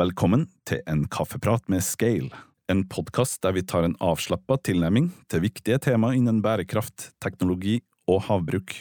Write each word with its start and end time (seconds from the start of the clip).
Velkommen 0.00 0.46
til 0.64 0.78
en 0.88 1.02
kaffeprat 1.12 1.66
med 1.68 1.82
Scale, 1.84 2.30
en 2.72 2.86
podkast 2.88 3.42
der 3.44 3.52
vi 3.52 3.60
tar 3.68 3.84
en 3.84 3.96
avslappa 4.00 4.56
tilnærming 4.64 5.10
til 5.28 5.42
viktige 5.44 5.76
tema 5.82 6.14
innen 6.16 6.38
bærekraft, 6.40 7.10
teknologi 7.20 7.74
og 8.08 8.22
havbruk. 8.30 8.72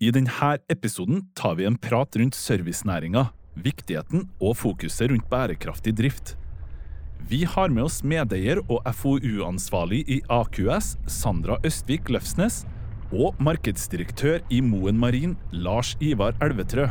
I 0.00 0.12
denne 0.14 0.54
episoden 0.72 1.26
tar 1.36 1.58
vi 1.58 1.66
en 1.68 1.76
prat 1.76 2.16
rundt 2.16 2.38
servicenæringa, 2.38 3.26
viktigheten 3.60 4.24
og 4.40 4.56
fokuset 4.62 5.12
rundt 5.12 5.28
bærekraftig 5.28 5.92
drift. 6.00 6.36
Vi 7.28 7.42
har 7.44 7.68
med 7.68 7.84
oss 7.90 8.00
medeier 8.00 8.62
og 8.64 8.88
FoU-ansvarlig 9.02 10.00
i 10.08 10.22
AQS, 10.32 10.94
Sandra 11.10 11.58
Østvik 11.66 12.08
Løfsnes, 12.08 12.62
og 13.12 13.36
markedsdirektør 13.36 14.40
i 14.48 14.64
Moen 14.64 14.96
Marin, 14.96 15.36
Lars 15.52 15.92
Ivar 16.00 16.38
Elvetrø. 16.40 16.88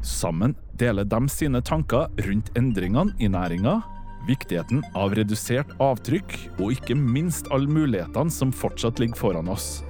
Sammen 0.00 0.54
deler 0.80 1.04
de 1.04 1.28
sine 1.28 1.60
tanker 1.60 2.08
rundt 2.26 2.50
endringene 2.56 3.12
i 3.20 3.28
næringa, 3.28 3.80
viktigheten 4.28 4.82
av 4.96 5.12
redusert 5.16 5.72
avtrykk 5.82 6.36
og 6.58 6.72
ikke 6.76 6.96
minst 6.96 7.50
alle 7.52 7.68
mulighetene 7.68 8.32
som 8.32 8.52
fortsatt 8.52 9.00
ligger 9.02 9.20
foran 9.20 9.50
oss. 9.52 9.80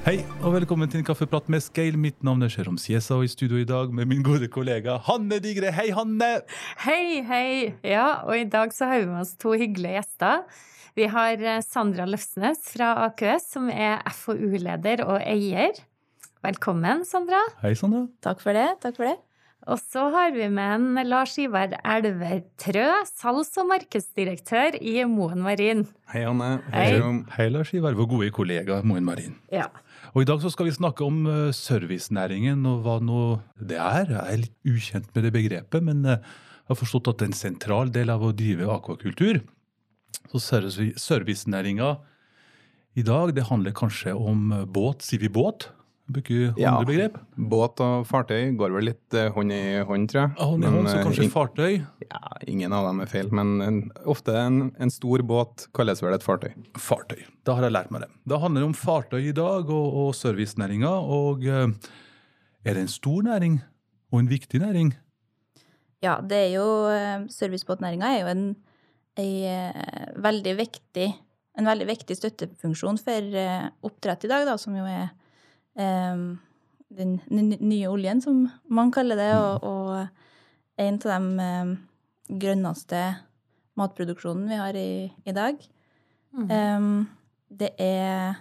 Hei 0.00 0.16
og 0.40 0.54
velkommen 0.56 0.88
til 0.90 1.02
en 1.02 1.06
kaffeprat 1.06 1.46
med 1.52 1.62
Scale. 1.62 1.98
Mitt 2.00 2.24
navn 2.26 2.42
er 2.42 2.50
Sherom 2.50 2.78
Siesa, 2.80 3.18
og 3.20 3.28
i 3.28 3.30
studio 3.30 3.60
i 3.60 3.68
dag 3.68 3.92
med 3.94 4.08
min 4.10 4.24
gode 4.26 4.48
kollega 4.50 4.96
Hanne 5.06 5.38
Digre. 5.44 5.70
Hei, 5.76 5.90
Hanne! 5.94 6.30
Hei, 6.82 7.20
hei! 7.28 7.50
Ja, 7.86 8.24
og 8.24 8.34
i 8.34 8.48
dag 8.50 8.74
så 8.74 8.88
har 8.90 9.04
vi 9.04 9.10
med 9.12 9.20
oss 9.20 9.36
to 9.38 9.52
hyggelige 9.54 10.00
gjester. 10.00 10.42
Vi 10.98 11.06
har 11.10 11.38
eh, 11.38 11.62
Sandra 11.62 12.06
Løfsnes 12.08 12.64
fra 12.72 12.92
AKS, 13.06 13.50
som 13.54 13.70
er 13.70 14.02
FoU-leder 14.16 15.04
og 15.06 15.20
eier. 15.22 15.78
Velkommen, 16.42 17.04
Sandra. 17.06 17.40
Hei, 17.62 17.74
Sandra. 17.78 18.06
Takk 18.24 18.40
for 18.42 18.56
det. 18.56 18.70
takk 18.82 18.96
for 18.98 19.06
det. 19.10 19.18
Og 19.68 19.76
så 19.78 20.06
har 20.10 20.32
vi 20.32 20.46
med 20.48 20.72
en 20.96 21.08
Lars 21.10 21.34
Ivar 21.38 21.74
Elvetrø, 21.84 22.86
salgs- 23.06 23.58
og 23.60 23.68
markedsdirektør 23.68 24.78
i 24.80 25.04
Moen 25.04 25.44
Marin. 25.44 25.84
Hei, 26.14 26.24
Anne. 26.26 26.48
Hei. 26.72 26.88
Hei, 27.36 27.48
Lars 27.52 27.74
Ivar, 27.76 27.94
vår 27.98 28.08
gode 28.08 28.30
kollega 28.34 28.80
Moen 28.82 29.04
Marin. 29.06 29.36
Ja. 29.52 29.68
Og 30.14 30.24
I 30.24 30.30
dag 30.32 30.40
så 30.42 30.50
skal 30.50 30.70
vi 30.70 30.74
snakke 30.74 31.04
om 31.06 31.22
eh, 31.28 31.52
servicenæringen 31.54 32.64
og 32.66 32.82
hva 32.86 32.96
nå 33.04 33.22
det 33.60 33.78
er. 33.78 34.10
Jeg 34.16 34.24
er 34.24 34.42
litt 34.46 34.56
ukjent 34.72 35.12
med 35.14 35.28
det 35.28 35.34
begrepet, 35.36 35.84
men 35.86 36.02
eh, 36.08 36.18
jeg 36.64 36.72
har 36.72 36.80
forstått 36.80 37.12
at 37.12 37.20
det 37.20 37.28
er 37.28 37.34
en 37.34 37.42
sentral 37.44 37.92
del 37.94 38.10
av 38.16 38.24
å 38.24 38.32
drive 38.34 38.66
akvakultur. 38.74 39.44
Så 40.30 40.38
servi- 40.38 40.94
servicenæringa 40.98 41.96
i 42.98 43.02
dag, 43.06 43.32
det 43.34 43.44
handler 43.48 43.72
kanskje 43.72 44.12
om 44.16 44.50
eh, 44.52 44.64
båt. 44.66 45.02
Sier 45.06 45.20
vi 45.22 45.28
båt? 45.28 45.68
Bruker 46.10 46.54
Ja. 46.58 46.72
andre 46.74 46.86
begrep? 46.88 47.18
Båt 47.38 47.78
og 47.80 48.04
fartøy 48.08 48.56
går 48.58 48.72
vel 48.74 48.84
litt 48.88 49.14
eh, 49.14 49.28
hånd 49.30 49.52
i 49.54 49.60
hånd, 49.86 50.08
tror 50.10 50.20
jeg. 50.24 50.32
Ja, 50.40 50.44
hånd 50.50 50.64
i 50.64 50.70
hånd, 50.74 50.88
så 50.90 50.96
eh, 50.98 51.04
kanskje 51.06 51.22
in, 51.28 51.30
fartøy. 51.30 51.76
ja, 52.02 52.20
ingen 52.50 52.72
av 52.74 52.88
dem 52.88 53.00
er 53.04 53.06
feil, 53.12 53.28
men 53.30 53.52
en, 53.62 53.78
ofte 54.10 54.34
en, 54.34 54.72
en 54.82 54.90
stor 54.90 55.22
båt 55.22 55.68
kalles 55.76 56.02
vel 56.02 56.14
et 56.18 56.26
fartøy. 56.26 56.50
Fartøy. 56.82 57.22
Da 57.46 57.54
har 57.54 57.62
jeg 57.68 57.76
lært 57.76 57.92
meg 57.94 58.02
det. 58.06 58.10
Da 58.26 58.38
handler 58.42 58.64
det 58.64 58.70
om 58.72 58.74
fartøy 58.74 59.20
i 59.28 59.36
dag 59.38 59.70
og, 59.70 59.94
og 60.02 60.10
servicenæringa. 60.18 60.90
Og 60.90 61.46
er 61.46 62.74
det 62.74 62.82
en 62.82 62.90
stor 62.90 63.22
næring 63.22 63.60
og 64.10 64.18
en 64.24 64.28
viktig 64.34 64.60
næring? 64.66 64.90
Ja, 66.02 66.18
det 66.24 66.36
er 66.48 66.50
jo 66.56 66.66
Servicebåtnæringa 67.30 68.10
er 68.16 68.20
jo 68.24 68.30
en, 68.34 68.44
veldig 69.18 70.54
viktig, 70.58 71.08
en 71.58 71.68
veldig 71.68 71.86
viktig 71.88 72.16
støttefunksjon 72.16 73.00
for 73.02 73.34
eh, 73.36 73.66
oppdrett 73.86 74.24
i 74.24 74.30
dag, 74.30 74.46
da, 74.48 74.56
som 74.60 74.76
jo 74.78 74.84
er 74.88 75.10
eh, 75.74 76.22
den 76.90 77.16
nye 77.30 77.90
oljen, 77.90 78.22
som 78.22 78.46
man 78.68 78.92
kaller 78.94 79.18
det, 79.18 79.32
og, 79.38 79.66
og 79.66 80.80
en 80.80 81.00
av 81.00 81.10
de 81.10 81.48
eh, 81.48 81.74
grønneste 82.40 83.02
matproduksjonen 83.80 84.48
vi 84.50 84.60
har 84.60 84.78
i, 84.78 84.92
i 85.26 85.34
dag. 85.34 85.58
Mm. 86.36 86.46
Em, 86.54 86.94
det 87.50 87.74
er 87.82 88.38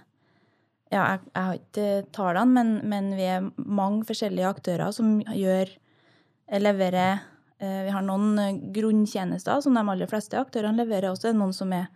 Ja, 0.90 1.04
jeg, 1.04 1.20
jeg 1.36 1.46
har 1.46 1.58
ikke 1.60 1.88
tallene, 2.18 2.50
men, 2.54 2.70
men 2.90 3.12
vi 3.14 3.26
er 3.30 3.44
mange 3.58 4.08
forskjellige 4.10 4.50
aktører 4.50 4.90
som 4.94 5.20
gjør 5.22 5.70
Leverer 6.58 7.12
eh, 7.14 7.26
Vi 7.86 7.92
har 7.92 8.02
noen 8.06 8.40
eh, 8.40 8.54
grunntjenester 8.76 9.60
som 9.62 9.74
de 9.76 9.84
aller 9.84 10.08
fleste 10.08 10.38
aktørene 10.40 10.80
leverer, 10.80 11.12
Også 11.12 11.34
noen 11.36 11.52
som 11.54 11.74
er, 11.76 11.88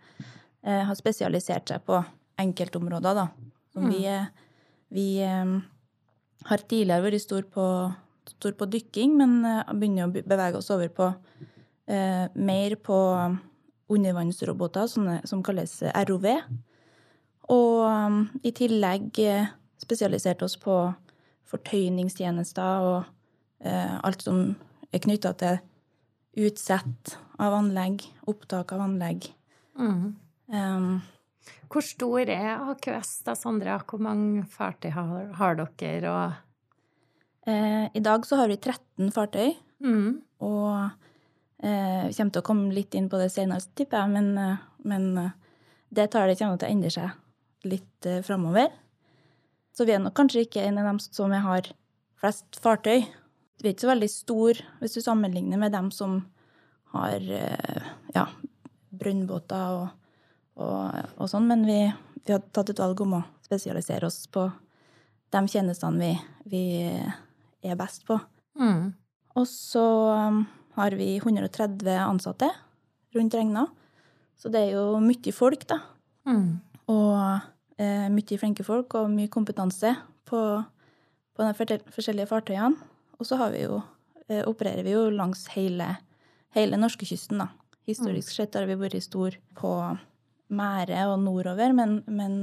eh, 0.62 0.82
har 0.84 0.94
spesialisert 0.98 1.68
seg 1.72 1.84
på 1.88 2.02
enkeltområder, 2.38 3.14
da. 3.14 3.28
Som 3.72 3.88
vi, 3.90 4.04
er- 4.06 4.28
vi 4.92 5.06
eh, 5.24 5.54
har 6.50 6.58
tidligere 6.68 7.02
vært 7.06 7.20
stor 7.24 7.42
på, 7.48 7.64
stor 8.36 8.52
på 8.60 8.68
dykking, 8.70 9.16
men 9.16 9.38
eh, 9.44 9.72
begynner 9.72 10.06
å 10.10 10.12
bevege 10.14 10.60
oss 10.60 10.70
over 10.74 10.88
på 10.92 11.08
eh, 11.88 12.28
mer 12.34 12.76
på 12.76 12.98
undervannsroboter 13.94 14.86
sånne, 14.88 15.18
som 15.28 15.42
kalles 15.44 15.78
ROV. 16.08 16.26
Og 17.52 18.44
i 18.46 18.52
tillegg 18.56 19.18
spesialisert 19.82 20.40
oss 20.46 20.56
på 20.56 20.76
fortøyningstjenester 21.50 22.86
og 22.88 23.04
eh, 23.64 23.96
alt 24.04 24.22
som 24.24 24.54
er 24.94 25.02
knytta 25.02 25.34
til 25.38 25.58
utsett 26.46 27.16
av 27.42 27.54
anlegg, 27.56 28.04
opptak 28.30 28.74
av 28.74 28.84
anlegg. 28.84 29.28
Mm. 29.78 30.14
Um, 30.54 30.88
Hvor 31.70 31.84
stor 31.84 32.30
er 32.30 32.62
AQS 32.70 33.16
da, 33.26 33.34
Sondre? 33.38 33.76
Hvor 33.88 34.02
mange 34.02 34.44
fartøy 34.50 34.92
har, 34.94 35.32
har 35.38 35.58
dere? 35.58 36.12
Og 36.12 37.48
eh, 37.50 37.86
I 37.90 38.02
dag 38.04 38.26
så 38.26 38.38
har 38.40 38.50
vi 38.50 38.58
13 38.60 39.10
fartøy, 39.14 39.54
mm. 39.82 40.10
og 40.46 40.70
eh, 41.64 42.06
vi 42.06 42.14
kommer 42.14 42.36
til 42.36 42.42
å 42.42 42.46
komme 42.46 42.74
litt 42.76 42.94
inn 42.94 43.10
på 43.10 43.20
det 43.20 43.32
senere, 43.34 43.66
tipper 43.74 44.04
jeg, 44.04 44.14
men, 44.14 44.30
eh, 44.38 44.62
men 44.86 45.10
eh, 45.20 45.34
det 45.94 46.10
tallet 46.14 46.38
kommer 46.40 46.60
til 46.60 46.70
å 46.70 46.76
endre 46.76 46.94
seg 46.94 47.68
litt 47.68 48.08
eh, 48.08 48.22
framover. 48.26 48.70
Så 49.74 49.86
vi 49.88 49.96
er 49.96 50.02
nok 50.02 50.14
kanskje 50.16 50.46
ikke 50.46 50.62
en 50.62 50.78
av 50.78 50.92
dem 50.92 51.02
som 51.02 51.34
har 51.34 51.66
flest 52.22 52.60
fartøy. 52.62 53.08
Vi 53.60 53.68
er 53.68 53.74
ikke 53.74 53.86
så 53.86 53.92
veldig 53.92 54.10
stor 54.10 54.62
hvis 54.80 54.96
du 54.96 55.02
sammenligner 55.04 55.60
med 55.60 55.74
dem 55.74 55.90
som 55.94 56.18
har 56.94 57.18
eh, 57.18 57.86
ja, 58.14 58.26
brønnbåter 58.94 59.78
og, 59.78 59.86
og, 60.60 60.98
og 61.18 61.30
sånn, 61.30 61.48
men 61.50 61.64
vi, 61.66 61.78
vi 62.24 62.34
har 62.34 62.42
tatt 62.54 62.70
et 62.70 62.82
valg 62.82 63.00
om 63.04 63.18
å 63.18 63.24
spesialisere 63.44 64.06
oss 64.08 64.24
på 64.30 64.46
de 65.34 65.42
tjenestene 65.50 65.98
vi, 66.04 66.12
vi 66.46 66.64
er 67.64 67.78
best 67.78 68.06
på. 68.06 68.18
Mm. 68.60 68.92
Og 69.34 69.48
så 69.50 69.86
um, 70.14 70.44
har 70.78 70.94
vi 70.98 71.16
130 71.18 71.88
ansatte 71.98 72.50
rundt 73.14 73.34
regna. 73.34 73.66
Så 74.38 74.50
det 74.50 74.68
er 74.68 74.76
jo 74.76 75.00
mye 75.02 75.34
folk, 75.34 75.66
da. 75.70 75.80
Mm. 76.28 76.60
Og 76.90 77.80
eh, 77.80 78.06
mye 78.12 78.38
flinke 78.40 78.66
folk 78.66 78.94
og 78.98 79.10
mye 79.12 79.30
kompetanse 79.32 79.94
på, 80.28 80.40
på 81.34 81.46
de 81.46 81.78
forskjellige 81.94 82.30
fartøyene. 82.30 82.93
Og 83.18 83.28
så 83.28 83.38
har 83.40 83.52
vi 83.54 83.64
jo, 83.64 83.82
eh, 84.28 84.42
opererer 84.48 84.84
vi 84.86 84.94
jo 84.96 85.08
langs 85.10 85.46
hele, 85.54 85.96
hele 86.56 86.80
norskekysten, 86.80 87.38
da. 87.38 87.48
Historisk 87.86 88.32
sett 88.32 88.54
har 88.56 88.66
vi 88.66 88.78
vært 88.80 89.02
stor 89.04 89.36
på 89.58 89.74
Mære 90.54 91.02
og 91.10 91.18
nordover, 91.20 91.72
men, 91.76 91.98
men 92.06 92.38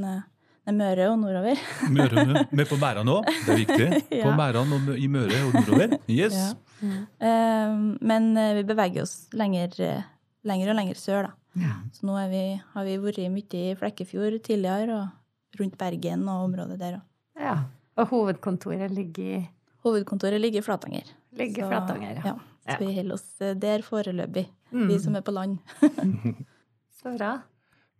det 0.61 0.69
er 0.69 0.77
Møre 0.77 1.05
og 1.09 1.17
nordover. 1.23 1.61
Møre, 1.95 2.43
med 2.53 2.67
på 2.69 2.77
Mæra 2.77 3.01
nå, 3.05 3.15
det 3.25 3.49
er 3.49 3.59
viktig. 3.63 3.87
På 4.11 4.19
Ja. 4.19 4.33
Mæran 4.37 4.73
og 4.75 4.89
i 4.93 5.07
Møre 5.09 5.39
og 5.47 5.55
nordover. 5.57 5.95
Yes. 6.11 6.35
Ja. 6.37 6.91
Eh, 7.25 7.73
men 8.01 8.27
eh, 8.37 8.53
vi 8.59 8.65
beveger 8.69 9.01
oss 9.01 9.15
lenger, 9.33 9.73
eh, 9.81 10.03
lenger 10.45 10.73
og 10.73 10.77
lenger 10.77 10.99
sør, 11.01 11.31
da. 11.31 11.71
Så 11.91 12.05
nå 12.07 12.13
er 12.21 12.29
vi, 12.31 12.43
har 12.75 12.85
vi 12.87 12.99
vært 13.01 13.25
mye 13.33 13.61
i 13.71 13.73
Flekkefjord 13.79 14.37
tidligere, 14.45 14.99
og 15.01 15.57
rundt 15.59 15.79
Bergen 15.81 16.29
og 16.29 16.45
området 16.45 16.77
der 16.79 16.99
òg. 16.99 17.07
Ja. 17.41 17.55
Og 17.99 18.13
hovedkontoret 18.13 18.93
ligger 18.93 19.33
i 19.41 19.41
Hovedkontoret 19.85 20.41
ligger 20.41 20.61
i 20.61 20.65
Flatanger. 20.65 21.03
ligger 21.37 21.63
Så, 21.65 21.69
Flatanger. 21.71 22.21
Ja. 22.25 22.35
Ja, 22.67 22.75
så 22.77 22.85
vi 22.85 22.93
holder 22.95 23.13
oss 23.17 23.41
eh, 23.41 23.55
der 23.57 23.81
foreløpig, 23.81 24.47
Mm. 24.71 24.87
vi 24.87 24.99
som 25.03 25.15
er 25.17 25.21
på 25.25 25.33
land. 25.33 25.57
Så 27.01 27.11
bra. 27.17 27.41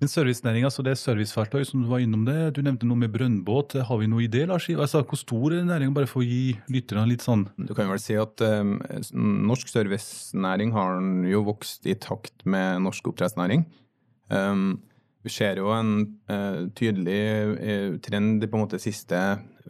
Men 0.01 0.09
servicenæringa, 0.09 0.69
så 0.73 0.81
det 0.81 0.91
er 0.95 0.97
servicefartøy, 0.97 1.63
som 1.65 1.83
du 1.83 1.87
var 1.91 1.99
innom 2.01 2.23
det. 2.25 2.53
Du 2.55 2.61
nevnte 2.65 2.87
noe 2.89 2.97
med 2.97 3.11
brønnbåt. 3.13 3.75
Har 3.85 3.99
vi 4.01 4.07
noe 4.09 4.23
i 4.25 4.29
det, 4.33 4.47
Lars? 4.49 4.65
Altså, 4.73 5.03
hvor 5.05 5.19
stor 5.19 5.53
er 5.53 5.65
næringa, 5.67 5.93
bare 5.93 6.07
for 6.09 6.23
å 6.23 6.25
gi 6.25 6.55
lytterne 6.73 7.03
litt 7.09 7.21
sånn 7.21 7.43
Du 7.67 7.75
kan 7.77 7.89
vel 7.91 7.99
si 8.01 8.15
at 8.17 8.41
um, 8.41 8.79
norsk 9.45 9.69
servicenæring 9.69 10.73
har 10.73 10.97
jo 11.29 11.43
vokst 11.45 11.85
i 11.85 11.93
takt 12.01 12.45
med 12.49 12.81
norsk 12.81 13.11
oppdrettsnæring. 13.11 13.67
Um, 14.33 14.79
vi 15.21 15.33
ser 15.33 15.61
jo 15.61 15.71
en 15.75 15.95
uh, 16.31 16.67
tydelig 16.77 17.21
uh, 17.55 17.97
trend 18.03 18.41
de 18.41 18.49
på 18.49 18.57
en 18.57 18.65
måte 18.65 18.81
siste 18.81 19.17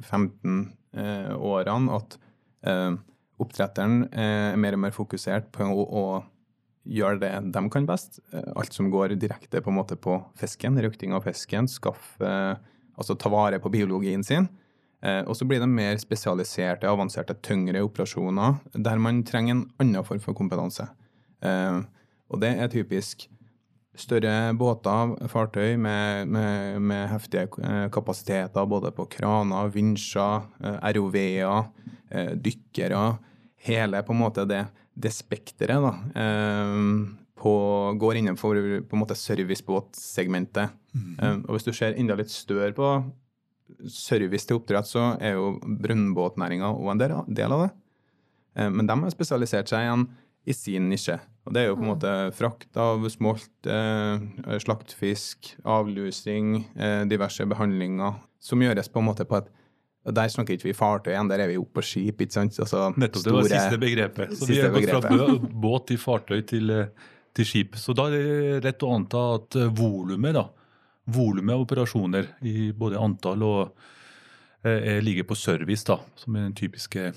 15 0.01 0.59
uh, 0.97 1.33
årene 1.37 1.97
at 1.97 2.17
eh, 2.67 2.93
oppdretteren 3.41 4.05
er 4.11 4.57
mer 4.59 4.77
og 4.77 4.83
mer 4.85 4.93
fokusert 4.95 5.49
på 5.53 5.65
å, 5.65 5.83
å 5.85 6.05
gjøre 6.83 7.21
det 7.21 7.31
de 7.53 7.63
kan 7.73 7.87
best. 7.89 8.19
Eh, 8.33 8.51
alt 8.55 8.73
som 8.75 8.89
går 8.93 9.15
direkte 9.21 9.61
på 9.61 9.71
en 9.71 9.79
måte 9.79 9.97
på 9.99 10.17
fisken, 10.39 10.79
røkting 10.81 11.15
av 11.17 11.25
fisken, 11.27 11.69
skaffe 11.69 12.33
altså 13.01 13.15
ta 13.17 13.31
vare 13.33 13.61
på 13.61 13.71
biologien 13.73 14.23
sin. 14.25 14.49
Eh, 15.01 15.23
og 15.25 15.35
så 15.37 15.47
blir 15.49 15.61
det 15.61 15.69
mer 15.69 15.97
spesialiserte, 16.01 16.89
avanserte, 16.89 17.37
tyngre 17.41 17.81
operasjoner 17.85 18.59
der 18.73 19.01
man 19.01 19.23
trenger 19.25 19.55
en 19.55 19.67
annen 19.81 20.05
form 20.05 20.21
for 20.21 20.37
kompetanse. 20.37 20.85
Eh, 21.41 21.81
og 22.31 22.41
det 22.43 22.53
er 22.57 22.71
typisk 22.71 23.27
større 23.97 24.53
båter, 24.55 25.15
fartøy 25.31 25.75
med, 25.79 26.27
med, 26.31 26.79
med 26.81 27.07
heftige 27.11 27.47
eh, 27.59 27.87
kapasiteter 27.91 28.67
både 28.69 28.91
på 28.95 29.07
kraner, 29.11 29.71
vinsjer, 29.73 30.45
eh, 30.63 30.77
ROV-er, 30.95 31.65
eh, 32.09 32.31
dykkere. 32.39 33.17
Hele 33.67 34.01
på 34.05 34.15
en 34.15 34.21
måte 34.23 34.45
det, 34.49 34.63
det 34.95 35.11
spekteret 35.13 35.99
går 37.41 38.17
innenfor 38.17 38.57
på 38.85 38.95
en 38.95 39.01
måte 39.01 39.17
servicebåtsegmentet. 39.17 40.77
Mm. 40.91 41.45
og 41.47 41.55
hvis 41.55 41.63
du 41.63 41.71
ser 41.71 41.95
enda 41.95 42.17
litt 42.19 42.29
større 42.29 42.73
på 42.75 42.87
service 43.87 44.45
til 44.45 44.57
oppdrett, 44.59 44.89
så 44.89 45.13
er 45.23 45.37
jo 45.37 45.53
brønnbåtnæringa 45.61 46.73
òg 46.73 46.89
en 46.91 47.01
del, 47.01 47.53
av 47.55 47.63
det. 47.63 47.69
Men 48.75 48.89
de 48.89 48.97
har 49.05 49.13
spesialisert 49.13 49.71
seg 49.71 49.85
igjen 49.85 50.03
i 50.43 50.57
sin 50.57 50.89
nisje. 50.91 51.15
Og 51.47 51.55
det 51.55 51.61
er 51.63 51.71
jo 51.71 51.77
på 51.79 51.85
en 51.85 51.91
måte 51.95 52.11
frakt 52.37 52.77
av 52.77 53.07
smolt, 53.09 53.49
eh, 53.65 54.57
slaktfisk, 54.61 55.55
avlusing, 55.65 56.67
eh, 56.75 57.01
diverse 57.09 57.47
behandlinger, 57.49 58.19
som 58.39 58.61
gjøres 58.61 58.91
på 58.93 59.01
en 59.01 59.09
måte 59.09 59.25
på 59.25 59.39
et 59.41 59.49
og 60.01 60.15
Der 60.15 60.27
snakker 60.33 60.57
ikke 60.57 60.71
vi 60.71 60.73
fartøy 60.73 61.11
igjen, 61.13 61.29
der 61.29 61.43
er 61.43 61.49
vi 61.51 61.57
oppe 61.61 61.77
på 61.77 61.83
skip. 61.85 62.21
ikke 62.21 62.33
sant? 62.33 62.57
Altså, 62.59 62.89
Nettopp, 62.97 63.23
det 63.23 63.33
var 63.33 63.49
siste 63.51 63.77
begrepet. 63.77 64.31
Så 64.37 64.47
vi 64.49 64.57
har 64.57 64.73
gått 64.73 65.05
fra 65.05 65.27
båt 65.61 65.87
til 65.91 65.99
fartøy 66.01 66.41
til, 66.47 66.71
eh, 66.73 66.87
til, 67.33 67.45
skip. 67.45 67.75
Så 67.77 67.93
da 67.93 68.07
er 68.07 68.17
det 68.17 68.63
rett 68.65 68.81
å 68.81 68.95
anta 68.95 69.21
at 69.35 69.55
eh, 69.55 69.69
volumet 69.69 70.33
da, 70.33 70.47
volumet 71.05 71.53
av 71.53 71.65
operasjoner 71.67 72.31
i 72.41 72.71
både 72.71 72.97
antall 72.97 73.43
og 73.45 73.75
eh, 74.65 74.97
ligger 75.05 75.29
på 75.29 75.37
service, 75.37 75.85
da, 75.85 75.99
som 76.15 76.35
er 76.35 76.49
den 76.49 76.57
typiske 76.57 77.13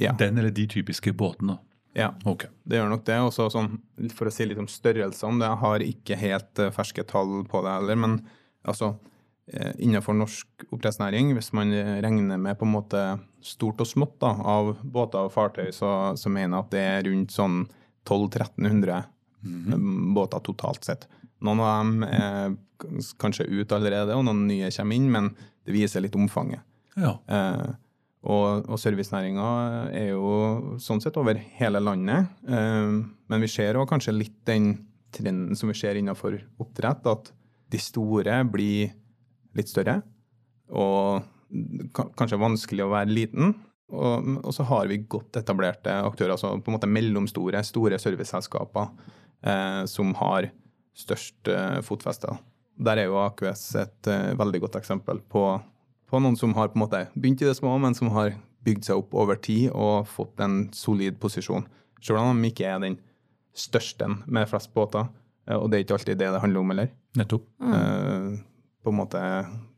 ja. 0.00 0.14
den 0.16 0.38
eller 0.38 0.50
de 0.50 0.66
typiske 0.66 1.12
båtene. 1.12 1.58
Ja, 1.92 2.10
okay. 2.24 2.50
det 2.64 2.78
gjør 2.78 2.92
nok 2.94 3.04
det. 3.08 3.18
Også 3.20 3.48
sånn, 3.52 3.74
for 4.16 4.28
å 4.28 4.32
si 4.32 4.46
litt 4.48 4.60
om 4.60 4.68
størrelsene, 4.70 5.44
jeg 5.44 5.60
har 5.62 5.84
ikke 5.86 6.18
helt 6.20 6.62
uh, 6.62 6.70
ferske 6.74 7.04
tall 7.08 7.42
på 7.48 7.62
det 7.64 7.74
heller, 7.76 8.00
men 8.00 8.18
altså 8.64 8.94
uh, 8.94 9.72
innenfor 9.76 10.16
norsk 10.16 10.66
oppdrettsnæring, 10.70 11.34
hvis 11.36 11.52
man 11.56 11.74
regner 12.04 12.40
med 12.40 12.58
på 12.60 12.68
en 12.68 12.74
måte 12.78 13.04
stort 13.44 13.82
og 13.84 13.90
smått 13.90 14.18
da, 14.24 14.32
av 14.54 14.74
båter 14.82 15.28
og 15.28 15.34
fartøy, 15.34 15.68
så, 15.74 15.92
så 16.16 16.32
mener 16.32 16.56
jeg 16.56 16.64
at 16.64 16.74
det 16.74 16.84
er 16.94 17.08
rundt 17.10 17.34
sånn 17.34 17.64
1200-1300 18.08 19.02
mm 19.42 19.64
-hmm. 19.66 20.14
båter 20.14 20.40
totalt 20.40 20.84
sett. 20.84 21.08
Noen 21.42 21.60
av 21.60 21.78
dem 21.78 22.02
er 22.06 22.56
kanskje 23.18 23.46
ut 23.46 23.72
allerede, 23.72 24.14
og 24.14 24.24
noen 24.24 24.46
nye 24.46 24.70
kommer 24.70 24.96
inn, 24.96 25.10
men 25.10 25.34
det 25.66 25.74
viser 25.74 26.00
litt 26.00 26.16
omfanget. 26.16 26.62
Ja. 26.96 27.18
Uh, 27.28 27.74
og, 28.22 28.68
og 28.70 28.78
servicenæringa 28.78 29.48
er 29.90 30.12
jo 30.12 30.76
sånn 30.82 31.02
sett 31.02 31.16
over 31.18 31.38
hele 31.58 31.80
landet. 31.82 32.30
Eh, 32.46 32.94
men 33.02 33.42
vi 33.42 33.50
ser 33.50 33.78
òg 33.80 33.88
kanskje 33.90 34.14
litt 34.14 34.38
den 34.48 34.74
trenden 35.12 35.58
som 35.58 35.72
vi 35.72 35.76
ser 35.76 35.98
innenfor 35.98 36.38
oppdrett, 36.62 37.06
at 37.10 37.32
de 37.72 37.80
store 37.80 38.38
blir 38.52 38.92
litt 39.58 39.70
større. 39.72 40.00
Og 40.72 41.22
kanskje 42.16 42.40
vanskelig 42.40 42.86
å 42.86 42.92
være 42.92 43.12
liten. 43.12 43.56
Og, 43.92 44.28
og, 44.40 44.52
så 44.56 44.64
har 44.70 44.88
vi 44.88 45.02
godt 45.04 45.36
etablerte 45.42 45.92
aktører, 46.06 46.32
altså 46.36 46.54
på 46.56 46.70
en 46.70 46.78
måte 46.78 46.88
mellomstore, 46.88 47.60
store 47.66 47.98
serviceselskaper 48.00 48.88
eh, 49.44 49.82
som 49.90 50.14
har 50.22 50.48
størst 50.96 51.50
eh, 51.52 51.82
fotfeste. 51.84 52.32
Der 52.82 53.02
er 53.02 53.10
jo 53.10 53.20
AQS 53.20 53.66
et 53.82 54.08
eh, 54.08 54.32
veldig 54.38 54.62
godt 54.64 54.78
eksempel 54.80 55.20
på 55.28 55.44
på 56.12 56.20
noen 56.20 56.36
som 56.36 56.52
har 56.58 56.68
på 56.68 56.76
en 56.76 56.84
måte 56.84 57.06
begynt 57.16 57.42
i 57.42 57.48
det 57.48 57.56
små, 57.56 57.78
men 57.80 57.96
som 57.96 58.12
har 58.12 58.34
bygd 58.66 58.86
seg 58.86 59.00
opp 59.00 59.14
over 59.16 59.38
tid 59.40 59.70
og 59.72 60.06
fått 60.10 60.40
en 60.44 60.66
solid 60.76 61.16
posisjon. 61.22 61.64
Selv 62.02 62.20
om 62.20 62.38
de 62.38 62.50
ikke 62.52 62.68
er 62.68 62.82
den 62.82 62.98
største 63.56 64.08
med 64.26 64.48
flest 64.50 64.72
båter. 64.76 65.08
Eh, 65.48 65.56
og 65.56 65.70
det 65.70 65.78
er 65.78 65.86
ikke 65.86 65.98
alltid 65.98 66.20
det 66.20 66.30
det 66.34 66.42
handler 66.42 66.62
om 66.62 66.72
heller. 66.74 66.90
Nettopp. 67.18 67.46
Mm. 67.62 67.74
Eh, 67.78 68.40
på 68.82 68.92
en 68.92 68.98
måte 68.98 69.20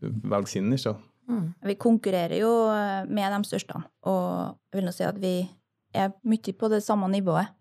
velge 0.02 0.50
sin 0.50 0.70
nisje. 0.72 0.94
Mm. 1.28 1.46
Vi 1.70 1.76
konkurrerer 1.80 2.36
jo 2.40 2.52
eh, 2.72 3.04
med 3.08 3.32
de 3.32 3.48
største, 3.48 3.80
og 4.04 4.56
jeg 4.72 4.80
vil 4.80 4.88
nå 4.88 4.92
si 4.92 5.06
at 5.06 5.20
vi 5.20 5.36
er 5.94 6.12
mye 6.26 6.56
på 6.58 6.68
det 6.72 6.82
samme 6.84 7.08
nivået 7.12 7.52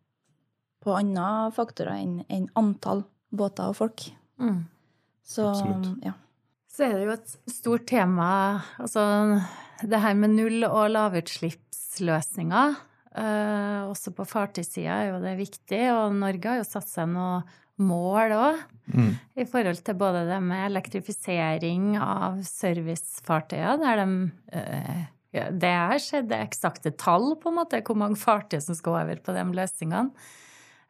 på 0.83 0.95
andre 0.97 1.51
faktorer 1.55 2.01
enn, 2.01 2.17
enn 2.27 2.49
antall 2.59 3.05
båter 3.31 3.71
og 3.71 3.77
folk. 3.77 4.03
Mm. 4.41 4.65
Så 5.23 5.47
Absolutt. 5.53 5.93
ja. 6.03 6.17
Så 6.73 6.87
er 6.87 6.95
det 6.97 7.05
jo 7.05 7.13
et 7.13 7.33
stort 7.53 7.85
tema, 7.89 8.27
altså 8.81 9.03
det 9.85 9.99
her 10.01 10.15
med 10.17 10.33
null- 10.33 10.65
og 10.69 10.87
lavutslippsløsninger. 10.95 12.79
Uh, 13.13 13.91
også 13.91 14.09
på 14.17 14.25
fartøysida 14.25 14.95
er 14.95 15.11
jo 15.11 15.19
det 15.21 15.35
viktig, 15.37 15.83
og 15.93 16.15
Norge 16.17 16.49
har 16.49 16.57
jo 16.57 16.65
satt 16.65 16.89
seg 16.89 17.11
noen 17.11 17.45
mål 17.77 18.33
òg. 18.33 18.63
Mm. 18.89 19.11
I 19.37 19.45
forhold 19.49 19.83
til 19.85 19.99
både 20.01 20.25
det 20.31 20.39
med 20.41 20.65
elektrifisering 20.71 21.93
av 22.01 22.41
servicefartøyer, 22.47 23.77
der 23.83 24.01
de 24.01 24.07
uh, 24.57 25.03
ja, 25.33 25.49
Det 25.49 25.73
har 25.73 26.01
skjedd 26.01 26.33
eksakte 26.37 26.93
tall, 26.97 27.35
på 27.41 27.53
en 27.53 27.59
måte, 27.61 27.83
hvor 27.85 27.97
mange 28.01 28.17
fartøy 28.17 28.57
som 28.61 28.77
skal 28.77 29.03
over 29.03 29.21
på 29.21 29.37
de 29.37 29.45
løsningene. 29.61 30.25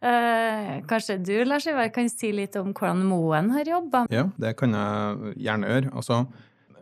Eh, 0.04 0.72
kanskje 0.90 1.18
du, 1.24 1.36
Lars 1.48 1.68
Ivar, 1.70 1.88
kan 1.96 2.10
si 2.12 2.34
litt 2.36 2.58
om 2.60 2.74
hvordan 2.76 3.06
Moen 3.08 3.54
har 3.56 3.70
jobba? 3.70 4.04
Ja, 4.12 4.28
det 4.42 4.58
kan 4.60 4.76
jeg 4.76 5.38
gjerne 5.46 5.70
gjøre. 5.70 5.94
Altså, 5.96 6.26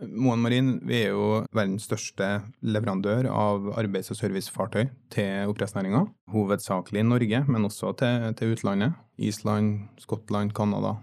Moen 0.02 0.42
Marin 0.42 0.72
vi 0.90 1.04
er 1.04 1.12
jo 1.14 1.44
verdens 1.54 1.86
største 1.86 2.30
leverandør 2.66 3.30
av 3.30 3.70
arbeids- 3.78 4.10
og 4.10 4.18
servicefartøy 4.18 4.88
til 5.14 5.52
oppdrettsnæringa. 5.52 6.08
Hovedsakelig 6.34 7.04
i 7.04 7.06
Norge, 7.06 7.44
men 7.46 7.70
også 7.70 7.94
til, 8.02 8.34
til 8.40 8.56
utlandet. 8.56 8.98
Island, 9.22 9.86
Skottland, 10.02 10.56
Canada 10.58 10.96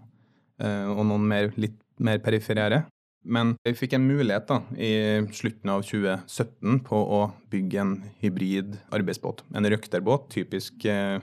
eh, 0.58 0.90
og 0.90 1.04
noen 1.06 1.30
mer, 1.30 1.52
litt 1.54 1.78
mer 2.02 2.18
periferere. 2.24 2.88
Men 3.28 3.54
vi 3.66 3.76
fikk 3.78 3.94
en 3.94 4.06
mulighet 4.08 4.50
da, 4.50 4.60
i 4.74 5.22
slutten 5.34 5.70
av 5.70 5.86
2017 5.86 6.82
på 6.86 6.98
å 6.98 7.24
bygge 7.52 7.82
en 7.82 7.96
hybrid 8.22 8.78
arbeidsbåt. 8.94 9.44
En 9.54 9.66
røkterbåt, 9.70 10.30
typisk 10.34 10.86
eh, 10.90 11.20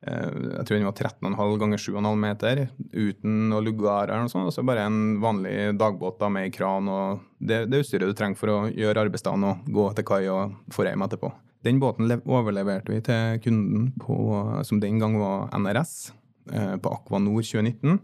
jeg 0.00 0.64
tror 0.64 0.78
den 0.78 0.86
var 0.88 0.96
13,5 0.96 1.58
ganger 1.60 1.80
7,5 1.82 2.22
meter 2.22 2.60
uten 2.94 3.34
noe 3.50 3.60
lugar 3.60 4.08
eller 4.08 4.24
noe 4.24 4.32
sånt. 4.32 4.48
Altså 4.48 4.64
bare 4.64 4.86
en 4.88 5.18
vanlig 5.20 5.74
dagbåt 5.76 6.16
da, 6.22 6.30
med 6.32 6.54
kran 6.56 6.88
og 6.88 7.20
det, 7.36 7.66
det 7.68 7.82
utstyret 7.82 8.08
du 8.08 8.16
trenger 8.16 8.40
for 8.40 8.52
å 8.54 8.58
gjøre 8.72 9.04
arbeidsdagen 9.04 9.44
og 9.44 9.68
gå 9.68 9.86
til 9.98 10.06
kai 10.08 10.22
og 10.32 10.56
få 10.72 10.88
hjem 10.88 11.04
etterpå. 11.04 11.32
Den 11.66 11.80
båten 11.82 12.08
overleverte 12.24 12.94
vi 12.94 13.02
til 13.04 13.40
kunden 13.44 13.90
på, 14.00 14.16
som 14.64 14.80
den 14.80 14.96
gang 15.02 15.18
var 15.20 15.50
NRS, 15.58 16.14
eh, 16.54 16.76
på 16.80 16.94
Aqua 16.96 17.20
Nord 17.20 17.44
2019. 17.44 18.00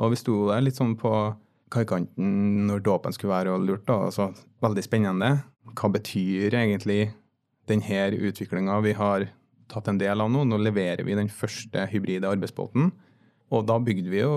Og 0.00 0.12
vi 0.14 0.20
sto 0.20 0.38
der 0.48 0.64
litt 0.64 0.80
sånn 0.80 0.96
på 0.96 1.12
kaikanten 1.72 2.64
når 2.68 2.80
dåpen 2.86 3.12
skulle 3.12 3.34
være 3.34 3.52
og 3.52 3.66
lurt. 3.68 3.84
da, 3.88 4.06
altså 4.08 4.30
Veldig 4.64 4.84
spennende. 4.86 5.30
Hva 5.76 5.90
betyr 5.92 6.54
egentlig 6.54 7.10
denne 7.68 8.06
utviklinga 8.14 8.80
vi 8.80 8.94
har 8.96 9.26
tatt 9.72 9.90
en 9.90 9.98
del 10.00 10.22
av 10.22 10.30
nå. 10.32 10.44
Nå 10.46 10.58
leverer 10.62 11.04
vi 11.06 11.18
den 11.18 11.30
første 11.32 11.86
hybride 11.90 12.28
arbeidsbåten. 12.30 12.90
Og 13.54 13.66
da 13.68 13.76
bygde 13.82 14.10
vi 14.10 14.22
jo 14.22 14.32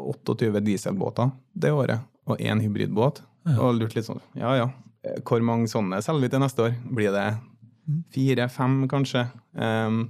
28 0.00 0.48
eh, 0.48 0.62
dieselbåter 0.64 1.32
det 1.52 1.72
året, 1.76 2.06
og 2.24 2.40
én 2.40 2.62
hybridbåt. 2.62 3.20
Ja. 3.48 3.58
Og 3.58 3.74
lurte 3.76 3.98
litt 3.98 4.06
sånn 4.06 4.20
Ja 4.38 4.52
ja, 4.54 4.66
hvor 5.26 5.42
mange 5.42 5.66
sånne 5.66 5.98
selger 6.04 6.22
vi 6.22 6.32
til 6.32 6.42
neste 6.44 6.66
år? 6.68 6.74
Blir 6.94 7.14
det 7.14 7.26
fire-fem, 8.14 8.84
kanskje? 8.90 9.26
Um, 9.58 10.04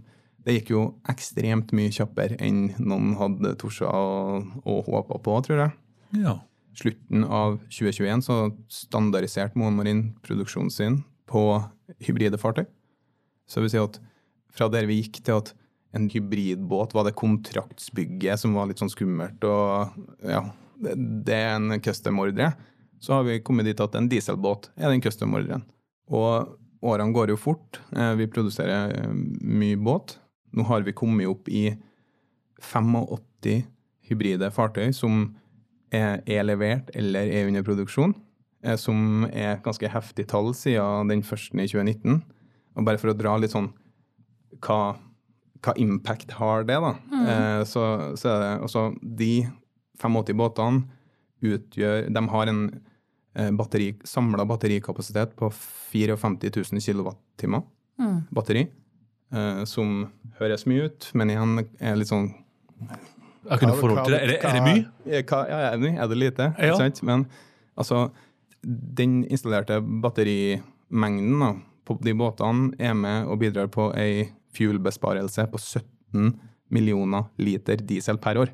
det 0.45 0.59
gikk 0.59 0.73
jo 0.75 0.83
ekstremt 1.09 1.73
mye 1.77 1.93
kjappere 1.95 2.37
enn 2.43 2.75
noen 2.83 3.15
hadde 3.19 3.55
tort 3.61 3.81
å, 3.87 4.43
å 4.43 4.79
håpe 4.85 5.21
på, 5.25 5.39
tror 5.47 5.63
jeg. 5.65 5.75
Ja. 6.25 6.37
Slutten 6.77 7.25
av 7.25 7.59
2021 7.73 8.25
så 8.27 8.37
standardiserte 8.73 9.59
Moen 9.61 9.79
Marin 9.79 10.05
produksjonen 10.25 10.73
sin 10.73 11.01
på 11.31 11.63
hybride 12.05 12.41
fartøy. 12.41 12.67
Så 13.47 13.61
det 13.61 13.67
vil 13.67 13.75
si 13.75 13.83
at 13.83 13.99
fra 14.53 14.69
der 14.73 14.89
vi 14.89 15.01
gikk 15.01 15.23
til 15.25 15.41
at 15.41 15.53
en 15.97 16.09
hybridbåt 16.13 16.95
var 16.97 17.05
det 17.07 17.17
kontraktsbygget 17.21 18.41
som 18.41 18.57
var 18.57 18.69
litt 18.69 18.81
sånn 18.81 18.93
skummelt, 18.93 19.45
og 19.45 19.93
ja, 20.25 20.41
det 20.81 21.37
er 21.37 21.57
en 21.59 21.77
custom-ordre, 21.85 22.53
så 23.03 23.19
har 23.19 23.27
vi 23.27 23.43
kommet 23.45 23.69
dit 23.69 23.81
at 23.83 23.97
en 23.99 24.09
dieselbåt 24.09 24.71
er 24.79 24.93
den 24.93 25.03
custom-ordren. 25.05 25.65
Og 26.13 26.57
årene 26.83 27.15
går 27.15 27.33
jo 27.33 27.39
fort. 27.41 27.81
Eh, 27.97 28.15
vi 28.19 28.29
produserer 28.31 28.95
eh, 28.97 29.13
mye 29.13 29.79
båt. 29.79 30.17
Nå 30.55 30.67
har 30.69 30.85
vi 30.87 30.95
kommet 30.97 31.31
opp 31.31 31.49
i 31.51 31.71
85 32.63 33.63
hybride 34.09 34.51
fartøy 34.55 34.93
som 34.95 35.33
er 35.93 36.45
levert 36.47 36.89
eller 36.97 37.29
er 37.29 37.49
under 37.51 37.65
produksjon, 37.67 38.15
eh, 38.65 38.79
som 38.81 39.27
er 39.31 39.61
ganske 39.65 39.91
heftig 39.93 40.29
tall 40.31 40.53
siden 40.57 41.11
den 41.13 41.25
første 41.27 41.59
i 41.59 41.69
2019. 41.69 42.23
Og 42.77 42.85
bare 42.87 43.01
for 43.01 43.13
å 43.13 43.17
dra 43.17 43.35
litt 43.41 43.53
sånn 43.55 43.71
hva, 44.63 44.97
hva 45.65 45.75
impact 45.81 46.33
har 46.39 46.65
det, 46.69 46.79
da. 46.81 46.95
Mm. 47.13 47.27
Eh, 47.33 47.65
så, 47.69 47.83
så, 48.19 48.29
er 48.33 48.41
det 48.43 48.51
også 48.67 48.87
De 49.03 49.33
85 50.01 50.37
båtene 50.39 50.83
utgjør 51.43 52.09
De 52.15 52.23
har 52.33 52.51
en 52.53 52.63
eh, 53.35 53.51
batteri, 53.59 53.93
samla 54.07 54.47
batterikapasitet 54.49 55.35
på 55.39 55.51
54 55.53 56.63
000 56.73 56.81
kWt 56.87 57.49
Mm. 58.01 58.23
batteri. 58.33 58.67
eh, 59.33 59.65
som 59.69 60.09
høres 60.41 60.65
mye 60.67 60.89
ut, 60.89 61.11
men 61.15 61.31
igjen 61.31 61.59
er 61.81 61.97
litt 61.97 62.09
sånn 62.09 62.31
Jeg 63.49 63.59
kunne 63.61 63.75
forhold 63.77 64.05
til 64.07 64.15
det. 64.15 64.21
Er 64.23 64.27
det, 64.31 64.39
er 64.45 64.53
det 64.57 64.63
mye? 64.63 65.23
Hva, 65.29 65.41
ja, 65.49 65.59
er 65.69 65.77
det 65.77 65.83
mye? 65.83 65.99
Er 66.01 66.09
det 66.09 66.19
lite? 66.19 66.47
Ja. 66.59 66.71
Ikke 66.73 66.81
sant? 66.81 67.03
Men 67.03 67.27
altså, 67.77 68.11
den 68.63 69.23
installerte 69.25 69.81
batterimengden 69.83 71.41
da, 71.43 71.53
på 71.85 71.97
de 72.03 72.13
båtene 72.15 72.73
er 72.79 72.95
med 72.95 73.27
og 73.27 73.39
bidrar 73.43 73.69
på 73.73 73.91
ei 73.99 74.29
fuel-besparelse 74.55 75.47
på 75.51 75.59
17 75.59 76.33
millioner 76.73 77.27
liter 77.39 77.77
diesel 77.83 78.19
per 78.23 78.39
år. 78.43 78.53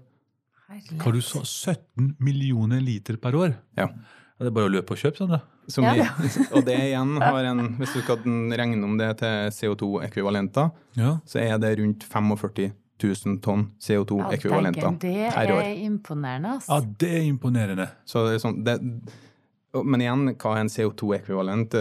Hva 1.00 1.12
du 1.14 1.20
sa 1.24 1.40
17 1.44 2.16
millioner 2.20 2.80
liter 2.84 3.16
per 3.20 3.34
år? 3.38 3.54
Ja. 3.78 3.88
Ja, 4.38 4.44
Det 4.44 4.50
er 4.52 4.54
bare 4.54 4.68
å 4.68 4.72
løpe 4.72 4.94
og 4.94 4.98
kjøpe, 5.00 5.16
sånn 5.18 5.32
da. 5.32 5.40
Som 5.68 5.84
Ja. 5.84 5.92
vi, 5.94 6.28
og 6.54 6.64
det 6.64 6.76
igjen 6.78 7.16
har 7.20 7.44
en 7.44 7.76
Hvis 7.78 7.92
du 7.96 8.00
skal 8.02 8.18
regne 8.24 8.84
om 8.86 8.96
det 9.00 9.08
til 9.18 9.50
CO2-ekvivalenter, 9.50 10.70
Ja. 10.96 11.18
så 11.26 11.40
er 11.42 11.58
det 11.58 11.78
rundt 11.80 12.04
45 12.06 12.72
000 13.02 13.40
tonn 13.40 13.70
CO2-ekvivalenter 13.82 14.98
dægen, 14.98 15.32
per 15.34 15.52
år. 15.54 15.60
Det 15.62 15.72
er 15.72 15.84
imponerende, 15.86 16.48
altså. 16.54 16.68
ja, 16.74 16.80
det 16.98 17.10
er 17.18 17.26
imponerende. 17.32 17.88
Så 18.06 18.24
det 18.28 18.34
er 18.36 18.42
sånn, 18.46 18.62
det, 18.64 18.78
men 19.84 20.00
igjen, 20.00 20.24
hva 20.36 20.54
er 20.56 20.60
en 20.60 20.68
CO2-ekvivalent? 20.72 21.74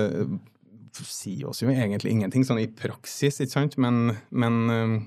Sier 1.05 1.47
oss 1.49 1.61
jo 1.61 1.69
egentlig 1.69 2.11
ingenting 2.11 2.43
sånn 2.47 2.59
i 2.63 2.67
praksis, 2.67 3.39
ikke 3.43 3.51
sant? 3.51 3.77
Men, 3.77 4.15
men 4.31 4.57
eh, 4.69 4.97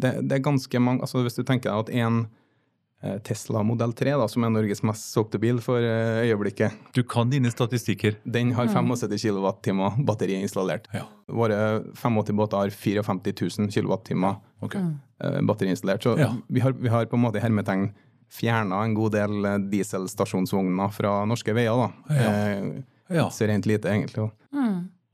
det, 0.00 0.14
det 0.28 0.32
er 0.38 0.44
ganske 0.44 0.80
mange 0.80 1.00
altså 1.02 1.22
Hvis 1.24 1.36
du 1.38 1.42
tenker 1.44 1.70
deg 1.70 1.78
at 1.86 1.90
en 2.04 2.26
eh, 3.02 3.18
Tesla 3.24 3.62
Modell 3.64 3.92
3, 3.96 4.14
da, 4.20 4.26
som 4.28 4.44
er 4.44 4.50
Norges 4.54 4.82
mest 4.82 5.10
solgte 5.12 5.38
bil 5.40 5.58
for 5.64 5.78
eh, 5.84 6.24
øyeblikket, 6.28 6.72
Du 6.96 7.02
kan 7.04 7.28
dine 7.30 7.50
statistikker. 7.52 8.16
den 8.24 8.52
har 8.56 8.66
75 8.68 9.16
kWt 9.20 9.70
batteri 10.06 10.38
installert. 10.40 10.88
Ja. 10.94 11.04
Våre 11.28 11.82
85 11.94 12.36
båter 12.36 12.56
har 12.56 12.70
54 12.70 13.58
000 13.58 13.70
kWt 13.72 14.14
Ok. 14.62 14.74
eh, 14.76 15.40
batteri 15.42 15.70
installert. 15.70 16.02
Så 16.02 16.18
Ja. 16.18 16.32
vi, 16.48 16.60
har, 16.60 16.72
vi 16.72 16.88
har 16.88 17.04
på 17.06 17.16
en 17.16 17.22
måte 17.28 17.40
hermetegn 17.40 17.90
fjerna 18.32 18.82
en 18.84 18.94
god 18.94 19.12
del 19.12 19.44
dieselstasjonsvogner 19.70 20.90
fra 20.92 21.24
norske 21.28 21.54
veier. 21.54 21.76
da. 21.76 22.14
Ja. 22.14 22.30
Eh, 22.32 22.82
Ja. 23.08 23.28
så 23.30 23.46
rent 23.46 23.66
lite, 23.66 23.86
egentlig. 23.88 24.30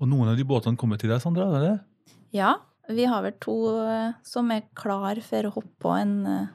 Mm. 0.03 0.05
Og 0.05 0.09
noen 0.11 0.33
av 0.33 0.37
de 0.37 0.45
båtene 0.45 0.77
kommer 0.79 0.99
til 0.99 1.11
deg, 1.13 1.21
Sandra? 1.23 1.47
er 1.55 1.63
det? 1.63 1.75
Ja, 2.35 2.57
vi 2.91 3.05
har 3.07 3.23
vel 3.23 3.35
to 3.41 3.55
eh, 3.87 4.13
som 4.27 4.51
er 4.51 4.65
klar 4.75 5.21
for 5.23 5.47
å 5.47 5.53
hoppe 5.55 5.71
på 5.79 5.93
en 5.95 6.15
eh, 6.27 6.47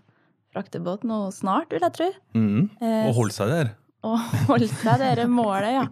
fraktebåt 0.51 1.05
nå 1.07 1.31
snart, 1.31 1.71
vil 1.71 1.85
jeg 1.85 1.95
tro. 1.95 2.09
Mhm. 2.35 2.65
Eh, 2.81 3.07
Og 3.07 3.15
holde 3.21 3.33
seg 3.37 3.47
der? 3.53 3.69
Og 4.07 4.19
holde 4.49 4.67
seg 4.67 4.99
dere 4.99 5.27
målet, 5.31 5.79
ja. 5.79 5.85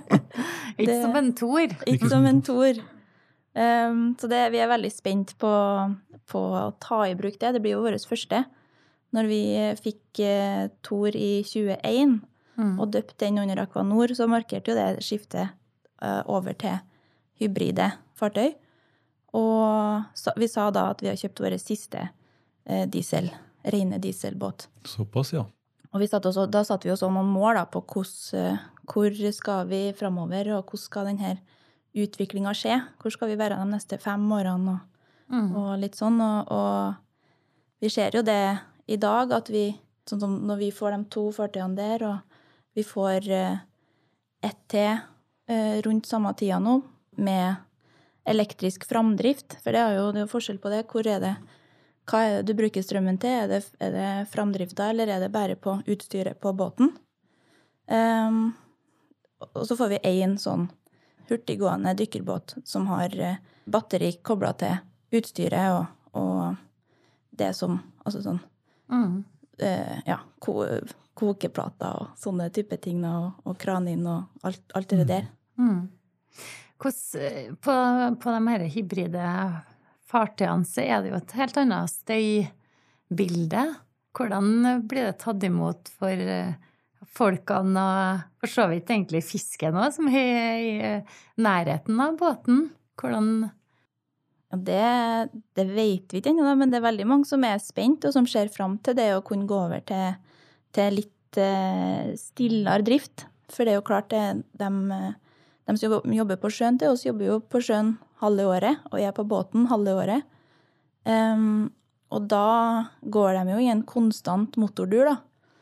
Ikke 0.80 0.96
som 1.02 1.14
en 1.20 1.30
Tor. 1.36 1.68
Ikke 1.86 2.08
som 2.10 2.24
en 2.26 2.40
Tor. 2.44 2.80
Um, 3.54 4.02
så 4.20 4.28
det, 4.30 4.40
vi 4.54 4.60
er 4.62 4.70
veldig 4.70 4.90
spent 4.94 5.34
på, 5.40 5.50
på 6.30 6.40
å 6.40 6.64
ta 6.80 7.02
i 7.08 7.14
bruk 7.18 7.36
det. 7.40 7.52
Det 7.56 7.62
blir 7.62 7.76
jo 7.76 7.84
vårt 7.84 8.06
første. 8.08 8.44
Når 9.16 9.28
vi 9.30 9.40
fikk 9.82 10.20
uh, 10.24 10.66
Tor 10.86 11.12
i 11.16 11.42
2021 11.44 12.20
Mm. 12.60 12.74
og 12.82 12.90
døpte 12.92 13.14
den 13.24 13.38
under 13.40 13.62
Aquanor, 13.62 14.10
så 14.12 14.26
markerte 14.28 14.72
jo 14.72 14.74
det 14.76 15.00
skiftet 15.06 15.48
over 16.26 16.56
til 16.58 16.78
hybride 17.40 17.90
fartøy. 18.18 18.54
Og 19.36 20.34
vi 20.40 20.48
sa 20.50 20.70
da 20.74 20.88
at 20.90 21.02
vi 21.04 21.10
har 21.10 21.18
kjøpt 21.20 21.42
vår 21.44 21.56
siste 21.62 22.02
eh, 22.66 22.86
diesel, 22.90 23.30
rene 23.62 24.00
dieselbåt. 24.02 24.66
Såpass, 24.88 25.32
ja. 25.36 25.44
Og 25.90 26.02
vi 26.02 26.08
satte 26.10 26.30
oss, 26.30 26.38
da 26.50 26.62
satte 26.66 26.86
vi 26.86 26.92
oss 26.94 27.02
også 27.02 27.12
noen 27.14 27.30
mål 27.30 27.58
da, 27.58 27.64
på 27.70 27.82
hvordan, 27.82 28.40
eh, 28.40 28.66
hvor 28.90 29.14
skal 29.34 29.68
vi 29.70 29.82
framover, 29.98 30.52
og 30.56 30.64
hvordan 30.70 30.84
skal 30.86 31.10
denne 31.10 31.36
utviklinga 31.94 32.54
skje? 32.54 32.80
Hvor 33.02 33.14
skal 33.14 33.30
vi 33.32 33.38
være 33.38 33.58
de 33.58 33.68
neste 33.70 33.98
fem 34.02 34.26
årene, 34.32 34.76
og, 34.78 34.86
Mm. 35.30 35.54
og 35.54 35.78
litt 35.78 35.94
sånn. 35.94 36.16
Og, 36.18 36.48
og 36.50 36.94
vi 37.80 37.88
ser 37.88 38.10
jo 38.10 38.22
det 38.26 38.58
i 38.90 38.96
dag, 38.98 39.30
at 39.30 39.46
vi, 39.48 39.68
sånn 40.10 40.18
som 40.18 40.32
når 40.42 40.58
vi 40.58 40.70
får 40.74 40.96
de 40.96 41.04
to 41.14 41.28
fartøyene 41.30 41.76
der, 41.78 42.02
og 42.02 42.18
vi 42.74 42.82
får 42.82 43.28
eh, 43.30 43.60
ett 44.42 44.58
til 44.66 44.88
eh, 44.90 45.04
rundt 45.84 46.06
samme 46.06 46.30
tida 46.38 46.60
nå, 46.62 46.76
med 47.18 47.54
elektrisk 48.30 48.84
framdrift, 48.86 49.56
for 49.64 49.74
det 49.74 49.80
er 49.82 49.96
jo, 49.96 50.04
det 50.14 50.20
er 50.20 50.26
jo 50.28 50.30
forskjell 50.30 50.60
på 50.62 50.70
det. 50.70 50.84
Hvor 50.90 51.08
er 51.10 51.22
det 51.24 51.32
hva 52.10 52.22
er 52.26 52.40
det 52.40 52.50
du 52.50 52.58
bruker 52.58 52.82
strømmen 52.82 53.20
til? 53.22 53.36
Er 53.44 53.50
det, 53.50 53.60
er 53.78 53.94
det 53.94 54.08
framdrifta, 54.32 54.90
eller 54.90 55.10
er 55.10 55.22
det 55.22 55.30
bare 55.34 55.56
på 55.56 55.76
utstyret 55.86 56.40
på 56.42 56.52
båten? 56.58 56.92
Um, 57.86 58.52
og 59.54 59.64
så 59.66 59.76
får 59.78 59.92
vi 59.94 60.00
én 60.10 60.36
sånn 60.40 60.68
hurtiggående 61.30 61.94
dykkerbåt 61.98 62.56
som 62.66 62.88
har 62.90 63.14
eh, 63.14 63.38
batteri 63.70 64.12
kobla 64.26 64.50
til 64.58 64.80
utstyret 65.14 65.76
og, 65.76 65.86
og 66.18 66.58
det 67.30 67.52
som 67.58 67.80
Altså 68.00 68.22
sånn 68.24 68.40
Mm. 68.90 69.20
uh, 69.62 69.98
ja, 70.02 70.16
ko, 70.42 70.64
kokeplater 71.14 72.00
og 72.00 72.16
sånne 72.18 72.48
type 72.50 72.74
ting, 72.82 73.04
og, 73.06 73.36
og 73.46 73.54
kranin 73.60 74.02
og 74.08 74.40
alt, 74.42 74.64
alt 74.74 74.90
det 74.90 75.04
der. 75.06 75.28
Mm. 75.60 75.82
Hvordan, 76.80 77.58
på, 77.60 77.74
på 78.22 78.34
de 78.34 78.40
her 78.48 78.64
hybride 78.72 79.28
fartøyene 80.10 80.66
så 80.66 80.84
er 80.86 81.02
det 81.02 81.12
jo 81.12 81.20
et 81.20 81.36
helt 81.38 81.60
annet 81.60 81.92
støybilde. 81.92 83.64
Hvordan 84.16 84.50
blir 84.90 85.10
det 85.10 85.20
tatt 85.22 85.44
imot 85.46 85.92
for 86.00 86.32
eh, 86.34 86.56
folkene 87.10 87.84
og 87.84 88.26
for 88.40 88.52
så 88.52 88.66
vidt 88.72 88.90
egentlig 88.90 89.22
fisken 89.26 89.78
òg, 89.78 89.92
som 89.94 90.10
er 90.10 90.60
i 90.64 90.74
eh, 90.88 91.16
nærheten 91.40 92.00
av 92.02 92.18
båten? 92.20 92.68
Hvordan 93.00 93.50
det, 94.50 95.30
det 95.54 95.66
vet 95.70 96.10
vi 96.10 96.18
ikke 96.18 96.32
ennå, 96.32 96.56
men 96.58 96.72
det 96.72 96.80
er 96.80 96.88
veldig 96.88 97.06
mange 97.06 97.28
som 97.28 97.44
er 97.46 97.60
spent, 97.62 98.04
og 98.08 98.16
som 98.16 98.26
ser 98.26 98.50
fram 98.50 98.80
til 98.82 98.96
det 98.98 99.12
å 99.14 99.22
kunne 99.26 99.46
gå 99.46 99.60
over 99.68 99.84
til, 99.86 100.16
til 100.74 100.96
litt 100.98 101.38
eh, 101.38 102.10
stillere 102.18 102.82
drift. 102.86 103.28
For 103.50 103.66
det 103.66 103.76
er 103.76 103.78
jo 103.78 103.86
klart, 103.86 104.10
det, 104.10 104.42
de, 104.58 104.98
de 105.70 105.78
som 105.78 106.14
jobber- 106.14 106.40
på 106.40 106.50
sjøen 106.50 106.78
til 106.78 106.88
oss, 106.92 107.04
jobber 107.04 107.26
jo 107.26 107.40
på 107.40 107.60
sjøen 107.62 107.98
halve 108.20 108.44
året, 108.46 108.78
og 108.92 109.00
er 109.00 109.12
på 109.12 109.24
båten 109.26 109.68
halve 109.70 109.94
året. 109.96 110.22
Um, 111.06 111.70
og 112.10 112.26
da 112.28 112.88
går 113.08 113.38
de 113.38 113.52
jo 113.54 113.58
i 113.62 113.70
en 113.70 113.82
konstant 113.82 114.56
motordur, 114.60 115.04
da, 115.04 115.16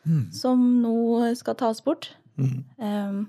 Mm. 0.06 0.32
som 0.32 0.82
nå 0.82 1.36
skal 1.36 1.54
tas 1.54 1.80
bort. 1.84 2.14
Mm. 2.38 2.64
Um, 2.78 3.28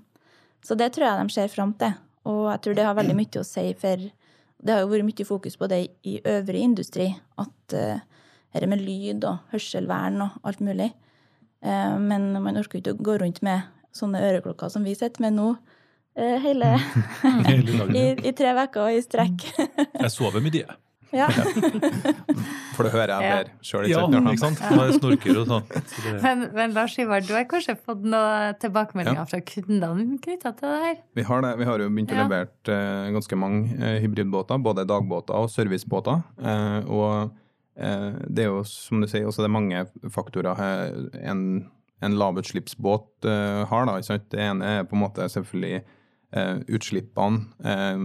så 0.63 0.77
det 0.77 0.93
tror 0.93 1.05
jeg 1.09 1.27
de 1.27 1.33
ser 1.33 1.47
fram 1.49 1.73
til. 1.73 1.93
Og 2.25 2.51
jeg 2.51 2.61
tror 2.61 2.75
det 2.75 2.85
har 2.85 2.95
veldig 2.95 3.15
mye 3.15 3.39
å 3.41 3.45
si 3.45 3.73
for 3.73 3.97
Det 4.61 4.73
har 4.73 4.81
jo 4.81 4.89
vært 4.91 5.05
mye 5.07 5.25
fokus 5.25 5.55
på 5.55 5.69
det 5.69 5.87
i 6.03 6.19
øvrig 6.19 6.61
industri. 6.61 7.15
At 7.37 7.73
uh, 7.73 7.99
dette 8.53 8.67
med 8.67 8.81
lyd 8.81 9.23
og 9.23 9.39
hørselvern 9.53 10.21
og 10.21 10.29
alt 10.43 10.59
mulig. 10.59 10.93
Uh, 11.63 11.97
men 11.97 12.33
man 12.43 12.57
orker 12.57 12.79
jo 12.79 12.81
ikke 12.81 12.99
å 12.99 13.03
gå 13.03 13.19
rundt 13.21 13.41
med 13.41 13.63
sånne 13.95 14.19
øreklokker 14.19 14.69
som 14.69 14.83
vi 14.83 14.95
sitter 14.95 15.21
med 15.21 15.33
nå. 15.33 15.49
uh, 15.51 15.78
hele 16.43 16.73
Hele 17.49 17.71
dagen. 17.71 17.95
i, 17.95 18.05
ja. 18.11 18.19
i 18.29 18.35
tre 18.37 18.53
uker 18.63 18.91
i 18.97 19.01
strekk. 19.05 19.47
Jeg 20.03 20.11
sover 20.13 20.41
med 20.43 20.53
de. 20.57 20.63
ja. 21.19 21.25
For 22.75 22.85
det 22.85 22.91
hører 22.93 23.11
jeg 23.15 23.31
mer 23.33 23.47
sjøl. 23.65 23.87
Ja, 23.89 24.03
ikke 24.05 24.33
sant? 24.43 24.59
Når 24.69 24.83
jeg 24.91 24.97
snorker 24.99 25.39
og 25.41 25.47
sånn. 25.49 25.63
Så 25.89 26.03
det- 26.05 26.19
Men, 26.21 26.43
men 26.53 26.75
Lars 26.75 26.93
Ivar, 27.01 27.23
du 27.25 27.31
har 27.33 27.47
kanskje 27.49 27.73
fått 27.81 28.03
noen 28.05 28.53
tilbakemeldinger 28.61 29.23
Ja. 29.23 29.25
fra 29.25 29.39
kundene 29.41 30.19
knytta 30.21 30.51
til 30.59 30.69
det 30.69 30.79
her? 30.85 30.95
Vi 31.17 31.23
har, 31.25 31.41
det. 31.41 31.55
vi 31.57 31.65
har 31.65 31.79
jo 31.81 31.89
begynt 31.89 32.13
å 32.13 32.19
levere 32.21 32.47
eh, 32.75 33.09
ganske 33.17 33.35
mange 33.41 33.73
eh, 33.81 33.97
hybridbåter, 34.05 34.61
både 34.61 34.85
dagbåter 34.85 35.33
og 35.41 35.49
servicebåter. 35.49 36.21
Eh, 36.39 36.79
og 36.87 37.33
eh, 37.75 38.11
det 38.29 38.45
er 38.45 38.51
jo, 38.53 38.61
som 38.69 39.01
du 39.01 39.07
sier, 39.09 39.25
også 39.25 39.41
det 39.43 39.49
er 39.49 39.57
mange 39.57 39.85
faktorer 40.13 40.61
en, 41.25 41.43
en 42.05 42.19
lavutslippsbåt 42.21 43.25
eh, 43.25 43.65
har. 43.65 43.85
da, 43.89 43.97
ikke 43.97 44.11
sant? 44.13 44.29
Det 44.29 44.39
ene 44.45 44.75
er 44.77 44.83
på 44.87 44.95
en 44.95 45.03
måte 45.07 45.25
selvfølgelig 45.25 45.81
eh, 45.81 45.95
utslippene. 46.31 47.45
Eh, 47.63 48.03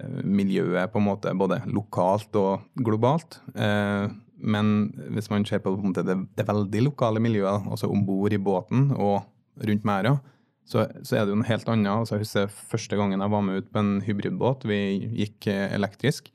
eh, 0.00 0.20
miljøet 0.22 0.92
på 0.92 1.00
en 1.00 1.08
måte 1.08 1.34
både 1.34 1.62
lokalt 1.66 2.36
og 2.38 2.66
globalt. 2.86 3.40
Eh, 3.54 4.06
men 4.36 4.72
hvis 5.16 5.30
man 5.32 5.46
ser 5.48 5.62
på, 5.64 5.72
en 5.74 5.94
det, 5.96 6.16
det 6.36 6.48
veldig 6.48 6.86
lokale 6.90 7.22
miljøet, 7.24 7.66
altså 7.70 7.88
om 7.90 8.04
bord 8.06 8.32
i 8.32 8.38
båten 8.42 8.90
og 8.92 9.24
rundt 9.64 9.86
merda, 9.88 10.18
så, 10.66 10.84
så 11.06 11.16
er 11.16 11.24
det 11.24 11.32
jo 11.32 11.40
noe 11.40 11.48
helt 11.48 11.68
annet. 11.70 11.92
Altså, 11.92 12.16
jeg 12.16 12.26
husker 12.26 12.56
første 12.72 12.98
gangen 12.98 13.22
jeg 13.22 13.32
var 13.32 13.44
med 13.46 13.62
ut 13.62 13.70
på 13.72 13.82
en 13.82 13.92
hybridbåt, 14.04 14.66
vi 14.68 14.80
gikk 15.22 15.48
eh, 15.52 15.68
elektrisk. 15.76 16.32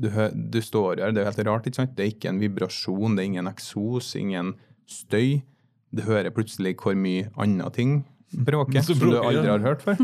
Du, 0.00 0.08
du 0.32 0.60
står 0.64 1.02
her, 1.02 1.12
det 1.12 1.20
er 1.20 1.26
jo 1.26 1.30
helt 1.32 1.46
rart, 1.48 1.66
ikke 1.68 1.82
sant? 1.82 1.96
Det 1.96 2.04
er 2.04 2.12
ikke 2.14 2.30
en 2.30 2.40
vibrasjon, 2.40 3.16
det 3.16 3.22
er 3.22 3.32
ingen 3.32 3.50
eksos, 3.50 4.14
ingen 4.16 4.54
støy. 4.88 5.42
Du 5.92 6.04
hører 6.06 6.32
plutselig 6.32 6.76
hvor 6.80 6.96
mye 6.96 7.28
andre 7.40 7.68
ting 7.74 8.00
bråker, 8.32 8.82
Som 8.86 8.98
som 8.98 9.10
du 9.10 9.18
aldri 9.20 9.48
har 9.48 9.62
hørt 9.64 9.82
før. 9.82 10.00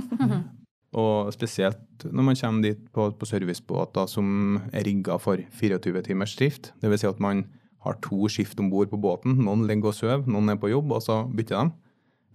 Og 0.97 1.33
spesielt 1.35 2.06
når 2.06 2.25
man 2.25 2.38
kommer 2.38 2.64
dit 2.64 2.83
på, 2.95 3.11
på 3.18 3.28
servicebåter 3.28 4.09
som 4.09 4.61
er 4.73 4.87
rigga 4.87 5.18
for 5.21 5.40
24 5.61 6.02
timers 6.06 6.37
drift. 6.38 6.71
Dvs. 6.80 7.02
Si 7.02 7.09
at 7.11 7.21
man 7.21 7.45
har 7.85 7.99
to 8.02 8.28
skift 8.33 8.61
om 8.62 8.71
bord 8.73 8.90
på 8.90 9.00
båten. 9.00 9.37
Noen 9.45 9.66
ligger 9.68 9.92
og 9.92 9.99
sover, 9.99 10.25
noen 10.30 10.54
er 10.54 10.61
på 10.61 10.71
jobb, 10.73 10.95
og 10.97 11.02
så 11.04 11.23
bytter 11.28 11.59
de. 11.59 11.75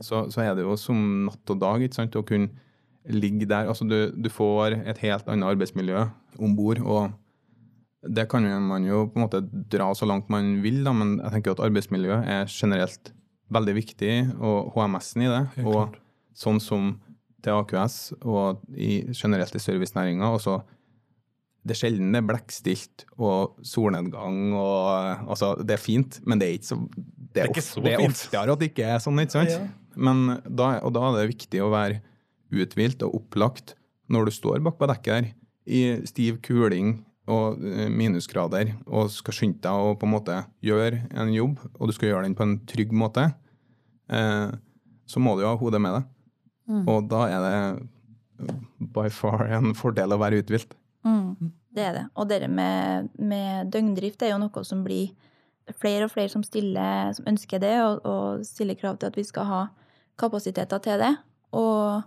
så, 0.06 0.26
så 0.34 0.44
er 0.44 0.54
det 0.58 0.66
jo 0.66 0.76
som 0.80 1.26
natt 1.28 1.54
og 1.54 1.60
dag 1.62 1.84
ikke 1.86 1.98
sant, 1.98 2.16
å 2.16 2.26
kunne 2.26 2.52
ligge 3.10 3.48
der. 3.50 3.70
Altså 3.70 3.88
du, 3.90 4.12
du 4.14 4.30
får 4.30 4.78
et 4.86 5.02
helt 5.02 5.28
annet 5.30 5.50
arbeidsmiljø 5.56 6.06
om 6.42 6.56
bord. 6.58 6.82
Og 6.86 8.14
det 8.16 8.28
kan 8.30 8.46
man 8.68 8.86
jo 8.86 9.08
på 9.10 9.20
en 9.20 9.26
måte 9.26 9.42
dra 9.74 9.92
så 9.98 10.08
langt 10.10 10.30
man 10.34 10.60
vil, 10.64 10.84
da, 10.86 10.94
men 10.94 11.18
jeg 11.20 11.36
tenker 11.36 11.56
at 11.56 11.66
arbeidsmiljøet 11.68 12.30
er 12.30 12.50
generelt 12.50 13.14
veldig 13.52 13.74
viktig, 13.78 14.14
og 14.40 14.72
HMS-en 14.76 15.26
i 15.26 15.32
det. 15.32 15.42
Helt 15.58 15.68
og 15.68 15.74
klart. 15.78 15.98
sånn 16.38 16.60
som 16.64 16.94
til 17.42 17.58
AQS 17.58 17.96
og 18.22 18.62
i, 18.78 19.02
generelt 19.18 19.56
i 19.58 19.60
servicenæringa. 19.60 20.30
det 21.66 21.76
er 21.76 21.80
sjelden 21.80 22.12
det 22.14 22.22
er 22.22 22.28
blekkstilt 22.30 23.06
og 23.20 23.56
solnedgang 23.66 24.54
og 24.58 25.28
Altså, 25.30 25.56
det 25.66 25.76
er 25.78 25.82
fint, 25.82 26.20
men 26.26 26.40
det 26.42 26.48
er 26.48 26.58
ikke 26.58 26.70
så 26.72 26.78
Det 27.34 27.42
er, 27.44 27.48
ikke 27.50 27.62
of- 27.62 27.70
så 27.74 27.82
det 27.84 27.94
er 27.94 28.06
oftere 28.08 28.52
at 28.52 28.60
det 28.60 28.70
ikke 28.72 28.88
er 28.96 29.00
sånn, 29.00 29.20
ikke 29.22 29.32
sant? 29.32 29.50
Ja, 29.50 29.60
ja. 29.60 29.68
Men 29.96 30.42
da, 30.48 30.80
og 30.84 30.94
da 30.94 31.04
er 31.10 31.20
det 31.28 31.36
viktig 31.36 31.62
å 31.62 31.70
være 31.72 32.02
uthvilt 32.52 33.04
og 33.04 33.16
opplagt 33.22 33.76
når 34.12 34.26
du 34.26 34.32
står 34.32 34.60
bak 34.64 34.78
på 34.80 34.88
dekket 34.88 35.14
der, 35.14 35.30
i 35.68 35.82
stiv 36.10 36.42
kuling 36.44 37.06
og 37.30 37.62
eh, 37.66 37.90
minusgrader 37.94 38.74
og 38.88 39.12
skal 39.14 39.36
skynde 39.38 39.62
deg 39.62 39.86
å 39.86 39.94
på 40.00 40.08
en 40.08 40.14
måte 40.16 40.40
gjøre 40.66 41.04
en 41.14 41.32
jobb, 41.34 41.60
og 41.78 41.90
du 41.90 41.96
skal 41.96 42.12
gjøre 42.12 42.26
den 42.26 42.38
på 42.38 42.48
en 42.48 42.58
trygg 42.70 42.94
måte, 42.96 43.30
eh, 44.10 44.50
så 45.06 45.22
må 45.22 45.36
du 45.36 45.44
jo 45.46 45.52
ha 45.52 45.60
hodet 45.60 45.82
med 45.84 46.00
deg. 46.00 46.10
Og 46.88 47.10
da 47.12 47.26
er 47.28 47.42
det 47.44 48.54
by 48.96 49.10
far 49.12 49.44
en 49.52 49.74
fordel 49.78 50.14
å 50.16 50.20
være 50.22 50.40
uthvilt. 50.42 50.74
Mm, 51.04 51.52
det 51.76 51.84
er 51.84 51.98
det. 51.98 52.06
Og 52.16 52.30
det 52.30 52.40
med, 52.50 53.10
med 53.20 53.72
døgndrift 53.74 54.24
er 54.24 54.34
jo 54.34 54.40
noe 54.42 54.64
som 54.68 54.86
blir 54.86 55.12
flere 55.78 56.08
og 56.08 56.14
flere 56.14 56.32
som 56.32 56.44
stiller, 56.46 57.12
som 57.18 57.28
ønsker 57.30 57.62
det, 57.62 57.76
og, 57.84 58.06
og 58.08 58.46
stiller 58.48 58.80
krav 58.80 59.00
til 59.00 59.12
at 59.12 59.20
vi 59.20 59.26
skal 59.28 59.50
ha 59.50 59.62
kapasiteter 60.22 60.82
til 60.84 61.02
det. 61.02 61.12
Og 61.58 62.02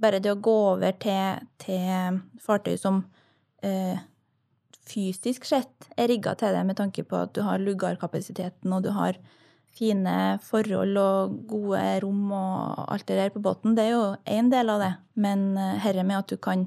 bare 0.00 0.20
det 0.22 0.32
å 0.32 0.40
gå 0.40 0.56
over 0.74 0.94
til, 1.02 1.42
til 1.60 2.20
fartøy 2.42 2.76
som 2.78 3.02
eh, 3.66 3.98
fysisk 4.90 5.46
sett 5.48 5.90
er 5.96 6.10
rigga 6.10 6.34
til 6.38 6.54
det, 6.56 6.64
med 6.66 6.78
tanke 6.78 7.04
på 7.06 7.18
at 7.22 7.34
du 7.36 7.44
har 7.46 7.62
lugarkapasiteten, 7.62 8.72
og 8.74 8.84
du 8.84 8.90
har 8.96 9.18
fine 9.76 10.14
forhold 10.42 10.98
og 10.98 11.38
gode 11.50 11.82
rom 12.04 12.32
og 12.34 12.84
alt 12.90 13.06
det 13.08 13.18
der 13.20 13.32
på 13.34 13.42
båten, 13.42 13.76
det 13.76 13.86
er 13.86 13.94
jo 13.94 14.04
én 14.26 14.50
del 14.52 14.72
av 14.72 14.82
det. 14.82 14.92
Men 15.20 15.54
eh, 15.58 15.78
herre 15.84 16.04
med 16.06 16.20
at 16.20 16.32
du 16.32 16.36
kan 16.42 16.66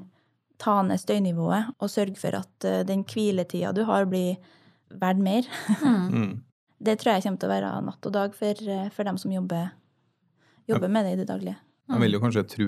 ta 0.62 0.80
ned 0.86 1.00
støynivået 1.02 1.74
og 1.78 1.90
sørge 1.92 2.16
for 2.20 2.36
at 2.38 2.68
eh, 2.68 2.82
den 2.88 3.04
hviletida 3.04 3.74
du 3.76 3.84
har, 3.88 4.08
blir 4.08 4.38
verdt 4.90 5.22
mer. 5.22 5.48
Mm. 5.84 6.34
Det 6.84 6.98
tror 7.00 7.14
jeg 7.14 7.22
kommer 7.24 7.40
til 7.40 7.48
å 7.48 7.52
være 7.54 7.68
natt 7.86 8.06
og 8.10 8.12
dag 8.12 8.34
for, 8.36 8.66
eh, 8.68 8.88
for 8.92 9.08
dem 9.08 9.16
som 9.20 9.32
jobber, 9.32 9.70
jobber 10.68 10.90
med 10.92 11.06
det 11.06 11.12
i 11.14 11.20
det 11.22 11.28
daglige. 11.30 11.56
Jeg 11.88 12.00
vil 12.02 12.16
jo 12.16 12.20
kanskje 12.20 12.42
tro, 12.48 12.66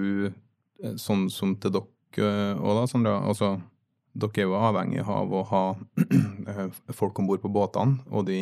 sånn 1.01 1.27
som 1.33 1.53
til 1.61 1.75
dere 1.75 2.31
òg, 2.57 2.71
da, 2.79 2.85
Sandra. 2.89 3.17
Altså, 3.29 3.57
dere 4.17 4.43
er 4.43 4.49
jo 4.49 4.57
avhengig 4.59 5.03
av 5.07 5.33
å 5.33 5.43
ha 5.51 5.63
eh, 6.51 6.67
folk 6.97 7.19
om 7.21 7.29
bord 7.29 7.43
på 7.45 7.51
båtene, 7.53 8.01
og 8.11 8.27
de 8.31 8.41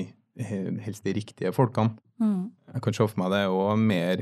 helst 0.85 1.05
de 1.07 1.13
riktige 1.15 1.53
folkene. 1.55 1.95
Mm. 2.23 2.51
Jeg 2.75 2.83
kan 2.83 2.95
se 2.95 3.07
for 3.11 3.19
meg 3.23 3.31
det 3.35 3.41
òg 3.51 3.79
mer 3.83 4.21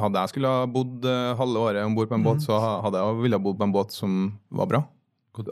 Hadde 0.00 0.20
jeg 0.22 0.30
skulle 0.32 0.48
ha 0.48 0.62
bodd 0.68 1.04
eh, 1.08 1.34
halve 1.36 1.60
året 1.60 1.84
om 1.84 1.94
bord 1.96 2.08
på 2.08 2.16
en 2.16 2.24
båt, 2.24 2.40
så 2.44 2.56
hadde 2.84 3.00
jeg 3.00 3.18
ville 3.22 3.38
bodd 3.44 3.58
på 3.60 3.66
en 3.68 3.72
båt 3.74 3.92
som 3.92 4.14
var 4.50 4.68
bra. 4.70 4.80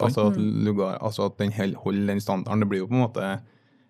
Altså 0.01 0.29
at, 0.31 0.37
lugar, 0.39 0.97
altså 1.03 1.27
at 1.27 1.37
den 1.43 1.51
holder 1.77 2.07
den 2.13 2.21
standarden. 2.23 2.61
Det 2.63 2.69
blir 2.71 2.85
jo 2.85 2.91
på 2.93 2.97
en 2.99 3.05
måte 3.09 3.33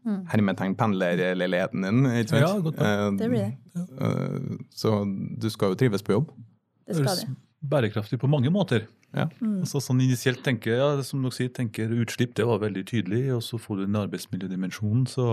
Mm. 0.02 0.24
hermetegn 0.32 0.72
pendlerleiligheten 0.74 1.84
din, 1.86 1.98
ikke 2.10 2.32
sant? 2.32 2.40
Ja, 2.42 2.48
godt. 2.58 2.78
Eh, 2.82 3.10
Det 3.20 3.28
blir 3.30 3.44
det. 3.44 3.82
eh, 4.02 4.56
Så 4.74 4.90
du 5.38 5.46
skal 5.48 5.70
jo 5.70 5.76
trives 5.78 6.02
på 6.02 6.16
jobb. 6.16 6.32
Det 6.88 6.96
skal 6.96 7.20
det. 7.20 7.36
Bærekraftig 7.62 8.18
på 8.20 8.30
mange 8.30 8.50
måter. 8.52 8.86
Ja. 9.12 9.28
Mm. 9.40 9.60
Altså, 9.62 9.80
sånn 9.82 10.00
initielt 10.02 10.42
tenker 10.44 10.78
ja, 10.78 10.88
som 11.06 11.22
dere 11.22 11.36
sier, 11.36 11.52
tenker 11.54 11.92
utslipp, 12.02 12.34
det 12.38 12.48
var 12.48 12.62
veldig 12.62 12.84
tydelig, 12.88 13.26
og 13.36 13.44
så 13.44 13.60
får 13.60 13.80
du 13.80 13.84
den 13.86 14.00
arbeidsmiljødimensjonen, 14.00 15.04
så, 15.10 15.26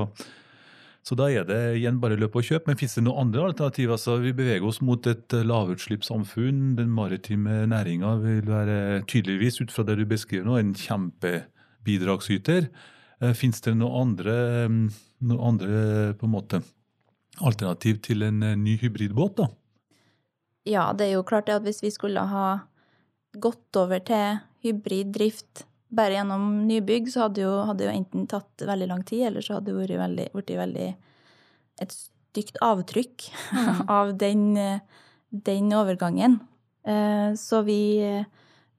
så 1.05 1.17
da 1.17 1.29
er 1.31 1.47
det 1.47 1.59
igjen 1.79 2.01
bare 2.03 2.19
løp 2.19 2.37
og 2.37 2.45
kjøp. 2.45 2.67
Men 2.69 2.79
finnes 2.79 2.97
det 2.99 3.05
noen 3.07 3.27
andre 3.27 3.47
alternativer? 3.49 3.95
Altså, 3.95 4.19
vi 4.23 4.35
beveger 4.35 4.67
oss 4.67 4.81
mot 4.85 5.09
et 5.09 5.35
eh, 5.35 5.47
lavutslippssamfunn. 5.47 6.75
Den 6.79 6.93
maritime 6.93 7.63
næringa 7.71 8.15
vil 8.25 8.49
være 8.51 8.79
tydeligvis, 9.09 9.61
ut 9.63 9.73
fra 9.73 9.87
det 9.87 9.99
du 10.01 10.05
beskriver 10.09 10.47
nå, 10.49 10.59
en 10.59 10.75
kjempebidragsyter. 10.77 12.69
Fins 12.69 13.35
Finnes 13.35 13.63
det 13.65 13.73
noen 13.75 13.95
andre, 13.99 14.33
mm, 14.71 14.83
noe 15.27 15.47
andre 15.49 15.79
på 16.15 16.27
en 16.27 16.31
måte, 16.31 16.61
alternativ 17.43 17.99
til 18.05 18.23
en 18.27 18.43
eh, 18.43 18.59
ny 18.59 18.77
hybridbåt? 18.79 19.39
da? 19.41 19.49
Ja, 20.69 20.91
det 20.93 21.07
er 21.07 21.15
jo 21.17 21.23
klart 21.25 21.47
det 21.49 21.55
at 21.59 21.65
hvis 21.65 21.81
vi 21.83 21.89
skulle 21.93 22.21
ha 22.29 22.45
gått 23.41 23.77
over 23.79 23.99
til 24.05 24.39
hybriddrift 24.65 25.63
bare 25.89 26.13
gjennom 26.19 26.43
nybygg, 26.69 27.07
så 27.09 27.23
hadde 27.25 27.41
jo, 27.41 27.53
hadde 27.65 27.87
jo 27.87 27.93
enten 27.93 28.27
tatt 28.29 28.61
veldig 28.67 28.87
lang 28.91 29.03
tid, 29.07 29.23
eller 29.31 29.41
så 29.45 29.55
hadde 29.57 29.71
det 29.71 29.77
vært 29.79 29.97
veldig, 30.03 30.27
vært 30.37 30.51
veldig 30.59 30.89
et 31.81 31.95
stygt 31.95 32.59
avtrykk 32.61 33.25
av 33.97 34.11
den, 34.21 34.43
den 35.31 35.73
overgangen. 35.73 36.39
Eh, 36.85 37.33
Så 37.39 37.63
vi 37.65 37.79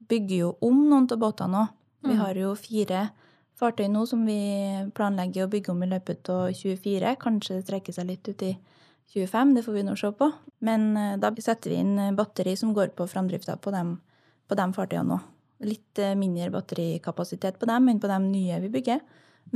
bygger 0.07 0.37
jo 0.37 0.53
om 0.63 0.85
noen 0.89 1.09
av 1.11 1.19
båtene 1.19 1.51
nå. 1.57 1.67
Vi 2.01 2.15
Mm. 2.15 2.17
har 2.17 2.33
jo 2.33 2.55
fire 2.57 3.01
fartøy 3.59 3.85
nå 3.91 4.07
som 4.09 4.23
vi 4.25 4.39
planlegger 4.97 5.45
å 5.45 5.49
bygge 5.51 5.69
om 5.69 5.83
i 5.83 5.89
løpet 5.91 6.29
av 6.33 6.47
24. 6.49 7.11
Kanskje 7.21 7.59
det 7.59 7.65
strekker 7.67 7.93
seg 7.93 8.07
litt 8.09 8.27
ut 8.31 8.41
i 8.41 8.57
25, 9.13 9.55
det 9.55 9.63
får 9.65 9.75
vi 9.75 9.83
nå 9.83 9.95
se 9.99 10.11
på. 10.15 10.31
Men 10.65 10.95
eh, 10.97 11.17
da 11.19 11.33
setter 11.35 11.73
vi 11.73 11.81
inn 11.83 11.99
eh, 11.99 12.15
batteri 12.15 12.55
som 12.57 12.73
går 12.73 12.93
på 12.95 13.07
framdrifta 13.11 13.57
på 13.61 13.73
de, 13.75 13.85
på 14.47 14.57
de 14.59 14.67
fartøyene 14.77 15.15
nå. 15.15 15.19
Litt 15.67 15.99
eh, 16.01 16.15
mindre 16.17 16.49
batterikapasitet 16.53 17.59
på 17.59 17.69
dem 17.69 17.91
enn 17.91 18.01
på 18.01 18.09
de 18.11 18.19
nye 18.25 18.59
vi 18.63 18.71
bygger, 18.73 19.01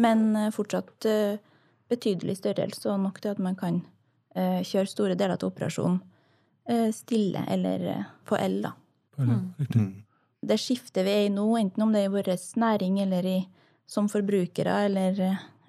men 0.02 0.52
fortsatt 0.52 1.06
betydelig 1.92 2.40
størrelse 2.40 2.90
og 2.92 3.04
nok 3.04 3.22
til 3.22 3.36
at 3.36 3.42
man 3.42 3.58
kan 3.60 3.82
eh, 4.36 4.62
kjøre 4.66 4.90
store 4.90 5.18
deler 5.18 5.38
av 5.38 5.48
operasjonen 5.48 6.00
eh, 6.70 6.90
stille 6.96 7.46
eller 7.52 7.86
på 8.26 8.38
el, 8.40 8.62
da. 8.66 8.74
Mm. 9.18 9.92
Det 10.46 10.58
skiftet 10.62 11.06
vi 11.08 11.14
er 11.14 11.28
i 11.28 11.34
nå, 11.34 11.46
enten 11.58 11.86
om 11.86 11.94
det 11.94 12.04
er 12.04 12.10
i 12.10 12.14
vår 12.14 12.32
næring 12.62 13.00
eller 13.06 13.26
i, 13.30 13.38
som 13.90 14.10
forbrukere 14.12 14.76
eller, 14.90 15.22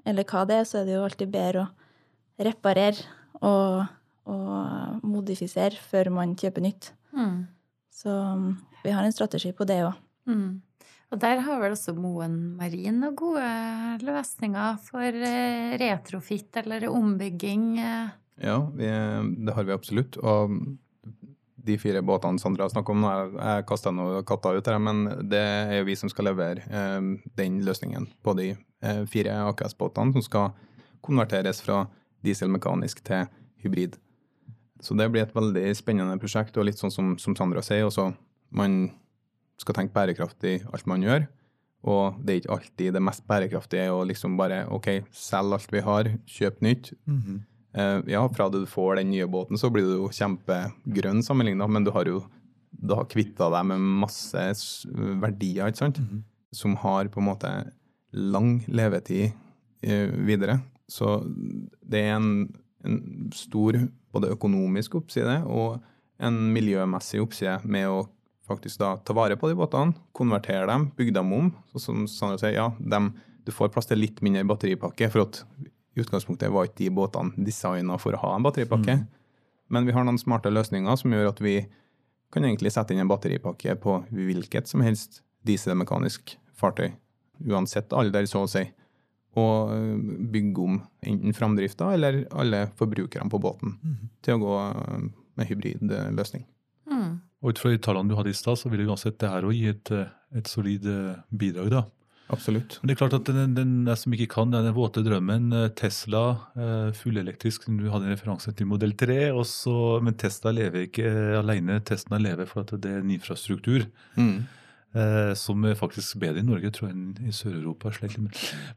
eller 0.05 0.27
hva 0.29 0.44
det 0.49 0.61
er, 0.61 0.66
så 0.68 0.81
er 0.81 0.88
det 0.88 0.96
jo 0.96 1.05
alltid 1.07 1.33
bedre 1.33 1.66
å 1.66 2.44
reparere 2.49 3.07
og, 3.40 3.87
og 4.31 5.03
modifisere 5.07 5.77
før 5.90 6.12
man 6.14 6.37
kjøper 6.38 6.64
nytt. 6.64 6.92
Mm. 7.16 7.44
Så 7.96 8.12
mm, 8.12 8.49
vi 8.85 8.94
har 8.94 9.05
en 9.07 9.14
strategi 9.14 9.53
på 9.57 9.66
det 9.68 9.83
òg. 9.87 9.99
Mm. 10.29 10.62
Og 11.14 11.20
der 11.22 11.40
har 11.46 11.61
vel 11.62 11.77
også 11.77 11.94
Moen 11.94 12.35
Marin 12.59 12.99
noen 12.99 13.14
gode 13.18 13.46
løsninger 14.03 14.81
for 14.83 15.07
eh, 15.29 15.77
retrofit 15.79 16.59
eller 16.64 16.88
ombygging. 16.90 17.77
eh. 17.79 18.09
Ja, 18.42 18.59
vi, 18.75 18.90
det 19.46 19.55
har 19.55 19.64
vi 19.64 19.72
absolutt. 19.72 20.18
Og 20.18 20.59
de 21.66 21.77
fire 21.81 22.03
båtene 22.07 22.38
Sandra 22.42 22.68
snakker 22.70 22.94
om 22.94 23.03
nå, 23.03 23.12
jeg, 23.38 23.66
kasta 23.66 23.92
nå 23.94 24.09
katta 24.29 24.53
ut 24.55 24.68
her, 24.70 24.79
men 24.83 25.07
det 25.31 25.40
er 25.42 25.79
jo 25.81 25.87
vi 25.88 25.96
som 25.99 26.11
skal 26.12 26.29
levere 26.31 26.66
eh, 26.66 26.99
den 27.38 27.61
løsningen 27.66 28.11
på 28.27 28.35
de 28.38 28.51
eh, 28.53 29.03
fire 29.11 29.38
AKS-båtene 29.53 30.18
som 30.18 30.27
skal 30.27 30.53
konverteres 31.07 31.62
fra 31.62 31.85
dieselmekanisk 32.27 33.01
til 33.07 33.27
hybrid. 33.65 33.97
Så 34.85 34.95
det 34.99 35.09
blir 35.12 35.25
et 35.25 35.35
veldig 35.35 35.71
spennende 35.79 36.19
prosjekt, 36.21 36.57
og 36.59 36.67
litt 36.69 36.81
sånn 36.81 36.93
som, 36.93 37.15
som 37.21 37.37
Sandra 37.39 37.62
sier, 37.65 37.87
også 37.89 38.11
man 38.57 38.91
skal 39.61 39.79
tenke 39.79 39.97
bærekraftig 39.97 40.61
alt 40.69 40.87
man 40.91 41.05
gjør. 41.05 41.27
Og 41.87 42.19
det 42.21 42.33
er 42.33 42.41
ikke 42.41 42.55
alltid 42.57 42.97
det 42.97 43.03
mest 43.05 43.25
bærekraftige 43.29 43.93
å 43.95 44.03
liksom 44.09 44.37
bare 44.39 44.65
OK, 44.75 44.89
selg 45.15 45.57
alt 45.57 45.73
vi 45.73 45.83
har, 45.87 46.11
kjøp 46.27 46.61
nytt. 46.67 46.93
Mm 47.07 47.21
-hmm. 47.23 47.39
uh, 47.79 48.11
ja, 48.11 48.29
fra 48.29 48.49
du 48.51 48.67
får 48.67 48.97
den 48.97 49.11
nye 49.11 49.27
båten, 49.27 49.59
så 49.59 49.71
blir 49.71 49.85
du 49.85 49.95
jo 49.97 50.09
kjempegrønn 50.09 51.23
sammenligna, 51.23 51.67
men 51.67 51.85
du 51.85 51.91
har 51.91 52.05
jo 52.05 52.25
da 52.71 53.05
kvitta 53.05 53.51
deg 53.51 53.65
med 53.67 53.81
masse 53.81 54.43
verdier, 55.23 55.69
ikke 55.69 55.79
sant, 55.79 55.99
Mhm. 55.99 56.25
som 56.53 56.77
har 56.77 57.09
på 57.09 57.21
en 57.21 57.27
måte 57.27 57.73
lang 58.12 58.65
levetid 58.69 59.33
uh, 59.87 60.27
videre. 60.27 60.61
Så 60.90 61.18
det 61.83 62.05
er 62.07 62.16
en, 62.16 62.31
en 62.87 62.99
stor 63.35 63.79
både 64.14 64.33
økonomisk 64.35 64.99
oppside 65.01 65.40
og 65.44 65.81
en 66.22 66.38
miljømessig 66.55 67.20
oppside 67.20 67.59
med 67.68 67.88
å 67.90 68.05
faktisk 68.46 68.79
da 68.81 68.94
ta 69.03 69.14
vare 69.16 69.37
på 69.38 69.51
de 69.51 69.57
båtene, 69.59 69.96
konvertere 70.14 70.68
dem, 70.70 70.90
bygge 70.96 71.16
dem 71.18 71.33
om. 71.35 71.51
Så 71.72 71.83
som 71.88 72.05
Sandra 72.11 72.38
sier, 72.40 72.55
ja, 72.57 72.68
dem, 72.79 73.11
du 73.46 73.53
får 73.55 73.72
plass 73.75 73.90
til 73.90 74.01
litt 74.01 74.22
mindre 74.25 74.46
batteripakke, 74.46 75.11
for 75.11 75.27
at 75.27 75.42
i 75.96 76.03
utgangspunktet 76.05 76.53
var 76.53 76.68
ikke 76.68 76.85
de 76.85 76.92
båtene 76.94 77.46
designa 77.46 77.99
for 78.01 78.14
å 78.14 78.22
ha 78.22 78.35
en 78.37 78.46
batteripakke. 78.46 79.01
Men 79.72 79.88
vi 79.88 79.94
har 79.96 80.07
noen 80.07 80.20
smarte 80.20 80.53
løsninger 80.53 80.99
som 81.01 81.14
gjør 81.14 81.33
at 81.33 81.42
vi 81.42 81.59
kan 82.35 82.46
egentlig 82.46 82.72
sette 82.75 82.94
inn 82.94 83.03
en 83.03 83.11
batteripakke 83.11 83.75
på 83.83 84.01
hvilket 84.14 84.70
som 84.70 84.83
helst 84.85 85.22
dieselmekanisk 85.46 86.37
fartøy, 86.59 86.90
uansett 87.46 87.94
alder, 87.94 88.27
så 88.31 88.44
å 88.44 88.51
si, 88.51 88.64
og 89.37 89.72
øh, 89.77 89.96
bygge 90.33 90.64
om 90.64 90.81
enten 91.07 91.37
framdrifta 91.37 91.92
eller 91.94 92.25
alle 92.33 92.66
forbrukerne 92.79 93.31
på 93.33 93.40
båten 93.42 93.77
mm. 93.77 93.96
til 94.25 94.37
å 94.37 94.42
gå 94.42 94.59
øh, 94.64 95.09
med 95.37 95.51
hybridløsning. 95.51 96.46
Mm. 96.90 97.18
Og 97.42 97.53
ut 97.53 97.61
fra 97.61 97.72
de 97.72 97.83
tallene 97.83 98.11
du 98.11 98.16
hadde 98.18 98.33
i 98.33 98.37
stad, 98.37 98.59
så 98.59 98.72
vil 98.72 98.87
uansett 98.87 99.18
det 99.20 99.31
her 99.31 99.46
òg 99.46 99.55
gi 99.55 99.68
et, 99.70 99.92
eh, 99.92 100.09
et 100.40 100.49
solid 100.51 100.88
eh, 100.90 101.20
bidrag, 101.31 101.70
da. 101.75 101.85
Absolutt. 102.35 102.81
Men 102.81 102.88
det 102.88 102.94
er 102.96 102.99
klart 102.99 103.14
at 103.14 103.29
den, 103.29 103.53
den 103.55 103.75
jeg 103.87 104.01
som 104.01 104.14
ikke 104.16 104.33
kan, 104.33 104.51
den 104.51 104.72
våte 104.75 105.05
drømmen, 105.07 105.53
eh, 105.55 105.68
Tesla, 105.79 106.25
fullelektrisk, 106.57 107.03
fullelektrisk, 107.05 107.68
du 107.70 107.87
hadde 107.92 108.09
en 108.09 108.16
referanse 108.16 108.55
til 108.57 108.66
modell 108.66 108.96
3, 108.99 109.18
også, 109.31 109.77
men 110.03 110.18
Tesla 110.18 110.51
lever 110.57 110.88
ikke 110.88 111.12
alene. 111.38 111.79
Tesla 111.87 112.18
lever 112.18 112.51
for 112.51 112.64
at 112.64 112.75
det 112.83 112.96
er 112.96 113.05
en 113.05 113.14
infrastruktur 113.14 113.87
Mm. 114.16 114.46
Eh, 114.97 115.33
som 115.39 115.65
er 115.69 115.77
faktisk 115.79 116.17
bedre 116.23 116.41
i 116.43 116.47
Norge, 116.47 116.71
tror 116.75 116.89
jeg, 116.91 116.97
enn 116.97 117.29
i 117.29 117.35
Sør-Europa. 117.37 117.93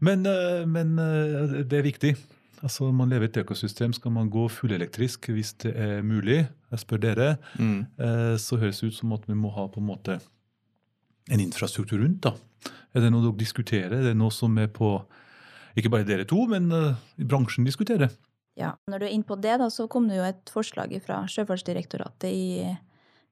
Men, 0.04 0.26
eh, 0.28 0.66
men 0.68 0.94
eh, 1.00 1.64
det 1.64 1.80
er 1.80 1.88
viktig. 1.88 2.14
Altså, 2.62 2.90
Man 2.92 3.10
lever 3.10 3.30
i 3.30 3.32
et 3.32 3.38
økosystem. 3.46 3.94
Skal 3.96 4.12
man 4.12 4.30
gå 4.30 4.50
fullelektrisk 4.52 5.30
hvis 5.32 5.54
det 5.64 5.72
er 5.80 6.02
mulig, 6.04 6.42
jeg 6.72 6.80
spør 6.84 7.00
dere, 7.00 7.38
Mm. 7.58 7.88
eh, 7.98 8.36
så 8.38 8.60
høres 8.60 8.82
det 8.82 8.92
ut 8.92 9.00
som 9.00 9.14
at 9.14 9.26
vi 9.28 9.34
må 9.34 9.52
ha 9.56 9.68
på 9.68 9.80
en 9.80 9.88
måte 9.88 10.20
en 11.30 11.40
infrastruktur 11.40 12.00
rundt. 12.04 12.22
da. 12.22 12.34
Er 12.94 13.02
det 13.02 13.12
noe 13.14 13.22
dere 13.22 13.38
diskuterer? 13.38 13.94
Er 13.94 14.04
det 14.10 14.18
noe 14.18 14.32
som 14.32 14.58
er 14.58 14.68
på 14.68 15.06
ikke 15.78 15.90
bare 15.94 16.04
dere 16.04 16.26
to, 16.26 16.46
men 16.48 16.72
eh, 16.72 16.96
bransjen 17.24 17.64
diskuterer? 17.66 18.10
Ja, 18.58 18.74
Når 18.90 19.00
du 19.00 19.06
er 19.06 19.14
inne 19.14 19.24
på 19.24 19.38
det, 19.40 19.58
da, 19.62 19.70
så 19.72 19.88
kom 19.88 20.10
det 20.10 20.18
jo 20.18 20.24
et 20.24 20.50
forslag 20.52 20.92
fra 21.06 21.22
Sjøfartsdirektoratet 21.32 22.28
i, 22.34 22.78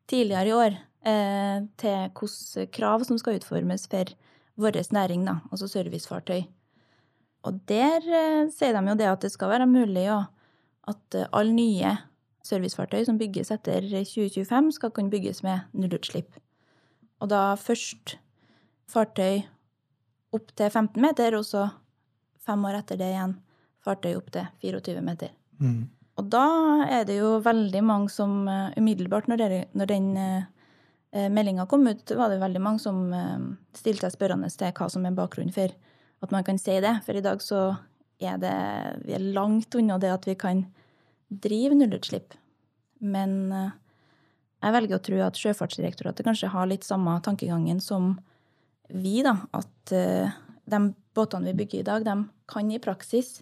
tidligere 0.08 0.48
i 0.48 0.56
år 0.56 0.78
eh, 1.08 1.66
til 1.80 2.12
hvilke 2.18 2.68
krav 2.74 3.06
som 3.08 3.20
skal 3.20 3.40
utformes 3.40 3.88
for 3.92 4.14
vår 4.58 4.80
næring, 4.94 5.26
da, 5.26 5.40
altså 5.52 5.68
servicefartøy. 5.68 6.48
Og 7.46 7.60
der 7.70 8.02
eh, 8.02 8.50
sier 8.52 8.74
de 8.74 8.90
jo 8.90 8.98
det 8.98 9.10
at 9.12 9.22
det 9.22 9.32
skal 9.32 9.54
være 9.54 9.70
mulig 9.70 10.08
å, 10.12 10.24
at 10.88 11.16
eh, 11.16 11.30
alle 11.32 11.54
nye 11.54 11.96
servicefartøy 12.48 13.04
som 13.06 13.20
bygges 13.20 13.52
etter 13.52 13.84
2025, 13.84 14.72
skal 14.80 14.94
kunne 14.96 15.12
bygges 15.12 15.44
med 15.44 15.68
nullutslipp. 15.74 16.40
Og 17.20 17.30
da 17.32 17.56
først 17.60 18.18
fartøy 18.88 19.44
opp 20.36 20.54
til 20.56 20.70
15 20.70 21.02
meter, 21.04 21.36
og 21.36 21.46
så 21.46 21.68
fem 22.46 22.64
år 22.68 22.82
etter 22.82 23.00
det 23.00 23.12
igjen 23.12 23.38
fartøy 23.84 24.16
opp 24.16 24.32
til 24.34 24.48
24 24.64 25.04
meter. 25.04 25.34
Mm. 25.60 25.88
Og 26.18 26.30
da 26.34 26.46
er 26.90 27.04
det 27.06 27.20
jo 27.20 27.36
veldig 27.46 27.82
mange 27.86 28.10
som 28.14 28.48
eh, 28.50 28.74
umiddelbart, 28.80 29.28
når, 29.30 29.44
det, 29.44 29.60
når 29.78 29.90
den 29.92 30.08
uh, 30.18 31.28
meldinga 31.30 31.68
kom 31.70 31.86
ut, 31.88 32.10
var 32.18 32.34
det 32.34 32.42
veldig 32.42 32.62
mange 32.64 32.82
som 32.84 33.14
eh, 33.14 33.52
stilte 33.78 34.08
seg 34.08 34.18
spørrende 34.18 34.50
til 34.52 34.74
hva 34.76 34.90
som 34.92 35.06
er 35.06 35.16
bakgrunnen 35.18 35.54
for 35.56 35.74
at 36.26 36.34
man 36.34 36.46
kan 36.46 36.60
si 36.62 36.80
det. 36.84 36.96
For 37.06 37.18
i 37.18 37.24
dag 37.24 37.42
så 37.46 37.62
er 38.18 38.40
det 38.42 38.56
Vi 39.06 39.14
er 39.14 39.32
langt 39.36 39.76
unna 39.78 40.00
det 40.02 40.10
at 40.10 40.26
vi 40.26 40.36
kan 40.36 40.66
drive 41.30 41.78
nullutslipp. 41.78 42.34
Men 43.00 43.52
eh, 43.52 43.76
jeg 44.64 44.74
velger 44.74 44.98
å 44.98 45.06
tro 45.06 45.22
at 45.22 45.38
Sjøfartsdirektoratet 45.38 46.26
kanskje 46.26 46.52
har 46.54 46.70
litt 46.70 46.88
samme 46.88 47.20
tankegangen 47.24 47.80
som 47.84 48.16
vi, 48.90 49.22
da. 49.26 49.38
At 49.54 49.94
eh, 49.94 50.34
de 50.66 50.82
båtene 51.18 51.52
vi 51.52 51.60
bygger 51.62 51.84
i 51.84 51.88
dag, 51.88 52.08
de 52.08 52.18
kan 52.50 52.72
i 52.72 52.82
praksis, 52.82 53.42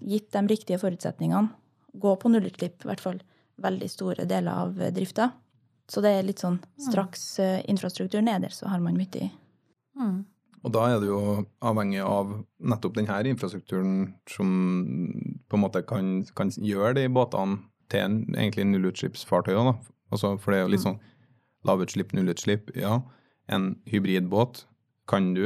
gitt 0.00 0.30
de 0.34 0.42
riktige 0.46 0.78
forutsetningene, 0.80 1.50
gå 2.00 2.14
på 2.20 2.30
nullutslipp, 2.32 2.84
i 2.84 2.90
hvert 2.90 3.02
fall 3.02 3.18
veldig 3.62 3.88
store 3.90 4.28
deler 4.28 4.64
av 4.66 4.80
eh, 4.80 4.92
drifta. 4.94 5.30
Så 5.88 6.02
det 6.02 6.12
er 6.12 6.24
litt 6.26 6.42
sånn 6.42 6.58
straks 6.82 7.36
infrastruktur 7.38 7.70
infrastrukturen 7.70 8.30
er 8.32 8.40
der, 8.42 8.50
så 8.50 8.66
har 8.72 8.80
man 8.82 8.98
mye 8.98 9.30
Mm. 9.96 10.26
Og 10.66 10.72
da 10.74 10.82
er 10.90 10.98
det 11.00 11.06
jo 11.08 11.20
avhengig 11.64 12.02
av 12.04 12.32
nettopp 12.58 12.96
denne 12.98 13.16
infrastrukturen 13.30 14.14
som 14.28 14.48
på 15.46 15.56
en 15.56 15.62
måte 15.62 15.80
kan, 15.86 16.24
kan 16.36 16.50
gjøre 16.50 16.96
de 16.98 17.06
båtene 17.08 17.60
til 17.88 18.02
en, 18.02 18.16
egentlig 18.34 18.66
nullutslippsfartøy. 18.72 19.54
Da. 19.54 19.76
Altså, 20.10 20.34
for 20.42 20.52
det 20.52 20.58
er 20.58 20.64
jo 20.66 20.72
litt 20.74 20.84
sånn 20.84 20.98
lavutslipp, 21.66 22.14
nullutslipp. 22.18 22.74
Ja, 22.78 22.98
en 23.46 23.76
hybridbåt 23.86 24.66
kan 25.06 25.34
du 25.36 25.44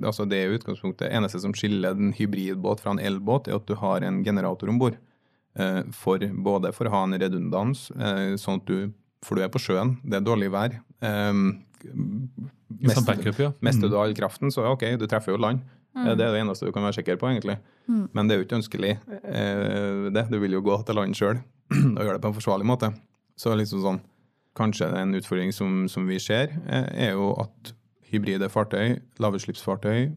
altså 0.00 0.24
Det 0.24 0.38
er 0.40 0.54
utgangspunktet. 0.56 1.10
Det 1.10 1.16
eneste 1.18 1.42
som 1.42 1.52
skiller 1.52 1.92
en 1.92 2.14
hybridbåt 2.16 2.80
fra 2.80 2.94
en 2.94 3.02
elbåt, 3.02 3.48
er 3.48 3.58
at 3.58 3.68
du 3.68 3.74
har 3.76 4.00
en 4.00 4.22
generator 4.24 4.72
om 4.72 4.78
bord. 4.80 4.96
Eh, 5.56 5.82
for, 5.94 6.18
både 6.18 6.72
for 6.74 6.88
å 6.88 6.90
ha 6.90 7.02
en 7.06 7.14
redundans, 7.20 7.90
eh, 7.94 8.34
sånn 8.40 8.60
at 8.62 8.66
du 8.66 8.92
For 9.24 9.38
du 9.38 9.40
er 9.40 9.48
på 9.48 9.56
sjøen, 9.62 9.94
det 10.04 10.18
er 10.18 10.24
dårlig 10.26 10.50
vær. 10.52 10.74
Mest, 12.68 12.94
Som 12.98 13.04
backup, 13.06 13.38
ja. 13.38 13.52
Mister 13.60 13.86
Mm. 13.86 13.90
du 13.90 13.96
all 13.96 14.12
kraften, 14.14 14.50
så 14.52 14.66
ok, 14.72 14.98
du 14.98 15.06
treffer 15.06 15.32
jo 15.32 15.38
land. 15.38 15.60
Mm. 15.96 16.04
Det 16.04 16.26
er 16.26 16.32
det 16.32 16.40
eneste 16.42 16.66
du 16.66 16.72
kan 16.72 16.82
være 16.82 16.96
sikker 16.98 17.16
på, 17.16 17.28
egentlig. 17.30 17.56
Mm. 17.88 18.08
Men 18.12 18.28
det 18.28 18.34
er 18.34 18.38
jo 18.42 18.44
ikke 18.44 18.58
ønskelig, 18.60 18.98
eh, 19.24 20.10
det. 20.12 20.28
Du 20.30 20.38
vil 20.40 20.52
jo 20.52 20.60
gå 20.60 20.76
til 20.84 20.94
land 20.94 21.14
sjøl 21.14 21.38
og 21.96 22.02
gjøre 22.02 22.18
det 22.18 22.20
på 22.22 22.28
en 22.32 22.36
forsvarlig 22.40 22.66
måte. 22.66 22.92
Så 23.38 23.54
liksom 23.56 23.80
sånn, 23.80 24.00
kanskje 24.54 24.92
en 24.94 25.14
utfordring 25.14 25.52
som, 25.54 25.88
som 25.88 26.06
vi 26.06 26.18
ser, 26.18 26.50
eh, 26.66 27.08
er 27.08 27.12
jo 27.12 27.32
at 27.40 27.72
hybride 28.12 28.48
fartøy, 28.50 29.00
lavutslippsfartøy, 29.18 30.12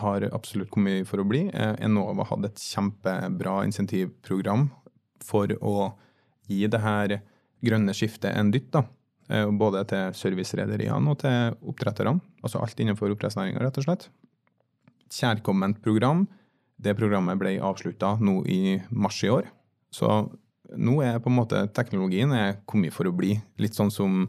har 0.00 0.24
absolutt 0.32 0.70
kommet 0.72 1.06
for 1.08 1.20
å 1.20 1.28
bli. 1.28 1.46
Eh, 1.52 1.74
Enova 1.84 2.24
hadde 2.30 2.50
et 2.50 2.62
kjempebra 2.62 3.58
insentivprogram 3.66 4.68
for 5.24 5.52
å 5.60 5.92
gi 6.48 6.66
det 6.70 6.80
her 6.80 7.18
grønne 7.64 7.94
skiftet 7.96 8.36
en 8.36 8.52
dytt. 8.54 8.70
da. 8.72 8.84
Eh, 9.28 9.50
Både 9.50 9.84
til 9.88 10.14
servicerederiene 10.14 11.10
og 11.10 11.18
til 11.18 11.56
oppdretterne. 11.66 12.20
Altså 12.42 12.62
alt 12.62 12.80
innenfor 12.80 13.12
oppdrettsnæringa, 13.12 13.60
rett 13.60 13.78
og 13.78 13.84
slett. 13.84 14.08
Kjærkomment 15.10 15.82
program. 15.82 16.26
Det 16.80 16.96
programmet 16.96 17.38
ble 17.38 17.56
avslutta 17.60 18.18
nå 18.20 18.42
i 18.46 18.80
mars 18.90 19.22
i 19.24 19.30
år. 19.32 19.46
Så 19.90 20.08
nå 20.76 21.00
er 21.02 21.20
på 21.22 21.30
en 21.30 21.38
måte 21.38 21.62
teknologien 21.72 22.32
kommet 22.66 22.92
for 22.92 23.08
å 23.08 23.14
bli. 23.16 23.36
Litt 23.58 23.74
sånn 23.74 23.92
som 23.92 24.26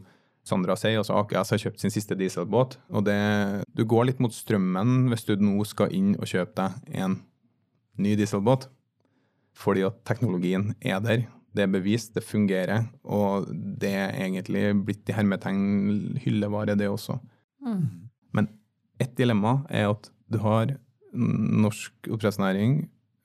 Sandra 0.48 0.76
sier, 0.78 0.98
altså 1.00 1.18
AKS 1.20 1.54
har 1.54 1.62
kjøpt 1.66 1.82
sin 1.82 1.92
siste 1.92 2.16
dieselbåt. 2.18 2.78
Og 2.88 3.04
det, 3.06 3.18
du 3.76 3.84
går 3.88 4.08
litt 4.08 4.22
mot 4.24 4.34
strømmen 4.34 5.10
hvis 5.12 5.26
du 5.28 5.34
nå 5.40 5.60
skal 5.68 5.92
inn 5.94 6.14
og 6.16 6.28
kjøpe 6.30 6.56
deg 6.58 7.00
en 7.04 7.18
ny 8.00 8.14
dieselbåt. 8.18 8.68
Fordi 9.58 9.84
at 9.88 10.00
teknologien 10.08 10.72
er 10.80 11.02
der. 11.04 11.26
Det 11.56 11.64
er 11.64 11.72
bevist, 11.72 12.12
det 12.14 12.26
fungerer. 12.26 12.86
Og 13.02 13.48
det 13.50 13.90
er 13.90 14.14
egentlig 14.14 14.70
blitt 14.86 15.08
i 15.10 15.16
hermetegn 15.16 16.18
hyllevare, 16.22 16.76
det 16.78 16.90
også. 16.90 17.18
Mm. 17.64 17.82
Men 18.36 18.50
ett 19.02 19.16
dilemma 19.18 19.60
er 19.68 19.90
at 19.90 20.10
du 20.30 20.38
har 20.44 20.76
norsk 21.12 22.10
oppdrettsnæring 22.12 22.82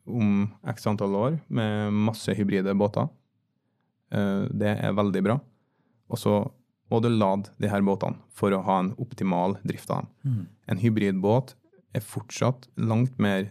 om 0.08 0.48
x 0.74 0.88
antall 0.90 1.16
år 1.16 1.38
med 1.48 1.94
masse 2.10 2.34
hybride 2.36 2.74
båter. 2.80 3.08
Eh, 4.12 4.48
Det 4.52 4.74
er 4.80 4.98
veldig 4.98 5.24
bra. 5.24 5.40
Og 6.10 6.18
så 6.20 6.34
må 6.94 7.02
du 7.02 7.10
lade 7.10 7.50
de 7.58 7.70
her 7.72 7.82
båtene 7.86 8.20
for 8.38 8.54
å 8.54 8.62
ha 8.68 8.80
en 8.84 8.92
optimal 9.02 9.58
drift 9.66 9.90
av 9.90 10.04
dem. 10.04 10.12
Mm. 10.24 10.44
En 10.70 10.82
hybridbåt 10.84 11.56
er 11.98 12.06
fortsatt 12.06 12.68
langt 12.78 13.18
mer 13.22 13.50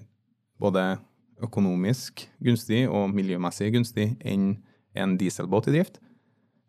både 0.63 1.01
økonomisk 1.43 2.29
gunstig 2.45 2.85
og 2.87 3.11
miljømessig 3.17 3.73
gunstig 3.75 4.13
enn 4.23 4.53
en 4.95 5.17
dieselbåt 5.19 5.67
i 5.71 5.75
drift. 5.75 5.99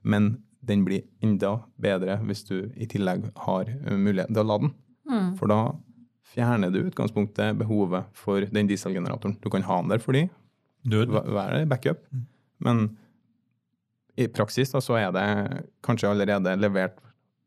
Men 0.02 0.40
den 0.66 0.86
blir 0.88 1.04
enda 1.22 1.58
bedre 1.82 2.18
hvis 2.26 2.46
du 2.48 2.72
i 2.74 2.88
tillegg 2.90 3.28
har 3.46 3.70
mulighet 3.92 4.32
til 4.32 4.42
å 4.42 4.48
lade 4.48 4.68
den. 4.70 4.76
Mm. 5.12 5.30
For 5.38 5.52
da 5.52 5.60
fjerner 6.34 6.72
du 6.74 6.80
utgangspunktet 6.88 7.60
behovet 7.60 8.10
for 8.18 8.48
den 8.50 8.70
dieselgeneratoren. 8.72 9.38
Du 9.44 9.52
kan 9.54 9.66
ha 9.68 9.82
den 9.84 9.92
der 9.94 10.02
fordi 10.02 10.26
de, 10.90 11.04
er 11.06 11.66
backup, 11.70 12.02
Mm. 12.12 12.26
men 12.60 12.80
i 14.16 14.28
praksis 14.30 14.74
da, 14.74 14.82
så 14.84 14.98
er 15.00 15.14
det 15.16 15.28
kanskje 15.86 16.12
allerede 16.12 16.56
levert 16.60 17.00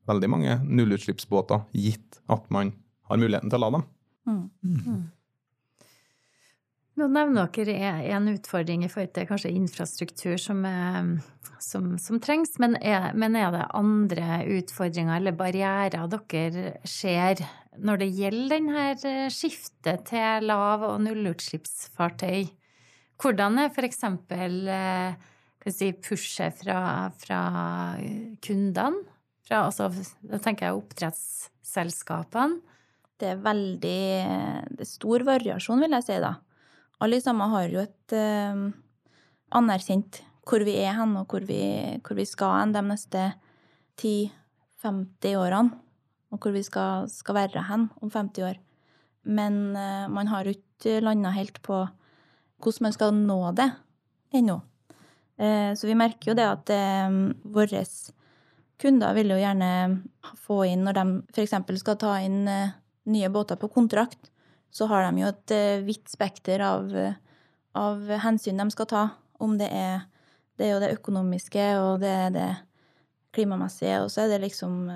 veldig 0.07 0.31
mange 0.31 0.57
nullutslippsbåter, 0.64 1.66
gitt 1.74 2.20
at 2.31 2.48
man 2.55 2.72
har 3.11 3.20
muligheten 3.20 3.50
til 3.50 3.59
å 3.59 3.66
lade 3.66 3.81
dem. 3.81 3.87
Mm. 4.26 4.42
Mm. 4.62 5.05
Nå 6.96 7.07
nevner 7.12 7.50
dere 7.52 7.90
en 8.16 8.31
utfordring 8.33 8.87
i 8.87 8.88
forhold 8.88 9.12
til 9.14 9.26
kanskje 9.29 9.52
infrastruktur 9.52 10.38
som, 10.40 10.62
er, 10.64 11.11
som, 11.61 11.90
som 12.00 12.20
trengs, 12.24 12.55
men 12.62 12.79
er, 12.81 13.11
men 13.12 13.37
er 13.37 13.52
det 13.52 13.66
andre 13.76 14.40
utfordringer 14.57 15.18
eller 15.18 15.37
barrierer 15.37 16.09
dere 16.09 16.72
ser 16.88 17.44
når 17.76 18.00
det 18.00 18.12
gjelder 18.16 18.55
denne 18.57 19.29
skiftet 19.35 20.07
til 20.09 20.48
lav- 20.48 20.87
og 20.88 21.02
nullutslippsfartøy? 21.05 22.48
Hvordan 23.20 23.61
er 23.61 23.68
f.eks. 23.68 24.02
Si, 25.66 25.90
pushet 25.98 26.61
fra, 26.61 27.11
fra 27.18 27.40
kundene? 28.44 29.02
Fra, 29.46 29.64
altså, 29.66 29.88
da 30.26 30.38
tenker 30.42 30.68
jeg 30.68 30.79
oppdrettsselskapene. 30.79 32.61
Det 33.16 33.31
er 33.33 33.40
veldig 33.40 34.00
Det 34.76 34.85
er 34.85 34.88
stor 34.88 35.24
variasjon, 35.26 35.81
vil 35.81 35.96
jeg 35.96 36.07
si, 36.07 36.18
da. 36.22 36.35
Alle 37.02 37.18
sammen 37.20 37.50
har 37.52 37.70
jo 37.72 37.81
et 37.83 38.14
eh, 38.16 38.66
anerkjent 39.57 40.20
hvor 40.46 40.62
vi 40.62 40.76
er 40.79 40.94
hen, 40.94 41.16
og 41.18 41.33
hvor 41.33 41.42
vi, 41.48 41.61
hvor 42.07 42.18
vi 42.18 42.26
skal 42.29 42.61
hen 42.61 42.76
de 42.76 42.83
neste 42.87 43.24
10-50 43.98 45.35
årene. 45.40 45.83
Og 46.35 46.42
hvor 46.42 46.55
vi 46.55 46.62
skal, 46.66 47.09
skal 47.11 47.38
være 47.38 47.66
hen 47.68 47.88
om 48.02 48.11
50 48.12 48.46
år. 48.46 48.61
Men 49.26 49.74
eh, 49.74 50.07
man 50.12 50.31
har 50.31 50.46
jo 50.46 50.55
ikke 50.55 51.00
landa 51.02 51.35
helt 51.35 51.59
på 51.66 51.83
hvordan 52.62 52.87
man 52.87 52.94
skal 52.94 53.14
nå 53.16 53.40
det 53.59 53.68
ennå. 54.35 54.61
Eh, 55.38 55.75
Så 55.75 55.87
vi 55.87 55.94
merker 55.94 56.31
jo 56.31 56.37
det 56.37 56.46
at 56.49 56.70
eh, 56.72 57.16
våre 57.44 57.85
kunder 58.81 59.14
vil 59.16 59.33
jo 59.33 59.40
gjerne 59.40 59.70
få 60.46 60.62
inn, 60.68 60.85
når 60.85 60.96
de 60.96 61.05
f.eks. 61.35 61.55
skal 61.81 61.99
ta 62.01 62.16
inn 62.25 62.46
eh, 62.49 62.75
nye 63.12 63.31
båter 63.33 63.57
på 63.61 63.70
kontrakt, 63.72 64.31
så 64.72 64.88
har 64.90 65.07
de 65.07 65.22
jo 65.22 65.29
et 65.31 65.53
vidt 65.87 66.11
spekter 66.11 66.61
av, 66.61 66.90
av 67.79 68.11
hensyn 68.25 68.59
de 68.61 68.66
skal 68.75 68.88
ta. 68.90 69.05
Om 69.40 69.57
det 69.61 69.70
er 69.72 70.07
Det 70.57 70.64
er 70.64 70.70
jo 70.72 70.81
det 70.81 70.94
økonomiske, 70.96 71.64
og 71.85 72.01
det 72.01 72.09
er 72.09 72.31
det 72.33 72.49
klimamessige, 73.37 73.99
og 74.01 74.09
så 74.09 74.22
er 74.22 74.31
det 74.31 74.38
liksom 74.46 74.88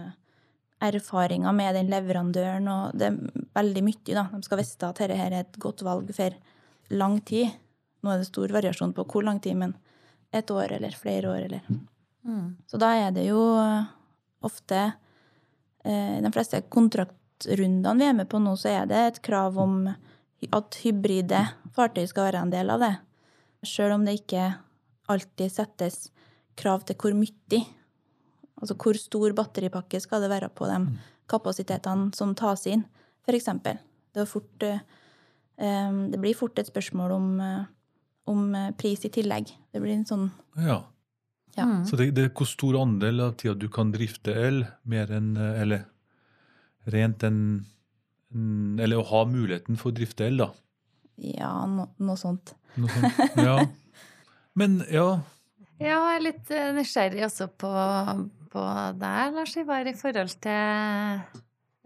erfaringer 0.80 1.52
med 1.52 1.74
den 1.76 1.90
leverandøren, 1.92 2.68
og 2.72 2.96
det 2.96 3.10
er 3.10 3.18
veldig 3.58 3.82
mye, 3.84 4.14
da. 4.16 4.24
De 4.32 4.40
skal 4.46 4.60
vite 4.62 4.88
at 4.88 5.02
dette 5.02 5.18
er 5.20 5.36
et 5.36 5.58
godt 5.60 5.84
valg 5.84 6.08
for 6.16 6.32
lang 6.96 7.18
tid. 7.20 7.52
Nå 8.00 8.12
er 8.14 8.22
det 8.22 8.30
stor 8.30 8.48
variasjon 8.48 8.94
på 8.96 9.04
hvor 9.04 9.26
lang 9.26 9.42
tid, 9.44 9.58
men 9.60 9.76
et 10.32 10.50
år 10.50 10.76
eller 10.76 10.94
flere 10.96 11.30
år, 11.32 11.46
eller 11.48 11.62
Mm. 12.24 12.56
Så 12.66 12.76
da 12.80 12.92
er 13.00 13.14
det 13.16 13.24
jo 13.30 13.40
eh, 13.56 13.88
ofte 14.44 14.80
eh, 15.84 16.18
I 16.18 16.22
de 16.24 16.32
fleste 16.34 16.62
kontraktrundene 16.68 17.96
vi 17.96 18.08
er 18.10 18.16
med 18.16 18.28
på 18.28 18.40
nå, 18.42 18.52
så 18.60 18.74
er 18.74 18.88
det 18.90 19.00
et 19.00 19.20
krav 19.24 19.56
om 19.60 19.86
at 19.88 20.80
hybride 20.84 21.40
fartøy 21.76 22.04
skal 22.08 22.28
være 22.28 22.44
en 22.44 22.52
del 22.52 22.72
av 22.72 22.84
det. 22.84 22.94
Sjøl 23.64 23.94
om 23.96 24.04
det 24.04 24.18
ikke 24.20 24.46
alltid 25.10 25.52
settes 25.52 26.10
krav 26.60 26.84
til 26.88 26.96
hvor 27.00 27.16
mye. 27.16 27.60
Altså 28.60 28.76
hvor 28.76 28.96
stor 29.00 29.32
batteripakke 29.36 30.00
skal 30.00 30.24
det 30.24 30.30
være 30.32 30.48
på 30.52 30.68
de 30.68 30.78
kapasitetene 31.30 32.10
som 32.16 32.34
tas 32.36 32.66
inn, 32.68 32.84
eksempel. 33.30 33.76
Det, 34.10 34.24
fort, 34.26 34.64
eh, 34.64 34.80
det 35.56 36.18
blir 36.18 36.34
fort 36.34 36.58
et 36.58 36.68
spørsmål 36.68 37.12
om, 37.14 37.28
om 38.30 38.54
eh, 38.54 38.70
pris 38.78 39.04
i 39.06 39.12
tillegg. 39.12 39.50
Det 39.70 39.82
blir 39.82 39.96
en 39.98 40.08
sånn 40.08 40.30
Ja. 40.58 40.82
Ja. 41.56 41.66
Mm. 41.66 41.82
Så 41.86 41.98
det, 41.98 42.12
det 42.14 42.28
er 42.28 42.34
hvor 42.38 42.46
stor 42.46 42.78
andel 42.78 43.24
av 43.24 43.34
tida 43.40 43.56
du 43.58 43.66
kan 43.72 43.90
drifte 43.90 44.34
el, 44.38 44.62
mer 44.86 45.10
enn 45.10 45.32
eh, 45.34 45.58
Eller 45.64 45.84
rent 46.94 47.24
enn 47.26 47.40
en 48.30 48.78
Eller 48.80 49.00
å 49.00 49.06
ha 49.08 49.24
muligheten 49.26 49.78
for 49.80 49.90
å 49.90 49.96
drifte 49.96 50.28
el, 50.28 50.38
da. 50.38 50.52
Ja, 51.20 51.50
no, 51.68 51.88
noe 51.98 52.16
sånt. 52.16 52.54
Noe 52.80 52.90
sånt. 52.94 53.36
Ja. 53.36 53.56
Men 54.58 54.80
ja, 54.90 55.20
Ja, 55.80 55.96
jeg 55.96 56.20
er 56.20 56.24
litt 56.24 56.52
eh, 56.54 56.70
nysgjerrig 56.76 57.24
også 57.26 57.48
på, 57.60 57.70
på 58.52 58.64
deg, 59.00 59.34
Lars 59.34 59.56
Ivar, 59.58 59.88
i 59.88 59.96
forhold 59.96 60.34
til 60.44 61.20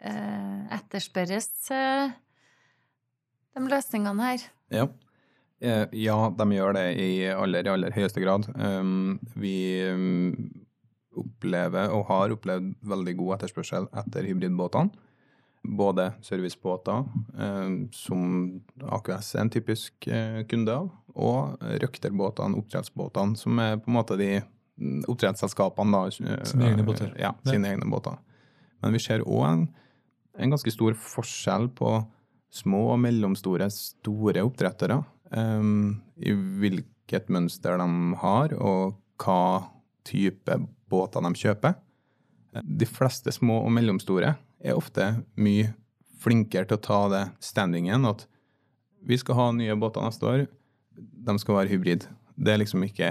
eh, 0.05 0.61
etterspørres 0.75 1.49
eh, 1.73 2.13
de 3.55 3.65
løsningene 3.71 4.31
her. 4.33 4.47
Ja. 4.75 4.89
Eh, 5.65 5.87
ja, 6.05 6.17
de 6.37 6.47
gjør 6.53 6.77
det 6.77 6.85
i 7.01 7.11
aller, 7.33 7.69
aller 7.73 7.95
høyeste 7.95 8.21
grad. 8.21 8.47
Um, 8.59 9.17
vi 9.41 9.57
um, 9.89 10.35
opplever, 11.17 11.93
og 11.95 12.07
har 12.11 12.35
opplevd, 12.35 12.75
veldig 12.85 13.17
god 13.21 13.37
etterspørsel 13.39 13.89
etter 14.03 14.29
hybridbåtene. 14.29 14.93
Både 15.65 16.11
servicebåter, 16.21 17.07
eh, 17.41 17.69
som 17.97 18.25
AQS 18.85 19.31
er 19.39 19.41
en 19.47 19.53
typisk 19.55 20.09
eh, 20.13 20.43
kunde 20.51 20.75
av, 20.75 20.91
og 21.15 21.63
røkterbåtene, 21.81 22.59
oppdrettsbåtene, 22.61 23.39
som 23.41 23.63
er 23.63 23.79
på 23.81 23.89
en 23.89 23.97
måte 23.97 24.19
de 24.21 24.29
mm, 24.43 25.07
oppdrettsselskapene, 25.09 25.95
da. 25.95 26.35
eh, 26.35 26.45
Sine 26.51 26.69
egne 26.69 26.85
båter. 26.85 27.15
Ja, 27.17 27.33
sine 27.49 27.73
egne 27.73 27.89
båter. 27.89 28.21
Men 28.85 28.93
vi 28.93 29.01
ser 29.01 29.25
òg 29.25 29.47
en, 29.49 29.65
en 30.37 30.53
ganske 30.53 30.75
stor 30.75 30.99
forskjell 31.01 31.71
på 31.79 31.97
små 32.55 32.85
og 32.93 33.01
mellomstore 33.01 33.71
store 33.73 34.45
oppdrettere. 34.45 35.01
Em, 35.37 36.01
I 36.17 36.33
hvilket 36.33 37.31
mønster 37.33 37.79
de 37.81 37.89
har, 38.23 38.55
og 38.59 38.97
hva 39.21 39.71
type 40.07 40.59
båter 40.91 41.25
de 41.25 41.33
kjøper. 41.41 41.77
De 42.63 42.87
fleste 42.87 43.33
små 43.35 43.63
og 43.65 43.73
mellomstore 43.75 44.37
er 44.65 44.79
ofte 44.79 45.11
mye 45.35 45.73
flinkere 46.23 46.69
til 46.69 46.79
å 46.79 46.85
ta 46.85 47.01
det 47.13 47.25
standingen 47.45 48.07
at 48.09 48.27
vi 49.05 49.19
skal 49.21 49.37
ha 49.37 49.47
nye 49.53 49.75
båter 49.77 50.05
neste 50.05 50.29
år, 50.29 50.45
de 50.95 51.35
skal 51.41 51.59
være 51.59 51.73
hybrid. 51.75 52.07
Det 52.41 52.55
er 52.55 52.63
liksom 52.63 52.87
ikke 52.87 53.11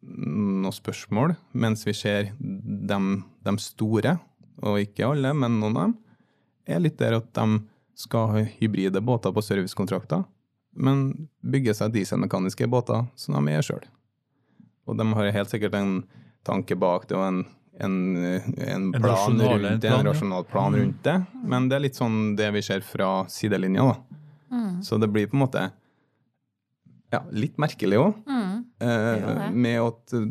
noe 0.00 0.72
spørsmål, 0.72 1.34
mens 1.52 1.84
vi 1.84 1.94
ser 1.96 2.30
de, 2.38 2.98
de 3.44 3.54
store, 3.60 4.16
og 4.64 4.80
ikke 4.82 5.10
alle, 5.10 5.34
men 5.36 5.58
noen 5.60 5.76
av 5.76 5.88
dem, 5.88 5.96
er 6.68 6.82
litt 6.82 6.98
der 7.00 7.18
at 7.18 7.28
de 7.36 7.60
skal 7.98 8.32
ha 8.32 8.44
hybride 8.60 9.02
båter 9.04 9.34
på 9.34 9.44
servicekontrakter, 9.44 10.24
men 10.78 11.28
bygge 11.42 11.74
seg 11.76 11.92
dieselmekaniske 11.94 12.68
båter 12.70 13.06
som 13.18 13.36
de 13.38 13.54
er 13.54 13.66
sjøl. 13.66 13.84
Og 14.88 14.96
de 14.98 15.06
har 15.18 15.32
helt 15.34 15.52
sikkert 15.52 15.76
en 15.76 16.02
tanke 16.46 16.76
bak 16.78 17.08
det 17.10 17.18
og 17.18 17.26
en, 17.26 17.42
en, 17.82 17.96
en 18.16 18.86
En 18.86 18.86
plan 18.94 19.10
rasjonal 19.10 19.66
rundt 19.66 19.84
plan, 19.84 20.06
rasjonal 20.06 20.46
plan 20.48 20.78
rundt 20.78 21.02
det. 21.04 21.18
Men 21.44 21.68
det 21.68 21.76
er 21.76 21.84
litt 21.84 21.98
sånn 21.98 22.32
det 22.38 22.48
vi 22.56 22.64
ser 22.64 22.86
fra 22.86 23.26
sidelinja, 23.30 23.90
da. 23.90 24.24
Mm. 24.48 24.80
Så 24.86 24.96
det 24.96 25.10
blir 25.12 25.28
på 25.28 25.36
en 25.36 25.44
måte 25.44 25.66
ja, 27.12 27.22
litt 27.32 27.58
merkelig 27.60 28.00
òg. 28.00 28.20
Mm. 28.28 28.52
Eh, 28.80 29.48
med 29.52 29.80
at 29.82 30.14
eh, 30.16 30.28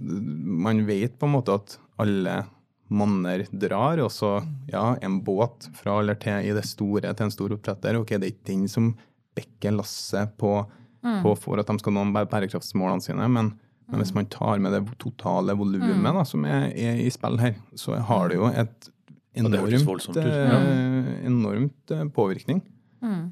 man 0.67 0.85
vet 0.87 1.17
på 1.19 1.29
en 1.29 1.35
måte 1.37 1.57
at 1.57 1.77
alle 2.01 2.43
manner 2.87 3.43
drar, 3.51 3.99
og 3.99 4.11
så 4.13 4.37
ja, 4.71 4.95
en 5.03 5.19
båt 5.23 5.67
fra 5.75 5.99
eller 5.99 6.15
til 6.21 6.47
i 6.47 6.53
det 6.55 6.63
store 6.67 7.11
til 7.11 7.27
en 7.27 7.33
stor 7.33 7.55
oppdretter. 7.57 7.99
Ok, 7.99 8.15
det 8.15 8.23
er 8.23 8.33
ikke 8.35 8.51
den 8.53 8.67
som 8.71 8.93
bekker 9.37 9.77
lasset 9.77 10.35
på, 10.41 10.57
Mm. 11.05 11.21
på 11.23 11.31
for 11.37 11.59
at 11.61 11.67
de 11.69 11.77
skal 11.79 11.93
nå 11.93 12.01
bærekraftsmålene 12.11 13.03
sine, 13.05 13.27
men, 13.29 13.51
men 13.87 14.01
hvis 14.01 14.15
man 14.17 14.25
tar 14.33 14.57
med 14.59 14.73
det 14.73 14.81
totale 14.99 15.53
volumet 15.55 15.93
Mm. 15.95 16.07
da, 16.17 16.23
som 16.25 16.43
er, 16.49 16.71
er 16.73 16.97
i 17.05 17.09
spill 17.13 17.37
her, 17.39 17.53
så 17.77 17.95
har 18.01 18.29
det 18.29 18.39
jo 18.39 18.47
et 18.49 18.89
det 19.37 19.59
hørtes 19.61 19.83
enormt, 19.85 20.17
eh, 20.17 21.09
enormt 21.29 21.91
eh, 21.93 22.05
påvirkning. 22.09 22.63
Mm. 23.05 23.27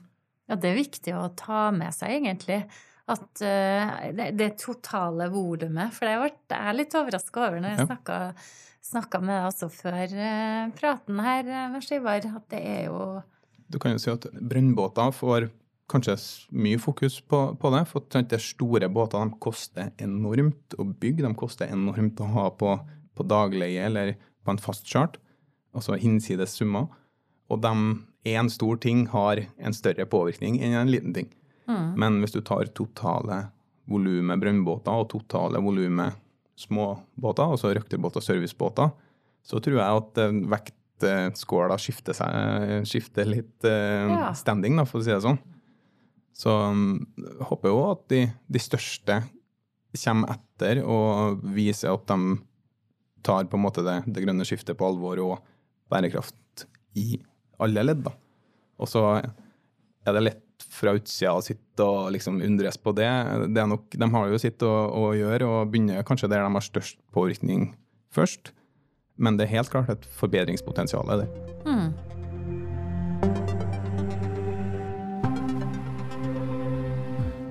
Ja, 0.47 0.55
det 0.61 0.69
er 0.69 0.77
viktig 0.77 1.15
å 1.17 1.23
ta 1.35 1.71
med 1.73 1.91
seg, 1.97 2.21
egentlig. 2.21 2.59
At 3.09 3.41
uh, 3.41 4.11
det, 4.13 4.27
det 4.37 4.51
totale 4.61 5.27
volumet. 5.33 5.91
For 5.93 6.05
det 6.05 6.15
ble 6.21 6.29
jeg 6.57 6.77
litt 6.77 6.93
overraska 6.97 7.41
over 7.47 7.59
når 7.61 7.73
jeg 7.73 7.79
Ja. 7.79 7.85
snakka, 7.89 8.19
snakka 8.85 9.21
med 9.21 9.33
deg 9.35 9.49
også 9.49 9.69
før 9.73 10.13
uh, 10.13 10.69
praten 10.77 11.19
her, 11.25 11.43
Lars 11.73 11.91
Ivar, 11.91 12.25
at 12.37 12.47
det 12.53 12.61
er 12.61 12.85
jo 12.85 13.23
Du 13.69 13.79
kan 13.81 13.93
jo 13.97 13.97
si 14.01 14.11
at 14.13 14.25
brønnbåter 14.37 15.09
får 15.13 15.49
kanskje 15.91 16.15
mye 16.55 16.79
fokus 16.81 17.19
på, 17.21 17.39
på 17.61 17.71
det. 17.73 17.83
For 17.91 18.03
er 18.39 18.43
store 18.43 18.89
båter 18.91 19.21
de 19.21 19.39
koster 19.43 19.91
enormt 20.01 20.75
å 20.81 20.85
bygge. 20.87 21.25
De 21.27 21.33
koster 21.37 21.71
enormt 21.71 22.21
å 22.23 22.29
ha 22.35 22.49
på, 22.57 22.73
på 23.15 23.27
dagleie 23.29 23.85
eller 23.85 24.15
på 24.45 24.53
en 24.55 24.61
fast 24.61 24.87
chart. 24.89 25.19
Altså 25.75 25.97
hinsides 25.99 26.55
summer. 26.57 26.87
Og 27.51 27.61
én 28.25 28.49
stor 28.49 28.79
ting 28.81 29.05
har 29.11 29.43
en 29.61 29.75
større 29.75 30.07
påvirkning 30.09 30.57
enn 30.63 30.73
en 30.79 30.91
liten 30.91 31.13
ting. 31.13 31.29
mm. 31.69 31.93
Men 32.01 32.19
hvis 32.21 32.33
du 32.33 32.41
tar 32.41 32.65
totale 32.73 33.43
volumet 33.89 34.41
brønnbåter 34.41 34.89
og 35.03 35.09
totale 35.13 35.61
volumet 35.61 36.17
småbåter, 36.57 37.51
altså 37.51 37.73
røkterbåter 37.75 38.21
og 38.21 38.25
servicebåter, 38.25 38.93
så 39.45 39.59
tror 39.61 39.77
jeg 39.77 39.99
at 40.01 40.21
eh, 40.23 40.37
vektskåla 40.55 41.77
skifter, 41.81 42.15
seg, 42.17 42.85
skifter 42.89 43.27
litt 43.29 43.67
eh, 43.67 44.09
Ja. 44.09 44.31
standing, 44.33 44.79
da, 44.79 44.85
for 44.89 45.01
å 45.01 45.05
si 45.05 45.11
det 45.13 45.21
sånn. 45.21 45.37
Så 46.35 46.51
um, 46.51 46.99
jeg 47.15 47.47
håper 47.49 47.71
jo 47.71 47.81
at 47.93 48.03
de, 48.11 48.21
de 48.51 48.61
største 48.61 49.21
kommer 49.95 50.35
etter 50.35 50.81
og 50.83 51.43
viser 51.55 51.93
at 51.93 52.03
de 52.11 52.37
tar 53.25 53.47
på 53.49 53.57
en 53.57 53.63
måte 53.63 53.83
det, 53.85 54.01
det 54.11 54.25
grønne 54.25 54.45
skiftet 54.47 54.77
på 54.77 54.87
alvor 54.87 55.21
og 55.23 55.37
bærekraft 55.91 56.65
i 56.99 57.15
alle 57.63 57.85
ledd. 57.85 58.09
Og 58.75 58.91
så 58.91 59.05
er 59.15 60.17
det 60.17 60.25
lett 60.25 60.43
fra 60.75 60.93
utsida 60.95 61.33
å 61.35 61.43
sitte 61.43 61.85
og 61.87 62.11
liksom 62.15 62.41
undres 62.43 62.77
på 62.79 62.93
det. 62.95 63.09
det 63.55 63.65
nok, 63.71 63.87
de 63.95 64.09
har 64.11 64.27
jo 64.31 64.41
sitt 64.41 64.63
å, 64.65 64.73
å 64.91 65.13
gjøre 65.15 65.47
og 65.47 65.71
begynner 65.71 66.05
kanskje 66.07 66.29
der 66.31 66.43
de 66.43 66.51
har 66.51 66.67
størst 66.67 66.99
påvirkning 67.15 67.69
først. 68.15 68.51
Men 69.15 69.39
det 69.39 69.47
er 69.47 69.57
helt 69.57 69.71
klart 69.71 69.91
et 69.93 70.07
forbedringspotensial 70.19 71.07
der. 71.07 71.31
Mm. 71.63 72.14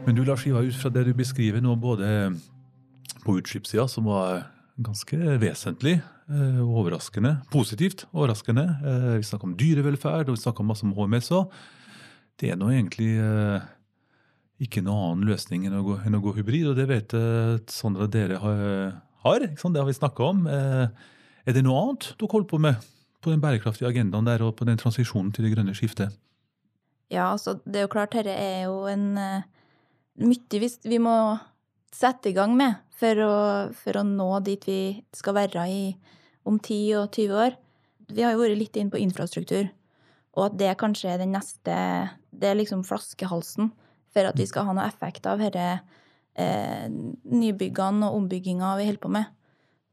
Men 0.05 0.17
du 0.19 0.25
Lars 0.25 0.45
Ivar, 0.47 0.63
ut 0.67 0.77
fra 0.77 0.91
det 0.93 1.07
du 1.09 1.15
beskriver 1.17 1.63
nå, 1.65 1.75
både 1.81 2.09
på 3.25 3.39
utslippssida, 3.41 3.87
som 3.89 4.05
var 4.09 4.43
ganske 4.85 5.17
vesentlig, 5.41 6.01
og 6.29 6.71
overraskende, 6.81 7.35
positivt 7.53 8.07
overraskende. 8.13 8.65
Eh, 8.81 9.09
Vi 9.21 9.27
snakker 9.29 9.49
om 9.51 9.57
dyrevelferd, 9.61 10.29
og 10.29 10.37
vi 10.37 10.41
snakker 10.43 10.65
masse 10.65 10.85
om 10.87 10.93
HMS 10.97 11.29
òg. 11.37 11.51
Det 12.41 12.51
er 12.51 12.57
nå 12.57 12.71
egentlig 12.73 13.11
eh, 13.21 13.65
ikke 14.65 14.83
noen 14.85 15.19
annen 15.19 15.29
løsning 15.29 15.67
enn 15.69 15.77
å 15.77 15.85
gå, 15.85 15.99
enn 16.05 16.17
å 16.17 16.23
gå 16.25 16.33
hybrid, 16.39 16.67
og 16.71 16.77
det 16.81 16.89
vet 16.89 17.17
Sandra 17.71 18.09
dere 18.09 18.41
har. 18.41 19.45
Det 19.45 19.81
har 19.81 19.89
vi 19.89 19.97
snakka 20.01 20.31
om. 20.33 20.47
Eh, 20.49 20.89
Er 21.45 21.53
det 21.53 21.65
noe 21.65 21.77
annet 21.83 22.15
dere 22.17 22.33
holder 22.33 22.49
på 22.49 22.59
med 22.61 22.91
på 23.21 23.33
den 23.33 23.41
bærekraftige 23.41 23.89
agendaen 23.89 24.25
der, 24.25 24.41
og 24.45 24.57
på 24.57 24.65
den 24.65 24.81
transisjonen 24.81 25.33
til 25.33 25.45
det 25.45 25.53
grønne 25.53 25.75
skiftet? 25.77 26.13
Ja, 27.13 27.33
altså, 27.33 27.59
det 27.65 27.77
er 27.77 27.85
jo 27.85 27.93
klart, 27.93 28.13
dette 28.17 28.33
er 28.33 28.65
jo 28.65 28.87
en 28.89 29.19
mye 30.23 30.61
vi, 30.61 30.69
vi 30.85 30.99
må 31.03 31.15
sette 31.95 32.31
i 32.31 32.37
gang 32.37 32.55
med 32.59 32.81
for 32.95 33.21
å, 33.23 33.37
for 33.75 33.99
å 33.99 34.05
nå 34.07 34.29
dit 34.47 34.67
vi 34.69 34.81
skal 35.15 35.37
være 35.39 35.67
i 35.71 35.85
om 36.47 36.59
10 36.59 37.01
og 37.01 37.09
20 37.15 37.41
år. 37.41 37.57
Vi 38.13 38.23
har 38.23 38.35
jo 38.35 38.43
vært 38.43 38.61
litt 38.61 38.77
inn 38.79 38.93
på 38.93 39.01
infrastruktur, 39.01 39.71
og 40.37 40.49
at 40.49 40.59
det 40.61 40.75
kanskje 40.81 41.15
er 41.15 41.23
den 41.23 41.33
neste 41.35 41.75
Det 42.35 42.51
er 42.51 42.59
liksom 42.59 42.83
flaskehalsen 42.85 43.71
for 44.15 44.29
at 44.29 44.39
vi 44.39 44.47
skal 44.47 44.67
ha 44.69 44.75
noe 44.75 44.87
effekt 44.91 45.27
av 45.27 45.41
disse 45.43 45.69
eh, 46.35 46.87
nybyggene 46.91 48.09
og 48.09 48.21
ombygginga 48.21 48.75
vi 48.79 48.89
holder 48.89 49.03
på 49.03 49.13
med. 49.15 49.31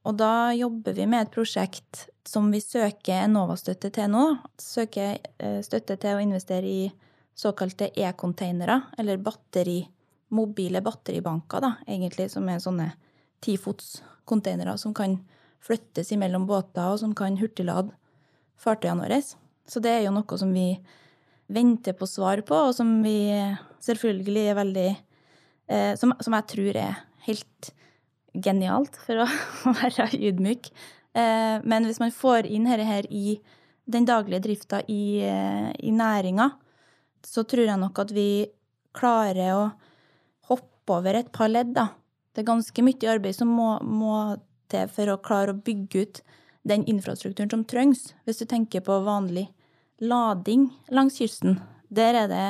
Og 0.10 0.18
da 0.18 0.52
jobber 0.58 0.96
vi 0.98 1.06
med 1.06 1.28
et 1.28 1.34
prosjekt 1.34 2.08
som 2.28 2.50
vi 2.54 2.62
søker 2.62 3.28
Enova-støtte 3.28 3.92
til 3.94 4.10
nå. 4.14 4.26
Søker 4.62 5.18
eh, 5.38 5.62
støtte 5.66 5.98
til 6.02 6.18
å 6.18 6.24
investere 6.24 6.68
i 6.68 6.84
såkalte 7.38 7.92
e-containere, 7.98 8.80
eller 9.00 9.22
batteri, 9.22 9.80
mobile 10.32 10.82
batteribanker, 10.84 11.64
da, 11.64 11.74
egentlig, 11.88 12.30
som 12.32 12.48
er 12.50 12.62
sånne 12.64 12.92
tifots-containere 13.44 14.78
som 14.80 14.94
kan 14.96 15.18
flyttes 15.62 16.12
imellom 16.16 16.48
båter, 16.50 16.88
og 16.88 17.00
som 17.02 17.14
kan 17.18 17.38
hurtiglade 17.40 17.94
fartøyene 18.62 19.06
våre. 19.06 19.20
Så 19.68 19.82
det 19.84 19.94
er 19.94 20.06
jo 20.06 20.16
noe 20.16 20.40
som 20.40 20.54
vi 20.56 20.74
venter 21.52 21.96
på 21.98 22.08
svar 22.08 22.42
på, 22.48 22.58
og 22.70 22.76
som 22.78 23.00
vi 23.04 23.18
selvfølgelig 23.84 24.48
er 24.48 24.58
veldig 24.58 24.90
eh, 24.92 25.94
som, 26.00 26.16
som 26.24 26.36
jeg 26.38 26.50
tror 26.54 26.80
er 26.80 27.04
helt 27.28 27.72
genialt, 28.32 28.98
for 29.06 29.24
å 29.26 29.28
være 29.82 30.10
ydmyk. 30.16 30.72
Eh, 31.12 31.58
men 31.68 31.88
hvis 31.88 32.00
man 32.02 32.14
får 32.16 32.48
inn 32.48 32.70
dette 32.70 32.88
her 32.88 33.08
i 33.12 33.38
den 33.92 34.08
daglige 34.08 34.46
drifta 34.46 34.82
i, 34.88 35.20
eh, 35.26 35.72
i 35.84 35.92
næringa, 35.92 36.52
så 37.26 37.44
tror 37.46 37.68
jeg 37.68 37.82
nok 37.82 38.00
at 38.02 38.14
vi 38.16 38.30
klarer 38.98 39.56
å 39.58 39.66
hoppe 40.82 40.98
over 40.98 41.14
et 41.16 41.32
par 41.32 41.50
ledd, 41.50 41.74
da. 41.76 41.92
Det 42.34 42.42
er 42.42 42.52
ganske 42.52 42.84
mye 42.84 43.10
arbeid 43.12 43.36
som 43.36 43.48
må, 43.48 43.80
må 43.84 44.38
til 44.72 44.88
for 44.90 45.12
å 45.12 45.22
klare 45.22 45.52
å 45.54 45.62
bygge 45.62 46.02
ut 46.02 46.22
den 46.64 46.86
infrastrukturen 46.86 47.50
som 47.52 47.66
trengs. 47.66 48.14
Hvis 48.26 48.40
du 48.40 48.46
tenker 48.46 48.82
på 48.82 49.02
vanlig 49.04 49.50
lading 50.00 50.70
langs 50.90 51.20
kysten, 51.20 51.60
der 51.90 52.26
er 52.26 52.28
det 52.28 52.46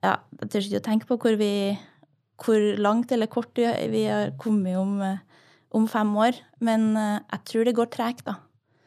Ja, 0.00 0.16
jeg 0.40 0.48
tør 0.48 0.64
ikke 0.64 0.78
å 0.80 0.84
tenke 0.84 1.06
på 1.06 1.16
hvor 1.20 1.34
vi 1.36 1.78
hvor 2.40 2.62
langt 2.80 3.10
eller 3.12 3.28
kort 3.28 3.52
vi 3.52 4.06
har 4.06 4.30
kommet 4.40 4.78
om, 4.80 5.02
om 5.76 5.88
fem 5.88 6.14
år. 6.16 6.38
Men 6.64 6.96
eh, 6.96 7.18
jeg 7.34 7.44
tror 7.50 7.64
det 7.64 7.74
går 7.76 7.90
tregt, 7.92 8.24
da. 8.24 8.38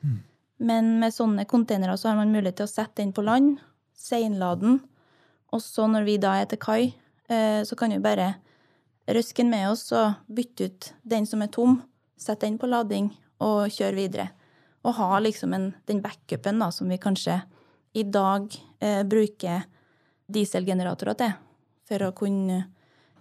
Mm. 0.02 0.16
Men 0.58 0.90
med 1.04 1.14
sånne 1.14 1.46
containere 1.46 1.94
så 2.02 2.10
har 2.10 2.18
man 2.18 2.34
mulighet 2.34 2.58
til 2.58 2.66
å 2.66 2.72
sette 2.72 3.04
den 3.04 3.14
på 3.14 3.22
land, 3.22 3.60
seinlade 3.94 4.66
den, 4.66 4.80
og 5.54 5.62
så 5.62 5.86
når 5.86 6.08
vi 6.08 6.18
da 6.18 6.34
er 6.42 6.50
til 6.50 6.58
kai, 6.58 6.82
eh, 7.30 7.62
så 7.62 7.78
kan 7.78 7.94
vi 7.94 8.02
bare 8.02 8.32
røske 9.08 9.44
den 9.44 9.52
med 9.52 9.70
oss 9.72 9.90
og 9.96 10.22
bytte 10.28 10.70
ut 10.70 10.94
den 11.04 11.28
som 11.30 11.44
er 11.44 11.52
tom, 11.54 11.82
sette 12.18 12.48
den 12.48 12.60
på 12.62 12.70
lading 12.70 13.12
og 13.44 13.72
kjøre 13.74 13.98
videre. 13.98 14.28
Og 14.84 14.96
ha 15.00 15.20
liksom 15.24 15.56
en, 15.56 15.72
den 15.88 16.02
backupen 16.04 16.60
da, 16.60 16.70
som 16.72 16.92
vi 16.92 17.00
kanskje 17.02 17.42
i 17.94 18.04
dag 18.04 18.48
eh, 18.80 19.04
bruker 19.08 19.68
dieselgeneratorer 20.34 21.18
til, 21.20 21.36
for 21.88 22.08
å 22.08 22.16
kunne 22.16 22.64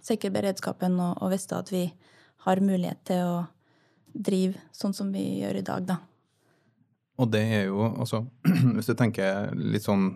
sikre 0.03 0.31
beredskapen 0.33 0.97
og, 0.99 1.19
og 1.23 1.31
vite 1.31 1.59
at 1.59 1.71
vi 1.71 1.83
har 2.43 2.63
mulighet 2.63 3.03
til 3.07 3.27
å 3.27 3.35
drive 4.13 4.59
sånn 4.75 4.95
som 4.95 5.11
vi 5.13 5.23
gjør 5.41 5.61
i 5.61 5.65
dag, 5.65 5.85
da. 5.87 5.99
Og 7.21 7.29
det 7.29 7.43
er 7.45 7.67
jo, 7.69 7.85
altså, 7.85 8.23
hvis 8.75 8.89
du 8.89 8.95
tenker 8.97 9.53
litt 9.55 9.85
sånn 9.85 10.07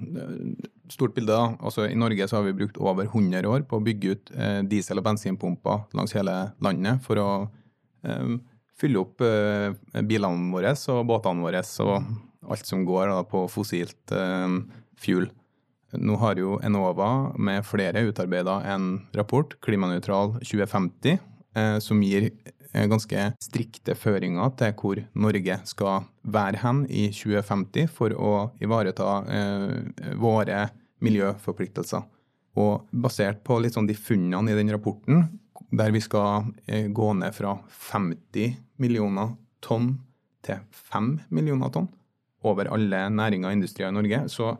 stort 0.91 1.15
bilde, 1.15 1.33
da. 1.33 1.55
Altså, 1.59 1.87
I 1.87 1.97
Norge 1.97 2.27
så 2.29 2.39
har 2.39 2.45
vi 2.47 2.55
brukt 2.57 2.77
over 2.79 3.07
100 3.09 3.47
år 3.49 3.65
på 3.67 3.79
å 3.79 3.83
bygge 3.83 4.13
ut 4.13 4.31
eh, 4.35 4.61
diesel- 4.69 5.01
og 5.01 5.07
bensinpumper 5.07 5.87
langs 5.97 6.15
hele 6.15 6.35
landet 6.63 7.03
for 7.05 7.21
å 7.21 7.29
eh, 8.07 8.37
fylle 8.77 9.01
opp 9.01 9.23
eh, 9.25 9.73
bilene 10.07 10.53
våre 10.53 10.75
og 10.93 11.03
båtene 11.09 11.45
våre 11.45 11.63
og 11.83 12.51
alt 12.53 12.69
som 12.69 12.85
går 12.87 13.09
da, 13.11 13.21
på 13.27 13.45
fossilt 13.51 14.15
eh, 14.15 14.47
fuel. 15.01 15.29
Nå 15.97 16.17
har 16.19 16.39
jo 16.39 16.57
Enova 16.67 17.31
med 17.39 17.65
flere 17.65 18.03
utarbeida 18.09 18.59
en 18.73 19.07
rapport, 19.15 19.55
Klimanøytral 19.63 20.35
2050, 20.41 21.17
eh, 21.55 21.77
som 21.83 22.03
gir 22.03 22.29
ganske 22.73 23.29
strikte 23.43 23.95
føringer 23.97 24.51
til 24.59 24.75
hvor 24.79 25.01
Norge 25.17 25.59
skal 25.69 26.05
være 26.27 26.61
hen 26.63 26.83
i 26.89 27.07
2050 27.15 27.89
for 27.93 28.13
å 28.13 28.33
ivareta 28.63 29.09
eh, 29.31 30.13
våre 30.19 30.67
miljøforpliktelser. 31.05 32.05
Og 32.57 32.87
basert 32.91 33.43
på 33.45 33.59
litt 33.61 33.77
sånn 33.77 33.89
de 33.89 33.97
funnene 33.97 34.51
i 34.51 34.57
den 34.57 34.71
rapporten, 34.73 35.27
der 35.71 35.93
vi 35.93 36.01
skal 36.03 36.49
eh, 36.65 36.87
gå 36.89 37.11
ned 37.19 37.35
fra 37.35 37.57
50 37.91 38.57
millioner 38.81 39.35
tonn 39.63 39.95
til 40.45 40.63
5 40.93 41.13
millioner 41.33 41.73
tonn 41.73 41.89
over 42.47 42.69
alle 42.71 43.07
næringer 43.11 43.49
og 43.49 43.57
industrier 43.57 43.91
i 43.91 43.97
Norge, 43.97 44.25
så 44.31 44.55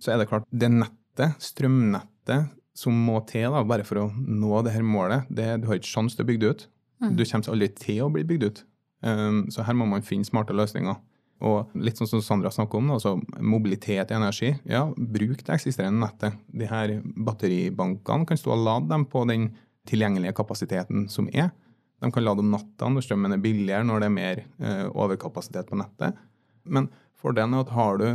så 0.00 0.14
er 0.14 0.20
det 0.20 0.30
klart, 0.30 0.48
det 0.48 0.70
nettet, 0.72 1.36
strømnettet, 1.44 2.56
som 2.80 2.96
må 2.96 3.18
til 3.28 3.50
da, 3.52 3.62
bare 3.66 3.84
for 3.84 4.00
å 4.00 4.10
nå 4.10 4.62
det 4.64 4.72
her 4.72 4.84
målet, 4.86 5.28
det, 5.28 5.48
du 5.60 5.68
har 5.68 5.80
ikke 5.80 5.90
sjanse 5.90 6.16
til 6.16 6.24
å 6.24 6.30
bygge 6.30 6.42
det 6.42 6.52
ut. 6.52 6.62
Mm. 7.00 7.14
Du 7.16 7.24
kommer 7.24 7.54
aldri 7.54 7.70
til 7.80 8.02
å 8.04 8.10
bli 8.12 8.26
bygd 8.28 8.48
ut. 8.48 8.64
Um, 9.00 9.46
så 9.52 9.64
her 9.64 9.76
må 9.76 9.86
man 9.88 10.04
finne 10.04 10.28
smarte 10.28 10.56
løsninger. 10.56 10.98
Og 11.40 11.72
litt 11.80 11.96
sånn 11.96 12.10
som 12.10 12.20
Sandra 12.24 12.50
snakker 12.52 12.82
om, 12.82 12.90
altså 12.92 13.14
mobilitet 13.40 14.12
i 14.12 14.16
energi. 14.16 14.50
Ja, 14.68 14.84
bruk 14.92 15.40
det 15.40 15.54
eksisterende 15.56 16.04
nettet. 16.04 16.36
De 16.52 16.68
her 16.68 16.98
batteribankene 17.00 18.28
kan 18.28 18.40
stå 18.40 18.52
og 18.52 18.64
lade 18.66 18.90
dem 18.92 19.06
på 19.08 19.24
den 19.30 19.48
tilgjengelige 19.88 20.36
kapasiteten 20.36 21.08
som 21.08 21.30
er. 21.32 21.48
De 22.00 22.10
kan 22.12 22.24
lade 22.24 22.44
om 22.44 22.52
natta 22.52 22.88
når 22.92 23.06
strømmen 23.06 23.36
er 23.36 23.40
billigere, 23.40 23.86
når 23.88 24.02
det 24.02 24.10
er 24.10 24.16
mer 24.16 24.42
uh, 24.60 24.86
overkapasitet 24.92 25.72
på 25.72 25.80
nettet. 25.80 26.20
Men 26.68 26.90
fordelen 27.20 27.56
er 27.56 27.64
at 27.64 27.72
har 27.76 28.00
du 28.00 28.08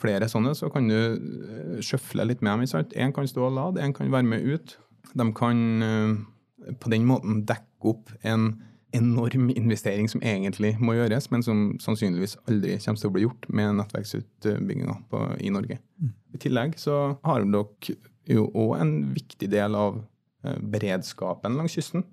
flere 0.00 0.28
sånne, 0.30 0.54
så 0.56 0.70
kan 0.72 0.86
du 0.88 0.96
eh, 0.96 1.80
sjøfle 1.84 2.24
litt 2.24 2.40
med 2.44 2.62
dem. 2.62 2.86
Én 2.96 3.12
kan 3.12 3.28
stå 3.28 3.48
og 3.48 3.56
lade, 3.56 3.82
én 3.84 3.92
kan 3.96 4.10
være 4.12 4.28
med 4.30 4.46
ut. 4.46 4.76
De 5.12 5.26
kan 5.36 5.58
eh, 5.84 6.72
på 6.80 6.92
den 6.92 7.04
måten 7.08 7.42
dekke 7.48 7.66
opp 7.88 8.12
en 8.26 8.52
enorm 8.92 9.50
investering 9.54 10.08
som 10.10 10.22
egentlig 10.26 10.72
må 10.82 10.96
gjøres, 10.96 11.28
men 11.30 11.44
som 11.46 11.60
sannsynligvis 11.82 12.36
aldri 12.50 12.76
kommer 12.82 13.00
til 13.00 13.10
å 13.10 13.14
bli 13.14 13.24
gjort 13.24 13.48
med 13.54 13.76
nettverksutbygginga 13.78 14.96
i 15.38 15.52
Norge. 15.54 15.78
Mm. 16.00 16.14
I 16.34 16.40
tillegg 16.42 16.78
så 16.80 16.96
har 17.26 17.44
dere 17.44 17.98
jo 18.30 18.48
òg 18.50 18.72
en 18.80 18.94
viktig 19.14 19.50
del 19.52 19.76
av 19.78 20.00
eh, 20.44 20.58
beredskapen 20.58 21.58
langs 21.58 21.76
kysten. 21.78 22.04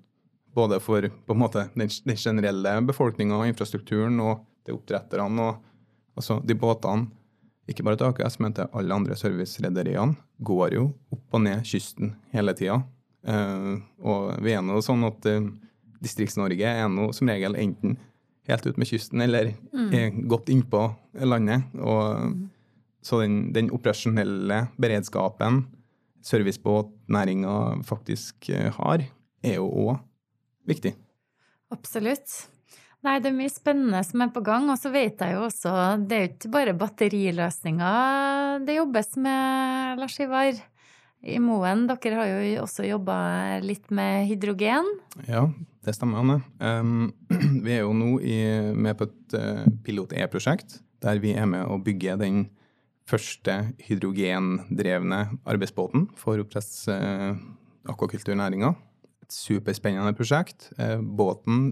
Både 0.54 0.78
for 0.82 1.02
på 1.02 1.34
en 1.34 1.42
måte 1.42 1.66
den, 1.74 1.90
den 2.06 2.18
generelle 2.18 2.78
befolkninga 2.86 3.36
og 3.36 3.50
infrastrukturen 3.50 4.18
og 4.22 4.46
til 4.66 4.78
oppdretterne 4.78 5.48
og 5.48 6.18
altså 6.18 6.40
de 6.46 6.56
båtene 6.58 7.10
ikke 7.68 7.84
bare 7.84 7.98
til 8.00 8.08
AKS, 8.08 8.38
men 8.40 8.54
til 8.56 8.70
alle 8.72 8.96
andre 8.96 9.16
servicerederiene, 9.18 10.16
går 10.40 10.72
jo 10.78 10.84
opp 11.12 11.36
og 11.36 11.42
ned 11.44 11.66
kysten 11.68 12.14
hele 12.32 12.54
tida. 12.56 12.78
Uh, 13.26 13.80
og 13.98 14.36
vi 14.44 14.54
er 14.54 14.62
nå 14.64 14.78
sånn 14.84 15.02
at 15.08 15.26
uh, 15.26 15.48
Distrikts-Norge 16.04 16.70
er 16.70 16.86
nå 16.92 17.08
som 17.16 17.30
regel 17.30 17.56
enten 17.58 17.96
helt 18.48 18.68
ut 18.68 18.78
med 18.80 18.88
kysten 18.88 19.20
eller 19.20 19.50
mm. 19.74 20.22
godt 20.30 20.48
innpå 20.52 20.84
landet. 21.26 21.66
Og, 21.76 22.30
mm. 22.30 22.36
Så 23.04 23.20
den, 23.22 23.40
den, 23.54 23.68
operasjonelle 23.74 24.62
beredskapen 24.80 25.64
servicebåtnæringa 26.24 27.82
faktisk 27.88 28.50
uh, 28.54 28.70
har, 28.78 29.04
er 29.44 29.58
jo 29.58 29.68
òg 29.88 29.98
viktig. 30.68 30.94
Absolutt. 31.74 32.48
Nei, 33.06 33.20
det 33.22 33.30
er 33.30 33.36
mye 33.36 33.52
spennende 33.52 34.00
som 34.02 34.24
er 34.24 34.32
på 34.34 34.42
gang. 34.46 34.66
Og 34.72 34.78
så 34.80 34.90
vet 34.94 35.20
jeg 35.22 35.36
jo 35.36 35.44
også, 35.46 35.74
det 36.08 36.16
er 36.16 36.24
jo 36.24 36.30
ikke 36.32 36.54
bare 36.56 36.74
batteriløsninger 36.78 38.64
det 38.66 38.78
jobbes 38.80 39.14
med, 39.22 40.00
Lars 40.00 40.18
Ivar. 40.22 40.58
I 41.26 41.38
Moen, 41.42 41.86
dere 41.90 42.18
har 42.20 42.28
jo 42.30 42.62
også 42.62 42.86
jobba 42.86 43.16
litt 43.64 43.90
med 43.94 44.28
hydrogen? 44.28 44.86
Ja, 45.26 45.48
det 45.84 45.96
stemmer, 45.96 46.22
Anne. 46.22 46.38
Um, 46.62 47.10
vi 47.64 47.74
er 47.74 47.82
jo 47.82 47.94
nå 47.96 48.12
i, 48.22 48.38
med 48.74 48.98
på 48.98 49.08
et 49.08 49.36
uh, 49.38 49.66
pilot-E-prosjekt 49.86 50.80
der 51.02 51.20
vi 51.22 51.30
er 51.38 51.46
med 51.46 51.62
å 51.66 51.78
bygge 51.82 52.16
den 52.18 52.46
første 53.08 53.54
hydrogendrevne 53.86 55.20
arbeidsbåten 55.48 56.08
for 56.18 56.42
oppdretts- 56.42 56.88
uh, 56.90 57.38
akvakulturnæringa. 57.88 58.72
Et 59.24 59.34
superspennende 59.34 60.14
prosjekt. 60.18 60.70
Uh, 60.78 60.98
båten 61.02 61.70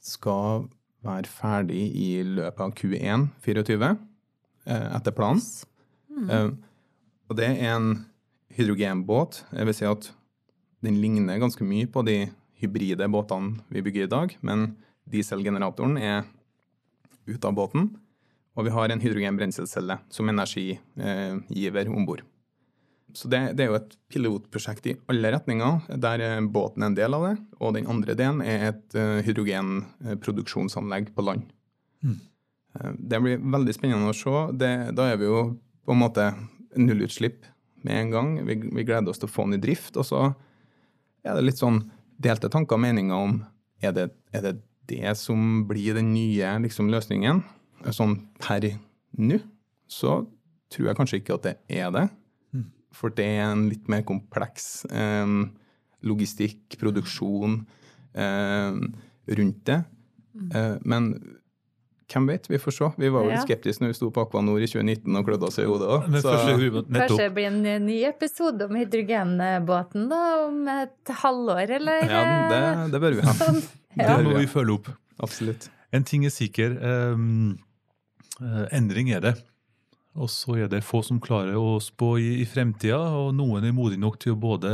skal 0.00 0.68
være 1.04 1.30
ferdig 1.30 1.82
i 1.96 2.10
løpet 2.26 2.62
av 2.64 2.72
Q1 2.76 3.26
24, 3.44 3.90
eh, 4.66 4.86
etter 4.96 5.16
planen. 5.16 5.42
Mm. 6.10 6.30
Eh, 6.30 6.50
og 7.30 7.38
det 7.38 7.46
er 7.48 7.74
en 7.74 7.90
hydrogenbåt. 8.56 9.44
Jeg 9.54 9.68
vil 9.68 9.76
si 9.76 9.86
at 9.88 10.10
den 10.84 10.98
ligner 11.00 11.40
ganske 11.40 11.64
mye 11.66 11.88
på 11.90 12.02
de 12.06 12.18
hybride 12.60 13.08
båtene 13.12 13.60
vi 13.72 13.82
bygger 13.84 14.06
i 14.06 14.12
dag, 14.12 14.34
men 14.44 14.72
dieselgeneratoren 15.10 15.96
er 16.00 16.24
ute 17.28 17.46
av 17.46 17.56
båten, 17.56 17.90
og 18.58 18.66
vi 18.66 18.74
har 18.74 18.90
en 18.90 19.00
hydrogenbrenselcelle 19.00 20.00
som 20.12 20.28
energigiver 20.28 21.88
om 21.88 22.06
bord. 22.08 22.24
så 23.14 23.28
det, 23.28 23.40
det, 23.58 23.64
er 23.64 23.70
jo 23.70 23.78
et 23.78 23.94
pilotprosjekt 24.12 24.86
i 24.86 24.96
alle 25.10 25.32
retninger, 25.34 25.80
der 25.98 26.40
båten 26.46 26.82
er 26.82 26.90
en 26.90 26.98
del 26.98 27.14
av 27.16 27.24
det. 27.26 27.36
Og 27.58 27.74
den 27.74 27.88
andre 27.90 28.14
delen 28.14 28.42
er 28.42 28.68
et 28.68 28.94
uh, 28.94 29.18
hydrogenproduksjonsanlegg 29.26 31.10
på 31.14 31.24
land. 31.26 31.48
Mm. 32.02 32.18
Det 32.94 33.18
blir 33.18 33.42
veldig 33.42 33.74
spennende 33.74 34.12
å 34.12 34.14
se. 34.14 34.36
Det, 34.54 34.70
da 34.94 35.08
er 35.10 35.18
vi 35.18 35.26
jo 35.26 35.40
på 35.82 35.96
en 35.96 36.02
måte 36.04 36.28
nullutslipp 36.78 37.48
med 37.86 37.96
en 37.96 38.12
gang. 38.14 38.32
Vi, 38.46 38.56
vi, 38.62 38.84
gleder 38.86 39.12
oss 39.12 39.20
til 39.20 39.30
å 39.30 39.32
få 39.32 39.46
den 39.48 39.58
i 39.58 39.62
drift. 39.62 39.96
Og 40.00 40.06
så 40.06 40.24
er 41.24 41.36
det 41.36 41.46
litt 41.46 41.60
sånn 41.60 41.82
delte 42.20 42.50
tanker 42.52 42.76
og 42.76 42.84
meninger 42.84 43.16
om 43.16 43.40
er 43.80 43.94
det, 43.96 44.10
er 44.36 44.44
det 44.44 44.56
det 44.90 45.14
som 45.16 45.64
blir 45.68 45.96
den 45.96 46.12
nye 46.12 46.56
liksom, 46.64 46.90
løsningen. 46.92 47.42
Sånn 47.94 48.18
per 48.42 48.66
nå 49.20 49.38
så 49.90 50.20
tror 50.70 50.90
jeg 50.90 50.98
kanskje 50.98 51.20
ikke 51.20 51.38
at 51.38 51.46
det 51.48 51.54
er 51.80 51.94
det. 51.94 52.06
For 52.94 53.14
det 53.14 53.26
er 53.38 53.44
en 53.52 53.68
litt 53.70 53.86
mer 53.90 54.02
kompleks 54.06 54.84
eh, 54.90 55.34
logistikk, 56.06 56.78
produksjon 56.80 57.60
eh, 58.18 58.80
rundt 59.38 59.60
det. 59.70 59.78
Eh, 60.50 60.76
men 60.82 61.12
hvem 62.10 62.28
vet, 62.30 62.48
vi 62.50 62.58
får 62.60 62.74
se. 62.76 62.90
Vi 63.00 63.10
var 63.14 63.26
jo 63.26 63.32
ja. 63.34 63.40
skeptiske 63.44 63.84
når 63.84 63.92
vi 63.92 63.98
sto 63.98 64.10
på 64.14 64.24
Akvanor 64.24 64.62
i 64.62 64.68
2019 64.70 65.18
og 65.20 65.26
klødde 65.28 65.48
oss 65.48 65.58
i 65.62 65.66
hodet 65.68 65.90
òg. 65.94 66.08
Kanskje 66.16 67.18
det 67.22 67.28
blir 67.36 67.50
en 67.50 67.86
ny 67.86 67.98
episode 68.08 68.66
om 68.66 68.78
hydrogenbåten 68.78 70.08
da, 70.10 70.22
om 70.46 70.70
et 70.74 71.14
halvår, 71.22 71.76
eller? 71.78 72.06
Ja, 72.10 72.24
det, 72.50 72.62
det 72.94 73.02
bør 73.04 73.18
vi 73.20 73.26
ha. 73.28 73.36
Sånn. 73.40 73.62
Ja. 73.98 74.16
Det 74.16 74.24
må 74.26 74.36
vi 74.38 74.46
følge 74.50 74.78
opp. 74.78 74.90
Absolutt. 75.22 75.70
En 75.94 76.04
ting 76.06 76.22
er 76.26 76.34
sikker. 76.34 76.76
Um, 76.78 77.58
endring 78.70 79.10
er 79.14 79.24
det. 79.24 79.36
Og 80.18 80.30
så 80.32 80.56
er 80.58 80.70
det 80.70 80.82
få 80.82 81.04
som 81.06 81.20
klarer 81.22 81.54
å 81.58 81.78
spå 81.82 82.16
i, 82.18 82.30
i 82.42 82.46
fremtida, 82.48 82.98
og 83.14 83.30
noen 83.38 83.66
er 83.66 83.74
modige 83.74 84.02
nok 84.02 84.18
til 84.22 84.34
å 84.34 84.40
både 84.42 84.70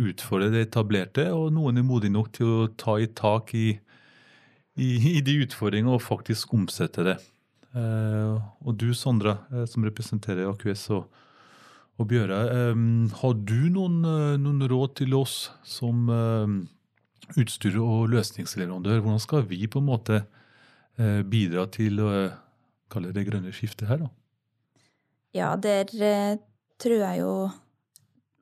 utfordre 0.00 0.48
det 0.54 0.66
etablerte, 0.70 1.26
og 1.36 1.50
noen 1.52 1.76
er 1.76 1.84
modige 1.84 2.14
nok 2.14 2.30
til 2.38 2.52
å 2.52 2.68
ta 2.80 2.96
i 3.02 3.10
tak 3.12 3.52
i, 3.56 3.74
i, 4.76 5.16
i 5.16 5.20
de 5.24 5.40
utfordringene 5.44 5.96
og 5.96 6.04
faktisk 6.04 6.54
omsette 6.56 7.04
det. 7.06 7.16
Eh, 7.76 8.36
og 8.64 8.76
du, 8.80 8.90
Sondre, 8.96 9.38
eh, 9.52 9.66
som 9.68 9.84
representerer 9.86 10.48
AQS 10.50 10.86
og, 10.96 11.06
og 11.96 12.08
Bjøre, 12.10 12.40
eh, 12.52 12.80
har 13.20 13.36
du 13.48 13.58
noen, 13.72 14.00
noen, 14.42 14.64
råd 14.70 14.96
til 15.02 15.16
oss 15.16 15.36
som 15.66 16.08
eh, 16.12 16.56
utstyr- 17.40 17.80
og 17.82 18.10
løsningsleverandør? 18.12 19.00
Hvordan 19.04 19.22
skal 19.22 19.46
vi 19.48 19.64
på 19.68 19.82
en 19.82 19.90
måte 19.90 20.22
eh, 20.98 21.22
bidra 21.26 21.66
til 21.72 22.00
å 22.04 22.10
kalle 22.92 23.12
det 23.16 23.26
grønne 23.28 23.52
skiftet 23.54 23.88
her, 23.90 24.06
da? 24.06 24.12
Ja, 25.36 25.52
der 25.60 25.90
eh, 26.00 26.38
tror 26.80 27.00
jeg 27.02 27.20
jo 27.20 27.32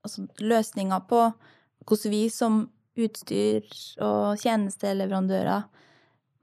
altså, 0.05 0.27
løsninga 0.43 1.01
på 1.09 1.27
hvordan 1.85 2.13
vi 2.15 2.27
som 2.33 2.67
utstyr- 2.95 3.67
og 4.05 4.39
tjenesteleverandører 4.39 5.65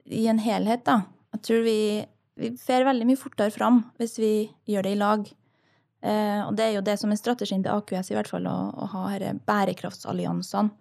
i 0.04 0.26
en 0.30 0.40
helhet, 0.42 0.84
da 0.84 1.02
Jeg 1.32 1.42
tror 1.46 1.62
vi, 1.64 1.78
vi 2.36 2.50
fer 2.60 2.84
veldig 2.84 3.06
mye 3.08 3.20
fortere 3.20 3.52
fram 3.54 3.84
hvis 4.00 4.18
vi 4.20 4.34
gjør 4.68 4.84
det 4.84 4.92
i 4.92 5.00
lag. 5.00 5.22
Eh, 6.02 6.40
og 6.44 6.56
det 6.58 6.66
er 6.66 6.74
jo 6.76 6.84
det 6.84 6.98
som 7.00 7.12
er 7.14 7.20
strategien 7.20 7.62
til 7.64 7.72
AQS, 7.72 8.10
i 8.10 8.16
hvert 8.18 8.28
fall, 8.28 8.48
å, 8.50 8.56
å 8.74 8.88
ha 8.92 9.04
disse 9.14 9.38
bærekraftsalliansene. 9.48 10.74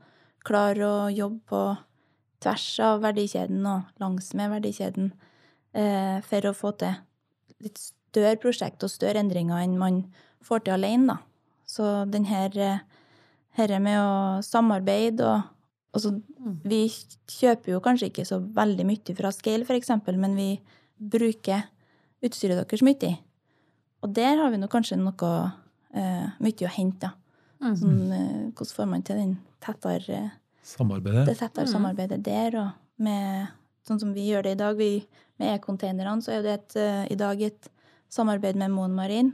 Klare 0.44 0.88
å 0.88 1.10
jobbe 1.14 1.40
på 1.48 1.62
tvers 2.42 2.68
av 2.82 3.04
verdikjeden 3.04 3.66
og 3.70 4.02
langsmed 4.02 4.50
verdikjeden 4.58 5.12
eh, 5.78 6.18
for 6.26 6.50
å 6.50 6.56
få 6.58 6.74
til 6.82 6.98
litt 7.62 7.78
større 7.80 8.40
prosjekt 8.42 8.84
og 8.84 8.92
større 8.92 9.22
endringer 9.22 9.62
enn 9.62 9.78
man 9.80 10.02
får 10.44 10.66
til 10.66 10.76
alene, 10.80 11.14
da. 11.14 11.20
Så 11.70 11.86
den 12.12 12.26
her 12.28 12.82
herre 13.56 13.78
med 13.80 14.00
å 14.02 14.42
samarbeide 14.44 15.24
og 15.24 15.52
Altså, 15.92 16.14
vi 16.64 16.86
kjøper 17.28 17.74
jo 17.74 17.82
kanskje 17.84 18.08
ikke 18.12 18.24
så 18.28 18.40
veldig 18.40 18.86
mye 18.88 19.16
fra 19.18 19.32
Scale, 19.36 19.68
eksempel, 19.76 20.16
men 20.20 20.38
vi 20.40 20.50
bruker 20.96 21.66
utstyret 22.24 22.62
deres 22.62 22.84
mye. 22.86 23.16
Og 24.02 24.14
der 24.16 24.40
har 24.40 24.54
vi 24.54 24.60
nå 24.62 24.70
kanskje 24.72 24.98
noe 25.02 25.32
uh, 25.92 26.28
mye 26.42 26.68
å 26.68 26.72
hente. 26.72 27.12
Mm. 27.62 27.74
Sånn, 27.78 27.98
uh, 28.08 28.46
hvordan 28.56 28.78
får 28.78 28.88
man 28.90 29.04
til 29.06 29.20
den 29.20 29.34
tettere 29.62 30.22
samarbeidet, 30.66 31.26
det 31.28 31.38
tettere 31.42 31.68
mm. 31.68 31.74
samarbeidet 31.74 32.22
der, 32.26 32.58
og 32.62 33.04
med 33.04 33.52
sånn 33.86 34.00
som 34.02 34.14
vi 34.16 34.30
gjør 34.30 34.48
det 34.48 34.56
i 34.56 34.62
dag. 34.62 34.80
Vi, 34.80 35.04
med 35.42 35.56
e-containerne 35.58 36.24
så 36.24 36.38
er 36.38 36.46
det 36.46 36.56
et, 36.56 36.78
uh, 36.80 37.04
i 37.12 37.20
dag 37.20 37.42
et 37.50 37.72
samarbeid 38.12 38.60
med 38.60 38.72
Moen 38.74 38.96
Marin. 38.96 39.34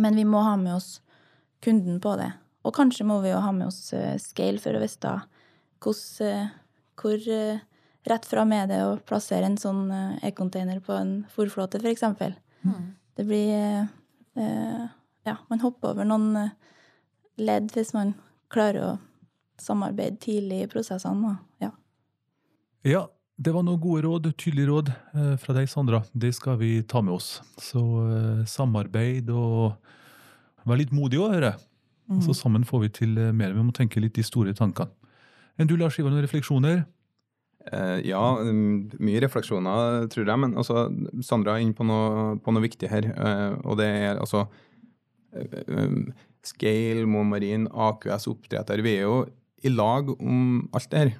Men 0.00 0.16
vi 0.16 0.24
må 0.24 0.40
ha 0.46 0.56
med 0.56 0.78
oss 0.78 1.02
kunden 1.62 2.00
på 2.00 2.16
det. 2.16 2.30
Og 2.64 2.74
kanskje 2.74 3.04
må 3.04 3.18
vi 3.20 3.34
jo 3.34 3.42
ha 3.42 3.52
med 3.52 3.68
oss 3.68 3.92
uh, 3.92 4.16
Scale 4.22 4.62
for 4.62 4.78
å 4.78 4.82
vite 4.82 5.18
uh, 5.86 6.48
hvor 7.00 7.16
uh, 7.18 7.62
rett 8.08 8.26
fram 8.26 8.52
er 8.56 8.66
det 8.70 8.80
å 8.86 8.98
plassere 9.06 9.46
en 9.48 9.58
sånn 9.60 9.86
e-container 10.22 10.80
på 10.82 10.94
en 10.96 11.14
fòrflåte, 11.32 11.78
f.eks. 11.82 12.02
Mm. 12.62 12.92
Det 13.16 13.26
blir 13.26 13.88
Ja, 15.22 15.36
man 15.46 15.60
hopper 15.62 15.92
over 15.92 16.06
noen 16.08 16.50
ledd 17.38 17.70
hvis 17.76 17.92
man 17.94 18.14
klarer 18.50 18.82
å 18.82 18.92
samarbeide 19.62 20.18
tidlig 20.22 20.64
i 20.64 20.70
prosessene. 20.70 21.36
Ja. 21.62 21.70
ja, 22.82 23.02
det 23.42 23.52
var 23.54 23.64
noen 23.66 23.80
gode 23.80 24.04
råd, 24.06 24.30
tydelige 24.38 24.70
råd 24.70 24.92
eh, 24.92 25.34
fra 25.40 25.56
deg, 25.56 25.68
Sandra. 25.70 26.02
Det 26.12 26.32
skal 26.36 26.58
vi 26.60 26.74
ta 26.88 27.02
med 27.04 27.16
oss. 27.16 27.34
Så 27.60 27.82
eh, 28.04 28.42
samarbeid 28.48 29.30
og 29.34 29.72
vær 30.68 30.80
litt 30.80 30.94
modig 30.94 31.20
òg, 31.22 31.36
hører 31.36 31.52
jeg. 31.52 31.68
Mm. 32.12 32.20
Så 32.26 32.36
sammen 32.36 32.66
får 32.68 32.84
vi 32.84 32.90
til 33.00 33.16
eh, 33.18 33.32
mer. 33.34 33.54
Vi 33.56 33.64
må 33.64 33.74
tenke 33.76 34.02
litt 34.02 34.18
de 34.18 34.26
store 34.26 34.54
tankene. 34.58 34.92
Enn 35.60 35.68
du, 35.68 35.76
Lars 35.76 35.98
Ivar, 36.00 36.12
noen 36.12 36.24
refleksjoner? 36.24 36.84
Eh, 37.70 37.98
ja, 38.08 38.22
mm, 38.42 38.98
mye 39.04 39.22
refleksjoner, 39.22 40.08
tror 40.12 40.26
jeg. 40.26 40.42
Men 40.44 40.56
altså, 40.58 40.86
Sandra 41.24 41.56
er 41.56 41.66
inne 41.66 41.76
på 41.76 41.86
noe, 41.86 42.36
på 42.42 42.54
noe 42.54 42.64
viktig 42.64 42.90
her. 42.90 43.08
Eh, 43.12 43.50
og 43.62 43.78
det 43.80 43.88
er 43.88 44.20
altså 44.22 44.46
eh, 45.36 45.98
Scale, 46.46 47.06
Mo 47.10 47.24
Marin, 47.28 47.68
AQS 47.70 48.28
oppdretter. 48.32 48.82
Vi 48.84 48.96
er 48.98 49.06
jo 49.06 49.20
i 49.62 49.70
lag 49.70 50.10
om 50.18 50.64
alt 50.74 50.90
det 50.90 51.04
her. 51.04 51.12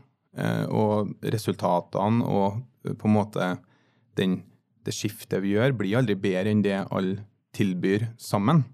Og 0.73 1.11
resultatene 1.29 2.25
og 2.25 2.63
på 2.97 3.05
en 3.05 3.13
måte 3.13 3.49
den, 4.17 4.39
det 4.81 4.95
skiftet 4.97 5.43
vi 5.45 5.53
gjør, 5.53 5.75
blir 5.77 5.99
aldri 6.01 6.17
bedre 6.19 6.55
enn 6.55 6.63
det 6.65 6.79
alle 6.81 7.21
tilbyr 7.53 8.09
sammen. 8.17 8.65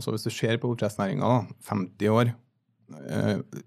Så 0.00 0.14
hvis 0.14 0.24
du 0.24 0.30
ser 0.32 0.60
på 0.62 0.70
oppdrettsnæringa, 0.70 1.32
50 1.66 2.14
år, 2.14 2.30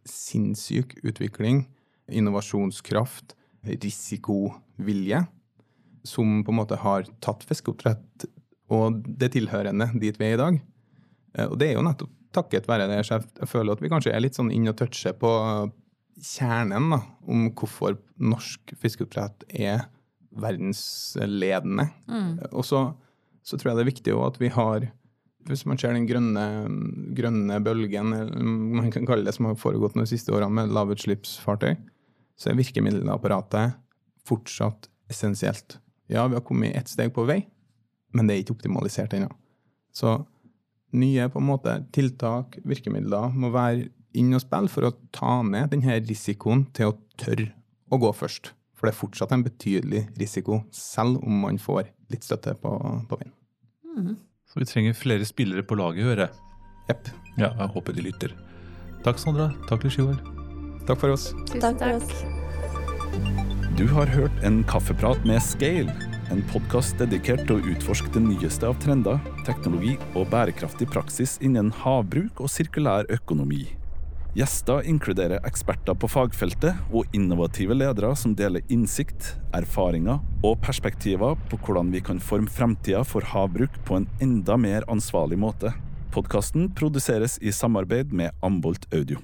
sinnssyk 0.10 0.98
utvikling, 1.04 1.64
innovasjonskraft, 2.12 3.36
risikovilje, 3.64 5.24
som 6.04 6.42
på 6.44 6.52
en 6.52 6.60
måte 6.60 6.80
har 6.82 7.08
tatt 7.24 7.46
fiskeoppdrett 7.48 8.28
og 8.74 9.00
det 9.08 9.34
tilhørende 9.36 9.88
dit 10.02 10.18
vi 10.20 10.28
er 10.28 10.36
i 10.36 10.42
dag. 10.42 10.60
Og 11.48 11.56
det 11.60 11.70
er 11.70 11.78
jo 11.78 11.86
nettopp 11.86 12.12
takket 12.34 12.68
være 12.70 12.90
det. 12.90 13.00
Så 13.06 13.20
jeg 13.22 13.50
føler 13.50 13.76
at 13.76 13.84
vi 13.84 13.92
kanskje 13.92 14.14
er 14.14 14.24
litt 14.24 14.38
sånn 14.38 14.52
inn 14.54 14.70
og 14.72 14.78
toucher 14.80 15.16
på, 15.20 15.32
kjernen 16.24 16.92
da, 16.94 17.00
om 17.30 17.48
hvorfor 17.58 17.98
norsk 18.22 18.76
fiskeoppdrett 18.80 19.46
er 19.50 19.88
verdensledende. 20.34 21.88
Mm. 22.10 22.36
Og 22.52 22.66
så, 22.68 22.84
så, 23.46 23.58
tror 23.58 23.72
jeg 23.72 23.80
det 23.80 23.84
er 23.84 23.92
viktig 23.92 24.18
at 24.22 24.38
vi 24.42 24.52
har 24.54 24.88
Hvis 25.50 25.66
man 25.68 25.80
ser 25.80 25.96
den 25.96 26.08
grønne, 26.08 26.44
grønne 27.18 27.60
bølgen, 27.64 28.14
man 28.78 28.92
kan 28.94 29.08
kalle 29.08 29.28
det 29.28 29.36
som 29.36 29.50
har 29.50 29.60
foregått 29.60 29.98
de 30.00 30.06
siste 30.08 30.32
årene 30.32 30.54
med 30.62 30.76
lavutslippsfartøy, 30.76 31.76
så 32.40 32.52
er 32.52 32.60
virkemiddelapparatet 32.60 33.76
fortsatt 34.28 34.88
essensielt. 35.12 35.78
Ja, 36.12 36.26
vi 36.28 36.38
har 36.38 36.46
kommet 36.46 36.76
ett 36.78 36.92
steg 36.92 37.14
på 37.16 37.26
vei, 37.28 37.42
men 38.16 38.28
det 38.28 38.36
er 38.36 38.44
ikke 38.44 38.56
optimalisert 38.58 39.16
ennå. 39.18 39.30
Så 39.94 40.22
nye 40.94 41.28
på 41.30 41.42
en 41.42 41.50
måte 41.50 41.76
tiltak, 41.96 42.58
virkemidler, 42.68 43.34
må 43.34 43.52
være 43.54 43.90
inn 44.18 44.34
og 44.38 44.44
spille 44.44 44.72
for 44.72 44.88
å 44.88 44.96
ta 45.16 45.40
ned 45.46 45.72
denne 45.74 45.98
risikoen 46.06 46.68
til 46.76 46.92
å 46.92 46.98
tørre 47.20 47.50
å 47.94 48.00
gå 48.02 48.12
først. 48.16 48.54
For 48.74 48.88
det 48.88 48.94
er 48.94 49.00
fortsatt 49.00 49.34
en 49.34 49.46
betydelig 49.46 50.06
risiko, 50.20 50.62
selv 50.76 51.22
om 51.24 51.44
man 51.46 51.60
får 51.62 51.88
litt 52.14 52.26
støtte 52.26 52.56
på, 52.60 52.74
på 53.10 53.20
veien. 53.20 53.34
Mm. 53.94 54.16
Så 54.54 54.62
vi 54.62 54.66
trenger 54.70 54.94
flere 54.94 55.26
spillere 55.26 55.64
på 55.66 55.74
laget, 55.80 56.06
hører 56.06 56.28
jeg. 56.28 56.34
Jepp. 56.92 57.08
Ja, 57.42 57.48
jeg 57.58 57.72
håper 57.74 57.96
de 57.98 58.04
lytter. 58.06 58.36
Takk, 59.02 59.18
Sandra. 59.18 59.48
Takk 59.66 59.82
til 59.82 59.96
Skyvar. 59.96 60.20
Takk 60.86 61.00
for 61.02 61.16
oss. 61.16 61.32
Tusen 61.50 61.80
takk. 61.82 62.14
Du 63.80 63.88
har 63.90 64.06
hørt 64.14 64.46
en 64.46 64.62
kaffeprat 64.70 65.26
med 65.26 65.42
Scale. 65.42 65.90
En 66.30 66.46
podkast 66.54 67.02
dedikert 67.02 67.48
til 67.50 67.58
å 67.58 67.74
utforske 67.74 68.14
det 68.14 68.22
nyeste 68.28 68.70
av 68.70 68.78
trender, 68.84 69.18
teknologi 69.48 69.98
og 70.14 70.30
bærekraftig 70.30 70.86
praksis 70.94 71.40
innen 71.42 71.74
havbruk 71.82 72.38
og 72.38 72.54
sirkulær 72.54 73.10
økonomi. 73.10 73.66
Gjester 74.34 74.82
inkluderer 74.90 75.44
eksperter 75.46 75.94
på 75.94 76.08
fagfeltet 76.10 76.80
og 76.90 77.06
innovative 77.14 77.76
ledere 77.78 78.16
som 78.18 78.34
deler 78.34 78.66
innsikt, 78.74 79.36
erfaringer 79.54 80.24
og 80.42 80.56
perspektiver 80.66 81.38
på 81.52 81.60
hvordan 81.62 81.92
vi 81.94 82.02
kan 82.02 82.22
forme 82.22 82.50
fremtida 82.50 83.04
for 83.06 83.22
havbruk 83.30 83.78
på 83.86 84.00
en 84.00 84.08
enda 84.26 84.58
mer 84.58 84.90
ansvarlig 84.90 85.38
måte. 85.38 85.76
Podkasten 86.14 86.72
produseres 86.74 87.38
i 87.46 87.54
samarbeid 87.54 88.10
med 88.10 88.34
Ambolt 88.42 88.90
Audio. 88.94 89.22